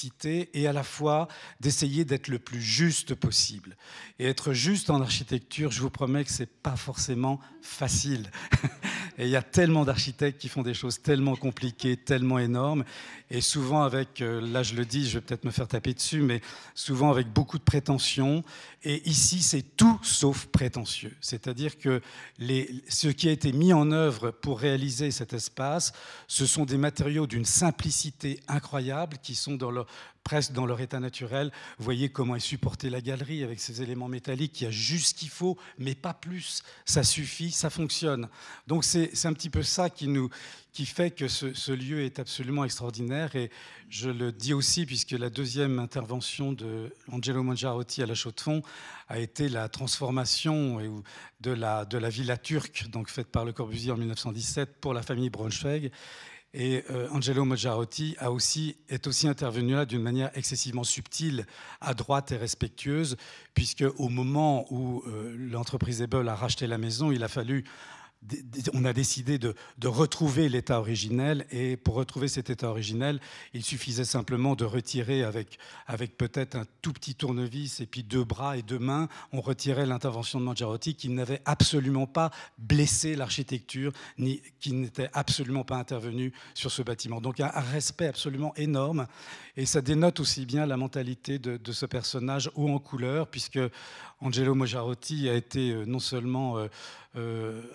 et 0.55 0.67
à 0.67 0.73
la 0.73 0.83
fois 0.83 1.29
d'essayer 1.61 2.05
d'être 2.05 2.29
le 2.29 2.39
plus 2.39 2.61
juste 2.61 3.15
possible. 3.15 3.77
Et 4.19 4.27
être 4.27 4.53
juste 4.53 4.91
en 4.91 5.01
architecture, 5.01 5.71
je 5.71 5.81
vous 5.81 5.91
promets 5.91 6.25
que 6.25 6.31
c'est 6.31 6.51
pas 6.63 6.77
forcément 6.77 7.41
facile. 7.63 8.31
Et 9.17 9.25
il 9.25 9.31
y 9.31 9.37
a 9.37 9.43
tellement 9.43 9.85
d'architectes 9.85 10.41
qui 10.41 10.49
font 10.49 10.63
des 10.63 10.75
choses 10.75 11.01
tellement 11.01 11.37
compliquées, 11.37 11.97
tellement 11.97 12.41
énormes, 12.41 12.85
et 13.31 13.41
souvent 13.41 13.83
avec, 13.83 14.21
euh, 14.21 14.41
là 14.41 14.63
je 14.65 14.75
le 14.75 14.85
dis, 14.85 15.09
je 15.09 15.19
vais 15.19 15.25
peut-être 15.25 15.45
me 15.45 15.53
faire 15.53 15.69
taper 15.69 15.95
dessus, 15.95 16.21
mais 16.21 16.41
souvent 16.75 17.11
avec 17.11 17.33
beaucoup 17.33 17.59
de 17.59 17.63
prétentions. 17.63 18.43
Et 18.83 19.09
ici, 19.09 19.41
c'est 19.41 19.77
tout 19.77 19.99
sauf 20.03 20.47
prétentieux. 20.47 21.17
C'est-à-dire 21.21 21.79
que 21.79 22.03
les, 22.39 22.83
ce 22.89 23.09
qui 23.09 23.29
a 23.29 23.33
été 23.33 23.53
mis 23.53 23.73
en 23.73 23.93
œuvre 23.93 24.31
pour 24.31 24.59
réaliser 24.59 25.11
cet 25.11 25.33
espace, 25.33 25.93
ce 26.27 26.45
sont 26.45 26.65
des 26.65 26.77
matériaux 26.77 27.27
d'une 27.27 27.45
simplicité 27.45 28.41
incroyable 28.49 29.19
qui 29.23 29.35
sont 29.35 29.55
dans 29.55 29.71
leur, 29.71 29.84
presque 30.25 30.53
dans 30.53 30.65
leur 30.65 30.81
état 30.81 31.01
naturel. 31.01 31.53
Vous 31.79 31.85
voyez 31.85 32.09
comment 32.09 32.35
est 32.35 32.41
supportée 32.41 32.89
la 32.91 33.03
galerie 33.03 33.45
avec 33.45 33.61
ces 33.61 33.83
éléments 33.83 34.09
métalliques. 34.09 34.61
Il 34.61 34.65
y 34.65 34.67
a 34.67 34.71
juste 34.71 35.09
ce 35.09 35.15
qu'il 35.15 35.29
faut, 35.29 35.59
mais 35.79 35.95
pas 35.95 36.15
plus. 36.15 36.63
Ça 36.87 37.05
suffit, 37.05 37.51
ça 37.51 37.71
fonctionne. 37.71 38.29
Donc 38.67 38.85
c'est 38.85 39.27
un 39.27 39.33
petit 39.35 39.51
peu 39.51 39.63
ça 39.63 39.91
qui, 39.91 40.09
nous, 40.09 40.31
qui 40.73 40.87
fait 40.87 41.11
que 41.11 41.29
ce, 41.29 41.73
lieu 41.73 42.03
est 42.03 42.19
absolument 42.19 42.65
extraordinaire. 42.65 43.37
Et 43.37 43.51
je 43.91 44.09
le 44.09 44.33
dis 44.33 44.55
aussi, 44.55 44.87
puisque 44.87 45.13
la 45.13 45.29
deuxième 45.29 45.79
intervention 45.79 46.53
de 46.53 46.93
Angelo 47.13 47.43
Mangiarotti 47.43 48.03
à 48.03 48.07
la 48.07 48.15
Chaux-de-Fonds 48.15 48.63
a 49.09 49.19
été 49.19 49.51
la 49.51 49.69
transformation 49.69 50.81
de 51.41 51.51
la, 51.51 51.85
de 51.85 51.99
la 51.99 52.09
villa 52.09 52.39
turque, 52.39 52.89
donc 52.89 53.11
faite 53.11 53.29
par 53.29 53.45
Le 53.45 53.53
Corbusier 53.53 53.93
en 53.93 53.99
1917 53.99 54.81
pour 54.81 54.95
la 54.95 55.03
famille 55.03 55.29
Braunschweig. 55.29 55.91
Et 56.57 56.85
euh, 56.91 57.09
Angelo 57.11 57.45
Moggiarotti 57.45 58.15
a 58.21 58.31
aussi, 58.31 58.77
est 58.89 59.09
aussi 59.09 59.27
intervenu 59.27 59.75
là 59.75 59.85
d'une 59.87 60.01
manière 60.01 60.31
excessivement 60.35 60.85
subtile, 60.85 61.47
adroite 61.81 62.31
et 62.31 62.37
respectueuse, 62.37 63.17
puisque 63.55 63.85
au 63.99 64.09
moment 64.09 64.65
où 64.73 65.03
euh, 65.09 65.35
l'entreprise 65.37 66.01
Ebel 66.01 66.29
a 66.29 66.37
racheté 66.37 66.69
la 66.69 66.79
maison, 66.79 67.11
il 67.11 67.25
a 67.25 67.29
fallu 67.29 67.65
on 68.73 68.85
a 68.85 68.93
décidé 68.93 69.39
de, 69.39 69.55
retrouver 69.85 70.49
l'état 70.49 70.81
originel 70.81 71.47
et 71.51 71.77
pour 71.77 71.95
retrouver 71.95 72.29
cet 72.29 72.51
état 72.51 72.69
originel, 72.69 73.21
il 73.53 73.63
suffisait 73.65 74.05
simplement 74.05 74.55
de 74.55 74.65
retirer 74.65 75.23
avec, 75.23 75.59
peut-être 76.17 76.57
un 76.57 76.65
tout 76.83 76.93
petit 76.93 77.15
tournevis 77.15 77.81
et 77.81 77.87
puis 77.87 78.03
deux 78.03 78.25
bras 78.25 78.57
et 78.57 78.63
deux 78.63 78.79
mains, 78.79 79.09
on 79.33 79.41
retirait 79.41 79.87
l'intervention 79.87 80.41
de 80.41 80.45
Mangiarotti 80.45 80.95
qui 80.95 81.11
n'avait 81.11 81.43
absolument 81.45 82.07
pas 82.07 82.31
blessé 82.59 83.15
l'architecture 83.15 83.93
ni 84.19 84.41
qui 84.59 84.73
n'était 84.73 85.11
absolument 85.13 85.65
pas 85.65 85.77
intervenu 85.77 86.33
sur 86.55 86.71
ce 86.71 86.83
bâtiment. 86.83 87.21
Donc 87.21 87.41
un, 87.41 87.49
respect 87.49 88.07
absolument 88.07 88.55
énorme 88.57 89.07
et 89.57 89.67
ça 89.67 89.81
dénote 89.81 90.21
aussi 90.21 90.47
bien 90.47 90.67
la 90.67 90.77
mentalité 90.77 91.39
de, 91.39 91.73
ce 91.73 91.87
personnage 91.87 92.51
haut 92.55 92.69
en 92.69 92.79
couleur 92.79 93.29
puisque 93.29 93.59
Angelo 94.21 94.55
Mojarotti 94.55 95.29
a 95.29 95.35
été 95.35 95.73
euh, 95.73 95.85
non 95.85 95.99
seulement 95.99 96.57
euh, 96.57 96.69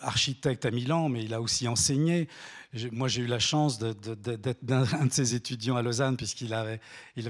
architecte 0.02 0.66
à 0.66 0.72
Milan, 0.72 1.10
mais 1.10 1.24
il 1.24 1.34
a 1.34 1.42
aussi 1.42 1.68
enseigné. 1.68 2.28
Moi, 2.92 3.08
j'ai 3.08 3.24
eu 3.24 3.26
la 3.26 3.40
chance 3.40 3.80
d'être 3.80 4.60
un 4.94 5.06
de 5.08 5.12
ses 5.12 5.34
étudiants 5.34 5.76
à 5.76 5.82
Lausanne, 5.82 6.18
puisqu'il 6.18 6.54
avait, 6.54 6.80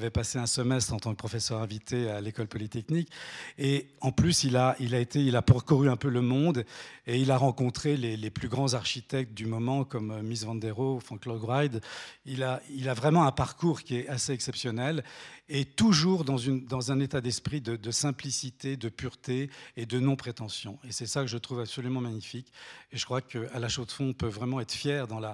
passé 0.09 0.37
un 0.37 0.45
semestre 0.45 0.93
en 0.93 0.99
tant 0.99 1.11
que 1.11 1.17
professeur 1.17 1.61
invité 1.61 2.09
à 2.09 2.19
l'école 2.19 2.47
polytechnique. 2.47 3.09
Et 3.57 3.87
en 4.01 4.11
plus, 4.11 4.43
il 4.43 4.57
a, 4.57 4.75
été, 4.79 5.23
il 5.23 5.37
a 5.37 5.41
parcouru 5.41 5.89
un 5.89 5.95
peu 5.95 6.09
le 6.09 6.21
monde 6.21 6.65
et 7.07 7.19
il 7.19 7.31
a 7.31 7.37
rencontré 7.37 7.95
les, 7.95 8.29
plus 8.29 8.49
grands 8.49 8.73
architectes 8.73 9.33
du 9.33 9.45
moment, 9.45 9.85
comme 9.85 10.21
Miss 10.23 10.43
Van 10.43 10.55
der 10.55 10.75
Rohe, 10.75 10.99
Frank 10.99 11.25
Lloyd 11.25 11.41
Wright. 11.41 11.81
Il 12.25 12.43
a, 12.43 12.93
vraiment 12.93 13.25
un 13.25 13.31
parcours 13.31 13.81
qui 13.83 13.95
est 13.95 14.09
assez 14.09 14.33
exceptionnel 14.33 15.05
et 15.47 15.63
toujours 15.63 16.25
dans 16.25 16.91
un 16.91 16.99
état 16.99 17.21
d'esprit 17.21 17.61
de, 17.61 17.75
de, 17.75 17.91
simplicité, 17.91 18.77
de 18.77 18.89
pureté 18.89 19.49
et 19.77 19.85
de 19.85 19.99
non-prétention. 19.99 20.77
Et 20.83 20.91
c'est 20.91 21.07
ça 21.07 21.21
que 21.21 21.27
je 21.27 21.37
trouve 21.37 21.61
absolument 21.61 22.01
magnifique. 22.01 22.51
Et 22.91 22.97
je 22.97 23.05
crois 23.05 23.21
qu'à 23.21 23.57
la 23.57 23.69
Chaux-de-Fonds, 23.69 24.09
on 24.09 24.13
peut 24.13 24.27
vraiment 24.27 24.59
être 24.59 24.71
fier 24.71 25.07
dans 25.07 25.19
la, 25.19 25.28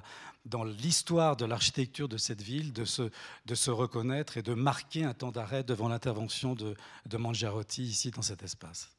dans 0.45 0.63
l'histoire 0.63 1.35
de 1.35 1.45
l'architecture 1.45 2.07
de 2.07 2.17
cette 2.17 2.41
ville, 2.41 2.73
de 2.73 2.85
se, 2.85 3.09
de 3.45 3.55
se 3.55 3.71
reconnaître 3.71 4.37
et 4.37 4.41
de 4.41 4.53
marquer 4.53 5.03
un 5.03 5.13
temps 5.13 5.31
d'arrêt 5.31 5.63
devant 5.63 5.89
l'intervention 5.89 6.53
de, 6.53 6.75
de 7.05 7.17
Mangiarotti 7.17 7.83
ici 7.83 8.11
dans 8.11 8.21
cet 8.21 8.43
espace. 8.43 8.89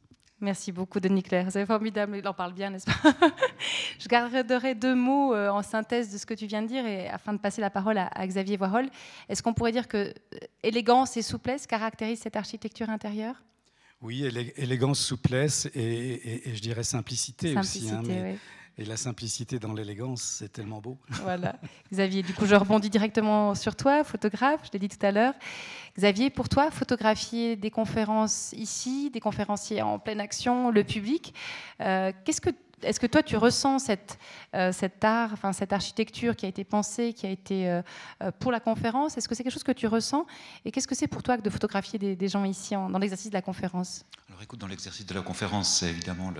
Merci 0.40 0.70
beaucoup, 0.70 1.01
Denis 1.01 1.22
Claire. 1.22 1.47
C'est 1.51 1.64
formidable, 1.64 2.18
il 2.18 2.28
en 2.28 2.34
parle 2.34 2.53
bien, 2.53 2.68
n'est-ce 2.68 2.84
pas 2.84 2.92
Je 3.99 4.07
garderai 4.07 4.74
deux 4.74 4.94
mots 4.94 5.34
euh, 5.34 5.49
en 5.49 5.62
synthèse 5.62 6.12
de 6.12 6.18
ce 6.18 6.26
que 6.26 6.34
tu 6.34 6.47
viens 6.47 6.61
de 6.61 6.66
dire 6.66 6.84
et 6.84 7.09
afin 7.09 7.32
de 7.32 7.38
passer 7.38 7.62
la 7.62 7.70
parole 7.70 7.97
à, 7.97 8.26
Xavier 8.26 8.59
Warhol. 8.59 8.90
Est-ce 9.30 9.42
qu'on 9.42 9.55
pourrait 9.55 9.72
dire 9.72 9.88
que 9.88 9.97
euh, 9.97 10.38
élégance 10.62 11.16
et 11.16 11.22
souplesse 11.22 11.66
caractérisent 11.66 12.20
cette 12.20 12.36
architecture 12.36 12.90
intérieure? 12.90 13.36
Oui, 14.03 14.24
élégance, 14.57 15.01
souplesse 15.01 15.70
et, 15.74 16.42
je 16.55 16.61
dirais 16.61 16.84
simplicité, 16.84 17.57
aussi. 17.57 17.88
Hein, 17.90 18.03
oui. 18.05 18.38
Et 18.79 18.85
la 18.85 18.99
simplicité 18.99 19.59
dans 19.59 19.72
l'élégance, 19.72 20.20
c'est 20.22 20.53
tellement 20.53 20.81
beau. 20.83 20.99
Voilà. 21.22 21.57
Xavier, 21.91 22.22
du 22.22 22.35
coup, 22.35 22.45
je 22.45 22.55
rebondis 22.55 22.91
directement 22.91 23.55
sur 23.55 23.74
toi, 23.74 24.05
photographe, 24.05 24.61
je 24.64 24.70
l'ai 24.72 24.79
dit 24.79 24.89
tout 24.89 25.05
à 25.05 25.12
l'heure. 25.12 25.33
Xavier, 25.97 26.29
pour 26.29 26.51
toi, 26.51 26.70
photographier 26.70 27.57
des 27.57 27.70
conférences 27.70 28.53
ici, 28.53 29.11
des 29.11 29.20
conférenciers 29.20 29.81
en 29.81 29.99
pleine 29.99 30.20
action, 30.20 30.70
le 30.70 30.85
public, 30.85 31.33
euh, 31.81 32.12
qu'est-ce 32.24 32.43
que 32.43 32.51
est-ce 32.83 33.01
que 33.01 33.07
toi, 33.07 33.22
tu 33.22 33.37
ressens 33.37 33.79
cette, 33.79 34.18
euh, 34.55 34.70
cet 34.70 35.03
art, 35.03 35.33
enfin, 35.33 35.53
cette 35.53 35.72
architecture 35.72 36.37
qui 36.37 36.45
a 36.45 36.49
été 36.49 36.62
pensée, 36.62 37.14
qui 37.14 37.27
a 37.27 37.31
été 37.31 37.70
euh, 37.70 37.83
pour 38.39 38.53
la 38.53 38.61
conférence? 38.61 39.16
Est-ce 39.16 39.29
que 39.29 39.35
c'est 39.35 39.43
quelque 39.43 39.53
chose 39.53 39.64
que 39.64 39.72
tu 39.72 39.87
ressens? 39.87 40.27
Et 40.64 40.70
qu'est-ce 40.70 40.89
que 40.89 40.95
c'est 40.95 41.09
pour 41.09 41.22
toi 41.22 41.39
de 41.39 41.51
photographier 41.51 41.99
des, 41.99 42.29
gens 42.29 42.45
ici 42.45 42.74
dans 42.74 42.99
l'exercice 42.99 43.31
de 43.31 43.35
la 43.35 43.43
conférence? 43.43 44.05
Alors 44.29 44.43
écoute, 44.43 44.59
dans 44.59 44.66
l'exercice 44.66 45.07
de 45.07 45.14
la 45.14 45.22
conférence, 45.22 45.79
c'est 45.79 45.89
évidemment 45.89 46.33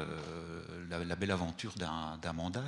la, 0.91 1.17
belle 1.17 1.31
aventure 1.31 1.75
d'un 1.77 2.33
mandat 2.33 2.65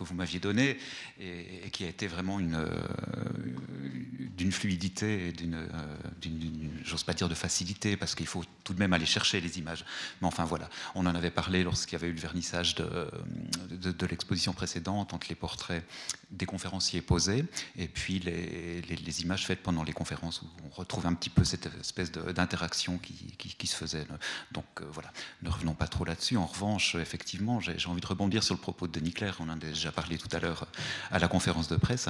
que 0.00 0.04
vous 0.04 0.14
m'aviez 0.14 0.40
donné 0.40 0.78
et, 1.18 1.70
qui 1.70 1.84
a 1.84 1.88
été 1.88 2.06
vraiment 2.06 2.40
une, 2.40 2.54
euh, 2.54 2.68
d'une 4.40 4.52
fluidité 4.52 5.28
et 5.28 5.32
d'une, 5.32 5.54
euh, 5.54 6.82
j'ose 6.82 7.04
pas 7.04 7.12
dire 7.12 7.28
de 7.28 7.34
facilité, 7.34 7.98
parce 7.98 8.14
qu'il 8.14 8.26
faut 8.26 8.42
tout 8.64 8.72
de 8.72 8.78
même 8.78 8.94
aller 8.94 9.04
chercher 9.04 9.38
les 9.38 9.58
images. 9.58 9.84
Mais 10.22 10.26
enfin 10.26 10.46
voilà, 10.46 10.70
on 10.94 11.04
en 11.04 11.14
avait 11.14 11.30
parlé 11.30 11.62
lorsqu'il 11.62 11.92
y 11.92 11.96
avait 11.96 12.08
eu 12.08 12.14
le 12.14 12.20
vernissage 12.20 12.74
de, 12.74 13.10
de, 13.70 14.06
l'exposition 14.06 14.54
précédente, 14.54 15.12
entre 15.12 15.26
les 15.28 15.34
portraits 15.34 15.84
des 16.30 16.46
conférenciers 16.46 17.02
posés 17.02 17.44
et 17.76 17.86
puis 17.86 18.18
les, 18.20 18.80
les, 18.80 19.22
images 19.22 19.44
faites 19.44 19.62
pendant 19.62 19.82
les 19.82 19.92
conférences, 19.92 20.40
où 20.40 20.46
on 20.64 20.70
retrouve 20.70 21.04
un 21.04 21.12
petit 21.12 21.28
peu 21.28 21.44
cette 21.44 21.68
espèce 21.78 22.10
d'interaction 22.10 22.96
qui, 22.96 23.14
qui, 23.36 23.66
se 23.66 23.76
faisait. 23.76 24.06
Donc 24.52 24.64
euh, 24.80 24.84
voilà, 24.90 25.12
ne 25.42 25.50
revenons 25.50 25.74
pas 25.74 25.86
trop 25.86 26.06
là-dessus. 26.06 26.38
En 26.38 26.46
revanche, 26.46 26.94
effectivement, 26.94 27.60
j'ai, 27.60 27.76
envie 27.88 28.00
de 28.00 28.06
rebondir 28.06 28.42
sur 28.42 28.54
le 28.54 28.60
propos 28.60 28.86
de 28.86 28.92
Denis 28.92 29.12
Claire, 29.12 29.36
on 29.40 29.50
en 29.50 29.52
a 29.52 29.56
déjà 29.56 29.92
parlé 29.92 30.16
tout 30.16 30.34
à 30.34 30.40
l'heure 30.40 30.66
à 31.10 31.18
la 31.18 31.28
conférence 31.28 31.68
de 31.68 31.76
presse, 31.76 32.08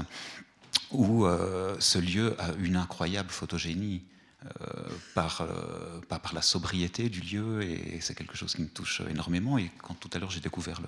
où 0.90 1.24
euh, 1.24 1.76
ce 1.78 1.98
lieu 1.98 2.34
a 2.40 2.52
une 2.58 2.76
incroyable 2.76 3.30
photogénie. 3.30 4.02
Euh, 4.42 4.88
par, 5.14 5.42
euh, 5.42 6.00
par, 6.08 6.32
la 6.32 6.40
sobriété 6.40 7.10
du 7.10 7.20
lieu 7.20 7.62
et 7.62 8.00
c'est 8.00 8.14
quelque 8.14 8.38
chose 8.38 8.54
qui 8.54 8.62
me 8.62 8.68
touche 8.68 9.02
énormément 9.10 9.58
et 9.58 9.70
quand 9.82 9.92
tout 9.92 10.08
à 10.14 10.18
l'heure 10.18 10.30
j'ai 10.30 10.40
découvert 10.40 10.80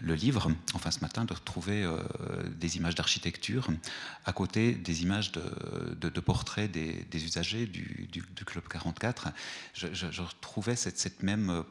le, 0.00 0.14
livre, 0.16 0.50
enfin 0.74 0.90
ce 0.90 0.98
matin, 0.98 1.24
de 1.24 1.32
retrouver 1.32 1.88
des 2.58 2.78
images 2.78 2.96
d'architecture 2.96 3.68
à 4.24 4.32
côté 4.32 4.72
des 4.72 5.04
images 5.04 5.30
de, 5.30 6.20
portraits 6.20 6.68
des, 6.68 7.24
usagers 7.24 7.66
du, 7.66 8.24
Club 8.44 8.66
44, 8.66 9.28
je, 9.72 9.86
je, 9.92 10.22
retrouvais 10.22 10.74
cette, 10.74 10.98
cette 10.98 11.22
même, 11.22 11.62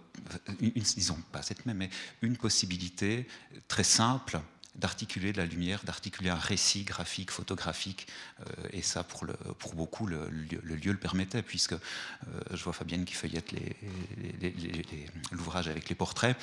une, 0.61 0.71
disons 0.71 1.19
pas 1.33 1.41
cette 1.41 1.65
même, 1.65 1.79
mais 1.79 1.89
une 2.21 2.37
possibilité 2.37 3.27
très 3.67 3.83
simple 3.83 4.39
d'articuler 4.79 5.33
de 5.33 5.37
la 5.37 5.45
lumière, 5.45 5.81
d'articuler 5.83 6.29
un 6.29 6.35
récit 6.35 6.83
graphique, 6.83 7.31
photographique. 7.31 8.07
Euh, 8.39 8.67
et 8.71 8.81
ça, 8.81 9.03
pour, 9.03 9.25
beaucoup, 9.75 10.07
le, 10.07 10.29
lieu 10.29 10.91
le 10.91 10.97
permettait, 10.97 11.41
puisque 11.41 11.73
euh, 11.73 11.77
je 12.51 12.63
vois 12.63 12.73
Fabienne 12.73 13.05
qui 13.05 13.13
feuillette 13.13 13.53
l'ouvrage 15.31 15.67
avec 15.67 15.89
les 15.89 15.95
portraits 15.95 16.37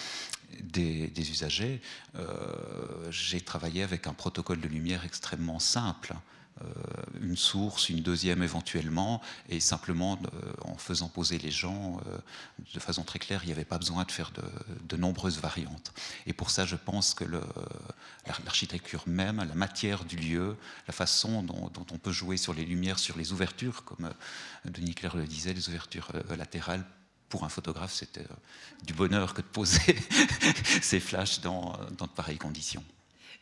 des, 0.61 1.31
usagers. 1.31 1.81
Euh, 2.17 3.11
j'ai 3.11 3.41
travaillé 3.41 3.83
avec 3.83 4.07
un 4.07 4.13
protocole 4.13 4.61
de 4.61 4.69
lumière 4.69 5.05
extrêmement 5.05 5.59
simple 5.59 6.15
une 7.21 7.37
source, 7.37 7.89
une 7.89 8.01
deuxième 8.01 8.43
éventuellement, 8.43 9.21
et 9.49 9.61
simplement 9.61 10.19
en 10.63 10.77
faisant 10.77 11.09
poser 11.09 11.39
les 11.39 11.51
gens 11.51 12.01
de 12.75 12.81
façon 12.81 13.03
très 13.05 13.19
claire, 13.19 13.41
il 13.43 13.47
n'y 13.47 13.53
avait 13.53 13.65
pas 13.65 13.79
besoin 13.79 14.05
de 14.05 14.11
faire 14.11 14.33
de, 14.89 14.97
nombreuses 14.97 15.39
variantes. 15.39 15.93
Et 16.27 16.33
pour 16.33 16.51
ça, 16.51 16.65
je 16.65 16.77
pense 16.77 17.13
que 17.13 17.25
l'architecture 18.45 19.03
même, 19.07 19.39
la 19.47 19.55
matière 19.55 20.05
du 20.05 20.17
lieu, 20.17 20.57
la 20.87 20.93
façon 20.93 21.43
dont, 21.43 21.71
on 21.91 21.99
peut 21.99 22.13
jouer 22.13 22.37
sur 22.37 22.55
les 22.55 22.65
lumières, 22.65 22.99
sur 22.99 23.19
les 23.19 23.33
ouvertures, 23.33 23.85
comme 23.85 24.11
Denis 24.65 24.95
Claire 24.95 25.17
le 25.17 25.27
disait, 25.27 25.53
les 25.53 25.69
ouvertures 25.69 26.11
latérales, 26.37 26.85
pour 27.29 27.45
un 27.45 27.49
photographe, 27.49 27.93
c'était 27.93 28.27
du 28.85 28.95
bonheur 28.95 29.35
que 29.35 29.43
de 29.43 29.47
poser 29.47 29.97
ces 30.81 31.01
flashs 31.01 31.41
dans 31.41 31.79
de 31.91 32.07
pareilles 32.07 32.39
conditions. 32.39 32.85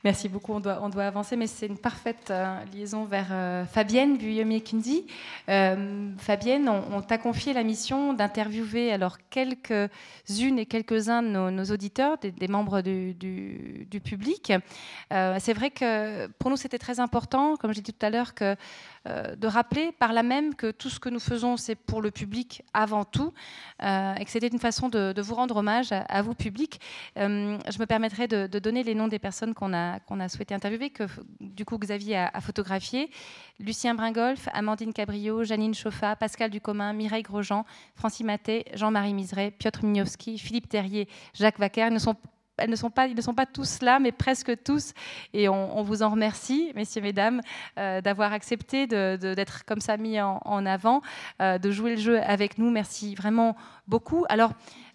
Merci 0.04 0.28
beaucoup. 0.28 0.52
On 0.52 0.60
doit, 0.60 0.80
on 0.82 0.90
doit 0.90 1.04
avancer, 1.04 1.34
mais 1.34 1.46
c'est 1.46 1.66
une 1.66 1.78
parfaite 1.78 2.30
euh, 2.30 2.62
liaison 2.74 3.06
vers 3.06 3.28
euh, 3.30 3.64
Fabienne 3.64 4.18
Buyomi-Kindi. 4.18 5.06
Euh, 5.48 6.10
Fabienne, 6.18 6.68
on, 6.68 7.00
t'a 7.00 7.16
confié 7.16 7.54
la 7.54 7.62
mission 7.62 8.12
d'interviewer 8.12 8.92
alors 8.92 9.16
quelques-unes 9.30 10.58
et 10.58 10.66
quelques-uns 10.66 11.22
de 11.22 11.28
nos, 11.28 11.64
auditeurs, 11.64 12.18
des, 12.18 12.48
membres 12.48 12.82
du, 12.82 14.00
public. 14.04 14.52
c'est 15.10 15.52
vrai 15.54 15.70
que 15.70 16.26
pour 16.38 16.50
nous, 16.50 16.58
c'était 16.58 16.78
très 16.78 17.00
important, 17.00 17.56
comme 17.56 17.72
j'ai 17.72 17.80
dit 17.80 17.94
tout 17.94 18.04
à 18.04 18.10
l'heure, 18.10 18.34
que 18.34 18.56
de 19.06 19.46
rappeler 19.46 19.92
par 19.92 20.12
là 20.12 20.22
même 20.22 20.54
que 20.54 20.70
tout 20.70 20.88
ce 20.88 20.98
que 20.98 21.08
nous 21.08 21.20
faisons, 21.20 21.56
c'est 21.56 21.74
pour 21.74 22.00
le 22.00 22.10
public 22.10 22.62
avant 22.72 23.04
tout, 23.04 23.32
euh, 23.82 24.14
et 24.14 24.24
que 24.24 24.30
c'était 24.30 24.48
une 24.48 24.58
façon 24.58 24.88
de, 24.88 25.20
vous 25.20 25.34
rendre 25.34 25.56
hommage 25.56 25.90
à, 25.92 26.22
vous, 26.22 26.34
public. 26.34 26.80
Euh, 27.18 27.58
je 27.70 27.78
me 27.78 27.86
permettrai 27.86 28.28
de, 28.28 28.46
donner 28.58 28.82
les 28.82 28.94
noms 28.94 29.08
des 29.08 29.18
personnes 29.18 29.54
qu'on 29.54 29.74
a, 29.74 29.98
a 30.08 30.28
souhaité 30.28 30.54
interviewer, 30.54 30.90
que 30.90 31.04
du 31.40 31.64
coup 31.64 31.78
Xavier 31.78 32.16
a, 32.16 32.40
photographié. 32.40 33.10
Lucien 33.60 33.94
Bringolf, 33.94 34.48
Amandine 34.52 34.92
Cabrio, 34.92 35.44
Janine 35.44 35.74
Chauffa, 35.74 36.16
Pascal 36.16 36.50
Ducommun, 36.50 36.92
Mireille 36.92 37.22
Grosjean, 37.22 37.64
Francis 37.94 38.24
Maté, 38.24 38.64
Jean-Marie 38.74 39.14
Miseret, 39.14 39.52
Piotr 39.52 39.84
Mignowski, 39.84 40.38
Philippe 40.38 40.68
Terrier, 40.68 41.08
Jacques 41.34 41.58
Vaquer. 41.58 41.86
Ils 41.88 41.94
ne 41.94 41.98
sont 41.98 42.16
elles 42.56 42.70
ne 42.70 42.76
sont 42.76 42.90
pas, 42.90 43.06
ils 43.06 43.16
ne 43.16 43.20
sont 43.20 43.34
pas 43.34 43.46
tous 43.46 43.82
là, 43.82 43.98
mais 43.98 44.12
presque 44.12 44.62
tous. 44.62 44.92
Et 45.32 45.48
on, 45.48 45.82
vous 45.82 46.02
en 46.02 46.10
remercie, 46.10 46.72
messieurs, 46.74 47.02
mesdames, 47.02 47.40
euh, 47.78 48.00
d'avoir 48.00 48.32
accepté 48.32 48.86
d'être 48.86 49.64
comme 49.64 49.80
ça 49.80 49.96
mis 49.96 50.20
en, 50.20 50.66
avant, 50.66 51.02
euh, 51.42 51.58
de 51.58 51.70
jouer 51.70 51.96
le 51.96 52.00
jeu 52.00 52.20
avec 52.22 52.58
nous. 52.58 52.70
Merci 52.70 53.14
vraiment 53.14 53.56
beaucoup. 53.86 54.24
Alors, 54.28 54.52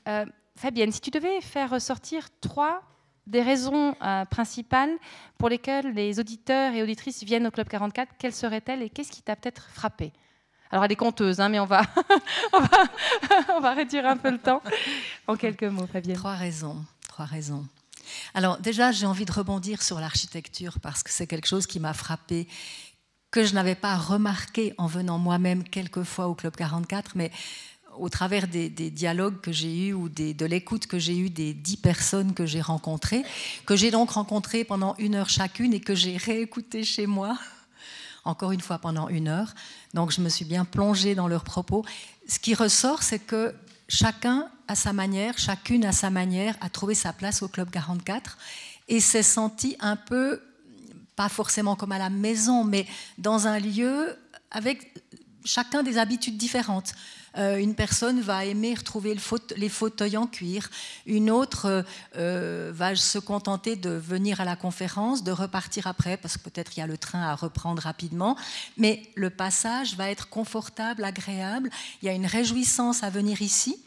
euh, 0.08 0.26
Fabienne, 0.56 0.92
si 0.92 1.02
tu 1.02 1.10
devais 1.10 1.42
faire 1.42 1.70
ressortir 1.70 2.28
trois 2.42 2.82
des 3.28 3.44
raisons 3.44 3.94
principales 4.32 4.90
pour 5.38 5.50
lesquelles 5.50 5.94
les 5.94 6.20
auditeurs 6.20 6.74
et 6.74 6.82
auditrices 6.82 7.24
viennent 7.24 7.46
au 7.46 7.52
Club 7.52 7.68
44, 7.68 8.14
quelles 8.18 8.34
seraient-elles 8.34 8.82
et 8.82 8.90
qu'est-ce 8.90 9.12
qui 9.12 9.22
t'a 9.22 9.36
peut-être 9.36 9.70
frappé? 9.70 10.12
Alors 10.72 10.84
elle 10.84 10.92
est 10.92 10.96
conteuse, 10.96 11.40
hein, 11.40 11.48
mais 11.48 11.60
on 11.60 11.66
va, 11.66 11.84
on, 12.54 12.60
va, 12.60 12.84
on 13.56 13.60
va 13.60 13.74
réduire 13.74 14.08
un 14.08 14.18
peu 14.18 14.32
le 14.32 14.40
temps. 14.40 14.64
En 15.28 15.36
quelques 15.36 15.64
mots, 15.64 15.86
Fabienne. 15.86 16.18
Trois 16.18 16.34
raisons 16.34 16.84
raison. 17.26 17.66
Alors 18.34 18.58
déjà, 18.58 18.92
j'ai 18.92 19.06
envie 19.06 19.26
de 19.26 19.32
rebondir 19.32 19.82
sur 19.82 20.00
l'architecture 20.00 20.80
parce 20.80 21.04
que 21.04 21.12
c'est 21.12 21.28
quelque 21.28 21.48
chose 21.48 21.68
qui 21.68 21.80
m'a 21.80 21.94
frappé, 21.94 22.48
que 23.32 23.46
je 23.46 23.54
n'avais 23.54 23.76
pas 23.76 23.96
remarqué 23.96 24.74
en 24.78 24.88
venant 24.88 25.20
moi-même 25.20 25.64
quelques 25.64 26.04
fois 26.04 26.28
au 26.28 26.36
Club 26.36 26.56
44, 26.56 27.12
mais 27.16 27.32
au 27.98 28.10
travers 28.10 28.48
des, 28.48 28.70
dialogues 28.70 29.42
que 29.42 29.52
j'ai 29.52 29.88
eus 29.88 29.94
ou 29.94 30.10
de 30.10 30.46
l'écoute 30.46 30.88
que 30.88 31.00
j'ai 31.00 31.18
eue 31.18 31.30
des 31.30 31.54
dix 31.54 31.78
personnes 31.78 32.34
que 32.34 32.46
j'ai 32.46 32.62
rencontrées, 32.62 33.24
que 33.66 33.76
j'ai 33.76 33.92
donc 33.92 34.12
rencontrées 34.12 34.64
pendant 34.64 34.96
une 34.98 35.16
heure 35.16 35.30
chacune 35.30 35.74
et 35.74 35.80
que 35.80 35.96
j'ai 35.96 36.18
réécouté 36.18 36.84
chez 36.84 37.08
moi, 37.08 37.38
encore 38.26 38.52
une 38.52 38.62
fois 38.62 38.80
pendant 38.80 39.10
une 39.10 39.28
heure. 39.28 39.54
Donc 39.94 40.12
je 40.12 40.22
me 40.22 40.30
suis 40.30 40.46
bien 40.46 40.66
plongée 40.66 41.16
dans 41.16 41.28
leurs 41.28 41.44
propos. 41.44 41.86
Ce 42.28 42.40
qui 42.40 42.54
ressort, 42.54 43.04
c'est 43.04 43.20
que 43.20 43.54
chacun 43.90 44.48
à 44.70 44.76
sa 44.76 44.94
manière, 44.94 45.38
chacune 45.38 45.84
à 45.84 45.92
sa 45.92 46.10
manière, 46.10 46.56
a 46.62 46.70
trouvé 46.70 46.96
sa 46.96 47.12
place 47.12 47.42
au 47.42 47.50
Club 47.50 47.70
44 47.70 48.38
et 48.88 49.02
s'est 49.02 49.24
senti 49.24 49.76
un 49.82 49.98
peu, 49.98 50.42
pas 51.16 51.28
forcément 51.28 51.76
comme 51.76 51.92
à 51.92 51.98
la 51.98 52.10
maison, 52.10 52.64
mais 52.64 52.86
dans 53.18 53.48
un 53.48 53.60
lieu 53.60 54.16
avec 54.52 54.94
chacun 55.44 55.84
des 55.84 55.98
habitudes 55.98 56.38
différentes. 56.38 56.94
Euh, 57.40 57.58
une 57.58 57.76
personne 57.76 58.20
va 58.20 58.46
aimer 58.46 58.74
retrouver 58.74 59.16
les 59.56 59.70
fauteuils 59.70 60.18
en 60.18 60.28
cuir, 60.28 60.70
une 61.06 61.32
autre 61.32 61.66
euh, 61.66 61.84
euh, 62.18 62.72
va 62.74 62.96
se 62.96 63.18
contenter 63.18 63.76
de 63.76 63.92
venir 63.92 64.42
à 64.42 64.46
la 64.46 64.56
conférence, 64.56 65.24
de 65.24 65.32
repartir 65.32 65.88
après, 65.88 66.18
parce 66.18 66.38
que 66.38 66.50
peut-être 66.50 66.76
il 66.76 66.82
y 66.82 66.84
a 66.84 66.88
le 66.88 66.98
train 66.98 67.22
à 67.22 67.36
reprendre 67.36 67.82
rapidement, 67.82 68.36
mais 68.78 69.04
le 69.16 69.30
passage 69.30 69.96
va 69.96 70.10
être 70.10 70.30
confortable, 70.30 71.04
agréable, 71.04 71.70
il 72.02 72.08
y 72.08 72.10
a 72.10 72.14
une 72.14 72.26
réjouissance 72.26 73.04
à 73.04 73.10
venir 73.10 73.42
ici. 73.42 73.78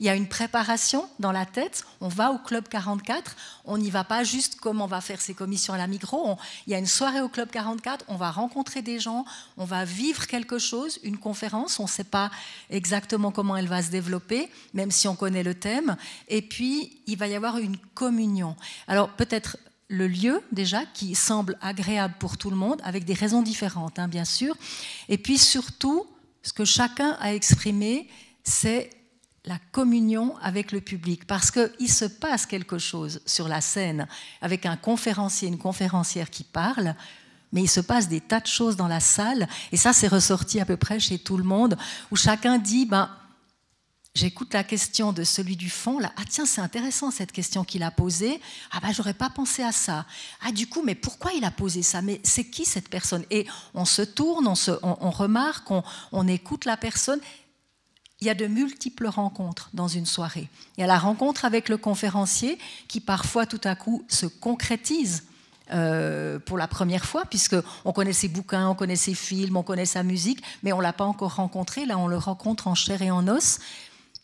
Il 0.00 0.06
y 0.06 0.08
a 0.08 0.14
une 0.14 0.28
préparation 0.28 1.08
dans 1.18 1.32
la 1.32 1.46
tête. 1.46 1.84
On 2.00 2.08
va 2.08 2.32
au 2.32 2.38
Club 2.38 2.68
44. 2.68 3.36
On 3.64 3.78
n'y 3.78 3.90
va 3.90 4.04
pas 4.04 4.24
juste 4.24 4.56
comme 4.60 4.80
on 4.80 4.86
va 4.86 5.00
faire 5.00 5.20
ses 5.20 5.34
commissions 5.34 5.74
à 5.74 5.78
la 5.78 5.86
micro. 5.86 6.36
il 6.66 6.72
y 6.72 6.74
a 6.74 6.78
une 6.78 6.86
soirée 6.86 7.20
au 7.20 7.28
Club 7.28 7.50
44. 7.50 8.04
On 8.08 8.16
va 8.16 8.30
rencontrer 8.30 8.82
des 8.82 8.98
gens. 8.98 9.24
On 9.56 9.64
va 9.64 9.84
vivre 9.84 10.26
quelque 10.26 10.58
chose, 10.58 10.98
une 11.02 11.18
conférence. 11.18 11.78
On 11.78 11.84
ne 11.84 11.88
sait 11.88 12.04
pas 12.04 12.30
exactement 12.70 13.30
comment 13.30 13.56
elle 13.56 13.68
va 13.68 13.82
se 13.82 13.90
développer, 13.90 14.48
même 14.74 14.90
si 14.90 15.08
on 15.08 15.14
connaît 15.14 15.42
le 15.42 15.54
thème. 15.54 15.96
Et 16.28 16.42
puis, 16.42 17.02
il 17.06 17.16
va 17.16 17.26
y 17.28 17.34
avoir 17.34 17.58
une 17.58 17.76
communion. 17.94 18.56
Alors, 18.88 19.10
peut-être 19.10 19.56
le 19.92 20.08
lieu 20.08 20.42
déjà 20.52 20.86
qui 20.86 21.14
semble 21.14 21.58
agréable 21.60 22.14
pour 22.18 22.38
tout 22.38 22.50
le 22.50 22.56
monde, 22.56 22.80
avec 22.82 23.04
des 23.04 23.14
raisons 23.14 23.42
différentes, 23.42 23.98
hein, 23.98 24.08
bien 24.08 24.24
sûr. 24.24 24.56
Et 25.08 25.18
puis 25.18 25.38
surtout, 25.38 26.06
ce 26.42 26.52
que 26.52 26.64
chacun 26.64 27.16
a 27.20 27.34
exprimé, 27.34 28.08
c'est 28.42 28.90
la 29.44 29.58
communion 29.72 30.36
avec 30.38 30.70
le 30.70 30.80
public, 30.80 31.26
parce 31.26 31.50
qu'il 31.50 31.90
se 31.90 32.04
passe 32.04 32.46
quelque 32.46 32.78
chose 32.78 33.20
sur 33.26 33.48
la 33.48 33.60
scène. 33.60 34.06
Avec 34.40 34.66
un 34.66 34.76
conférencier, 34.76 35.48
une 35.48 35.58
conférencière 35.58 36.30
qui 36.30 36.44
parle, 36.44 36.94
mais 37.52 37.62
il 37.62 37.68
se 37.68 37.80
passe 37.80 38.08
des 38.08 38.20
tas 38.20 38.40
de 38.40 38.46
choses 38.46 38.76
dans 38.76 38.88
la 38.88 39.00
salle, 39.00 39.48
et 39.72 39.76
ça 39.76 39.92
c'est 39.92 40.08
ressorti 40.08 40.60
à 40.60 40.64
peu 40.64 40.76
près 40.76 41.00
chez 41.00 41.18
tout 41.18 41.36
le 41.36 41.44
monde, 41.44 41.76
où 42.10 42.16
chacun 42.16 42.58
dit, 42.58 42.86
ben, 42.86 43.10
j'écoute 44.14 44.54
la 44.54 44.62
question 44.62 45.12
de 45.12 45.24
celui 45.24 45.56
du 45.56 45.70
fond, 45.70 45.98
là, 45.98 46.12
ah 46.16 46.22
tiens 46.28 46.46
c'est 46.46 46.60
intéressant 46.60 47.10
cette 47.10 47.32
question 47.32 47.64
qu'il 47.64 47.82
a 47.82 47.90
posée, 47.90 48.40
ah 48.70 48.78
ben 48.80 48.92
j'aurais 48.92 49.12
pas 49.12 49.28
pensé 49.28 49.62
à 49.62 49.72
ça, 49.72 50.06
ah 50.42 50.52
du 50.52 50.66
coup 50.66 50.82
mais 50.82 50.94
pourquoi 50.94 51.32
il 51.32 51.44
a 51.44 51.50
posé 51.50 51.82
ça, 51.82 52.00
mais 52.00 52.20
c'est 52.22 52.44
qui 52.44 52.64
cette 52.64 52.88
personne? 52.88 53.24
Et 53.30 53.46
on 53.74 53.84
se 53.84 54.02
tourne, 54.02 54.46
on, 54.46 54.54
se, 54.54 54.70
on, 54.82 55.10
remarque, 55.10 55.70
on, 55.70 55.82
on 56.12 56.28
écoute 56.28 56.64
la 56.64 56.76
personne, 56.76 57.20
il 58.22 58.26
y 58.26 58.30
a 58.30 58.34
de 58.34 58.46
multiples 58.46 59.08
rencontres 59.08 59.68
dans 59.74 59.88
une 59.88 60.06
soirée. 60.06 60.48
Il 60.78 60.80
y 60.80 60.84
a 60.84 60.86
la 60.86 61.00
rencontre 61.00 61.44
avec 61.44 61.68
le 61.68 61.76
conférencier 61.76 62.56
qui 62.86 63.00
parfois 63.00 63.46
tout 63.46 63.60
à 63.64 63.74
coup 63.74 64.04
se 64.06 64.26
concrétise 64.26 65.24
euh, 65.72 66.38
pour 66.38 66.56
la 66.56 66.68
première 66.68 67.04
fois, 67.04 67.24
puisque 67.24 67.56
on 67.84 67.92
connaît 67.92 68.12
ses 68.12 68.28
bouquins, 68.28 68.68
on 68.68 68.76
connaît 68.76 68.94
ses 68.94 69.14
films, 69.14 69.56
on 69.56 69.64
connaît 69.64 69.86
sa 69.86 70.04
musique, 70.04 70.40
mais 70.62 70.72
on 70.72 70.78
l'a 70.78 70.92
pas 70.92 71.02
encore 71.02 71.34
rencontré. 71.34 71.84
Là, 71.84 71.98
on 71.98 72.06
le 72.06 72.16
rencontre 72.16 72.68
en 72.68 72.76
chair 72.76 73.02
et 73.02 73.10
en 73.10 73.26
os. 73.26 73.58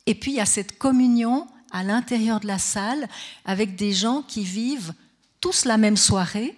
Et 0.07 0.15
puis 0.15 0.31
il 0.31 0.37
y 0.37 0.41
a 0.41 0.47
cette 0.47 0.79
communion 0.79 1.49
à 1.73 1.83
l'intérieur 1.83 2.39
de 2.39 2.47
la 2.47 2.61
salle 2.61 3.09
avec 3.45 3.75
des 3.75 3.93
gens 3.93 4.23
qui 4.23 4.45
vivent 4.45 4.95
tous 5.41 5.65
la 5.65 5.77
même 5.77 5.97
soirée, 5.97 6.57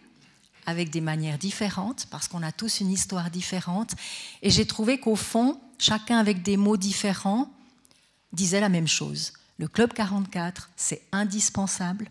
avec 0.66 0.90
des 0.90 1.00
manières 1.00 1.38
différentes, 1.38 2.06
parce 2.10 2.28
qu'on 2.28 2.42
a 2.42 2.52
tous 2.52 2.80
une 2.80 2.90
histoire 2.90 3.30
différente. 3.30 3.92
Et 4.42 4.50
j'ai 4.50 4.66
trouvé 4.66 4.98
qu'au 4.98 5.16
fond, 5.16 5.60
chacun 5.78 6.18
avec 6.18 6.42
des 6.42 6.56
mots 6.56 6.76
différents 6.76 7.50
disait 8.32 8.60
la 8.60 8.68
même 8.68 8.88
chose. 8.88 9.32
Le 9.58 9.68
Club 9.68 9.92
44, 9.92 10.70
c'est 10.76 11.02
indispensable. 11.12 12.08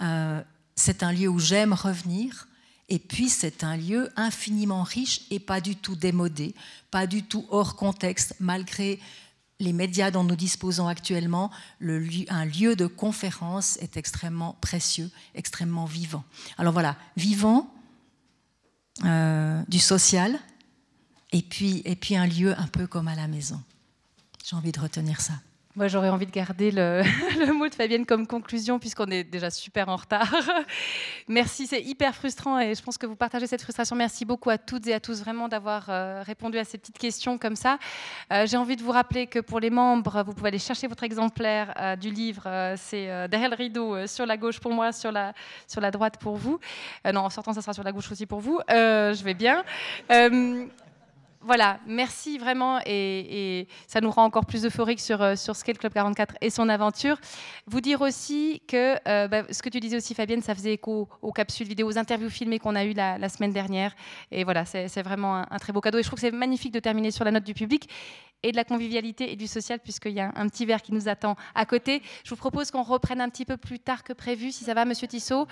Euh, 0.00 0.42
c'est 0.76 1.02
un 1.02 1.12
lieu 1.12 1.28
où 1.28 1.38
j'aime 1.38 1.72
revenir. 1.72 2.48
Et 2.88 2.98
puis, 2.98 3.28
c'est 3.28 3.64
un 3.64 3.76
lieu 3.76 4.10
infiniment 4.16 4.82
riche 4.82 5.22
et 5.30 5.40
pas 5.40 5.60
du 5.60 5.76
tout 5.76 5.96
démodé, 5.96 6.54
pas 6.90 7.06
du 7.06 7.22
tout 7.22 7.46
hors 7.50 7.76
contexte, 7.76 8.34
malgré 8.40 9.00
les 9.60 9.72
médias 9.72 10.10
dont 10.10 10.24
nous 10.24 10.36
disposons 10.36 10.88
actuellement, 10.88 11.50
un 11.80 12.44
lieu 12.44 12.76
de 12.76 12.86
conférence 12.86 13.76
est 13.78 13.96
extrêmement 13.96 14.56
précieux, 14.60 15.10
extrêmement 15.34 15.84
vivant. 15.84 16.24
Alors 16.58 16.72
voilà, 16.72 16.96
vivant, 17.16 17.72
euh, 19.04 19.62
du 19.68 19.78
social, 19.78 20.38
et 21.32 21.42
puis, 21.42 21.82
et 21.84 21.96
puis 21.96 22.16
un 22.16 22.26
lieu 22.26 22.58
un 22.58 22.66
peu 22.66 22.86
comme 22.86 23.08
à 23.08 23.14
la 23.14 23.26
maison. 23.26 23.60
J'ai 24.44 24.56
envie 24.56 24.72
de 24.72 24.80
retenir 24.80 25.20
ça. 25.20 25.34
Moi, 25.76 25.88
j'aurais 25.88 26.08
envie 26.08 26.26
de 26.26 26.30
garder 26.30 26.70
le, 26.70 27.02
mot 27.52 27.68
de 27.68 27.74
Fabienne 27.74 28.06
comme 28.06 28.28
conclusion, 28.28 28.78
puisqu'on 28.78 29.06
est 29.06 29.24
déjà 29.24 29.50
super 29.50 29.88
en 29.88 29.96
retard. 29.96 30.32
Merci, 31.28 31.66
c'est 31.66 31.82
hyper 31.82 32.14
frustrant 32.14 32.60
et 32.60 32.76
je 32.76 32.82
pense 32.82 32.96
que 32.96 33.06
vous 33.06 33.16
partagez 33.16 33.48
cette 33.48 33.62
frustration. 33.62 33.96
Merci 33.96 34.24
beaucoup 34.24 34.50
à 34.50 34.58
toutes 34.58 34.86
et 34.86 34.94
à 34.94 35.00
tous 35.00 35.18
vraiment 35.20 35.48
d'avoir 35.48 35.86
euh, 35.88 36.22
répondu 36.24 36.58
à 36.58 36.64
ces 36.64 36.78
petites 36.78 36.98
questions 36.98 37.38
comme 37.38 37.56
ça. 37.56 37.78
Euh, 38.32 38.46
j'ai 38.46 38.56
envie 38.56 38.76
de 38.76 38.84
vous 38.84 38.92
rappeler 38.92 39.26
que 39.26 39.40
pour 39.40 39.58
les 39.58 39.70
membres, 39.70 40.22
vous 40.24 40.32
pouvez 40.32 40.48
aller 40.48 40.60
chercher 40.60 40.86
votre 40.86 41.02
exemplaire 41.02 41.74
euh, 41.76 41.96
du 41.96 42.10
livre. 42.10 42.74
c'est 42.76 43.28
derrière 43.28 43.50
le 43.50 43.56
rideau, 43.56 44.06
sur 44.06 44.26
la 44.26 44.36
gauche 44.36 44.60
pour 44.60 44.72
moi, 44.72 44.92
sur 44.92 45.10
la, 45.10 45.32
sur 45.66 45.80
la 45.80 45.90
droite 45.90 46.18
pour 46.20 46.36
vous. 46.36 46.60
non, 47.04 47.22
en 47.22 47.30
sortant, 47.30 47.52
ça 47.52 47.62
sera 47.62 47.72
sur 47.72 47.82
la 47.82 47.90
gauche 47.90 48.12
aussi 48.12 48.26
pour 48.26 48.38
vous. 48.38 48.60
je 48.68 49.24
vais 49.24 49.34
bien 49.34 49.64
voilà, 51.44 51.78
merci 51.86 52.38
vraiment 52.38 52.80
et, 52.86 53.68
ça 53.86 54.00
nous 54.00 54.10
rend 54.10 54.24
encore 54.24 54.46
plus 54.46 54.64
euphorique 54.64 55.00
sur, 55.00 55.20
euh, 55.22 55.36
sur 55.36 55.54
ce 55.54 55.64
qu'est 55.64 55.74
le 55.74 55.78
Club 55.78 55.92
44 55.92 56.36
et 56.40 56.50
son 56.50 56.68
aventure. 56.68 57.18
Vous 57.66 57.80
dire 57.80 58.00
aussi 58.00 58.62
que 58.66 58.96
euh, 59.06 59.28
bah, 59.28 59.42
ce 59.50 59.62
que 59.62 59.68
tu 59.68 59.78
disais 59.78 59.96
aussi 59.96 60.14
Fabienne, 60.14 60.42
ça 60.42 60.54
faisait 60.54 60.72
écho 60.72 61.08
aux 61.20 61.32
capsules 61.32 61.68
vidéo, 61.68 61.88
aux 61.88 61.98
interviews 61.98 62.30
filmées 62.30 62.58
qu'on 62.58 62.74
a 62.74 62.84
eues 62.84 62.94
la, 62.94 63.28
semaine 63.28 63.52
dernière. 63.52 63.94
Et 64.30 64.44
voilà, 64.44 64.64
c'est 64.64 65.02
vraiment 65.02 65.44
un, 65.50 65.58
très 65.58 65.72
beau 65.72 65.80
cadeau. 65.80 65.98
Et 65.98 66.02
je 66.02 66.08
trouve 66.08 66.16
que 66.16 66.26
c'est 66.26 66.30
magnifique 66.30 66.72
de 66.72 66.80
terminer 66.80 67.10
sur 67.10 67.24
la 67.24 67.30
note 67.30 67.44
du 67.44 67.54
public 67.54 67.88
et 68.42 68.52
de 68.52 68.56
la 68.56 68.64
convivialité 68.64 69.32
et 69.32 69.36
du 69.36 69.46
social 69.46 69.80
puisqu'il 69.80 70.12
y 70.12 70.20
a 70.20 70.32
un 70.36 70.48
petit 70.48 70.66
verre 70.66 70.82
qui 70.82 70.92
nous 70.92 71.08
attend 71.08 71.36
à 71.54 71.66
côté. 71.66 72.02
Je 72.24 72.30
vous 72.30 72.36
propose 72.36 72.70
qu'on 72.70 72.82
reprenne 72.82 73.20
un 73.20 73.28
petit 73.28 73.44
peu 73.44 73.56
plus 73.56 73.80
tard 73.80 74.02
que 74.02 74.12
prévu, 74.12 74.50
si 74.52 74.64
ça 74.64 74.74
va, 74.74 74.84
Monsieur 74.84 75.08
Tissot, 75.08 75.46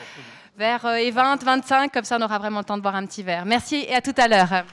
vers 0.57 0.82
20, 0.82 0.97
euh, 0.97 1.45
25, 1.45 1.93
comme 1.93 2.05
ça 2.05 2.16
on 2.18 2.22
aura 2.22 2.38
vraiment 2.38 2.61
le 2.61 2.64
temps 2.64 2.76
de 2.76 2.82
boire 2.82 2.97
un 2.97 3.07
petit 3.07 3.22
verre. 3.22 3.45
Merci 3.47 3.84
et 3.88 3.95
à 3.95 4.01
tout 4.01 4.14
à 4.16 4.28
l'heure. 4.28 4.64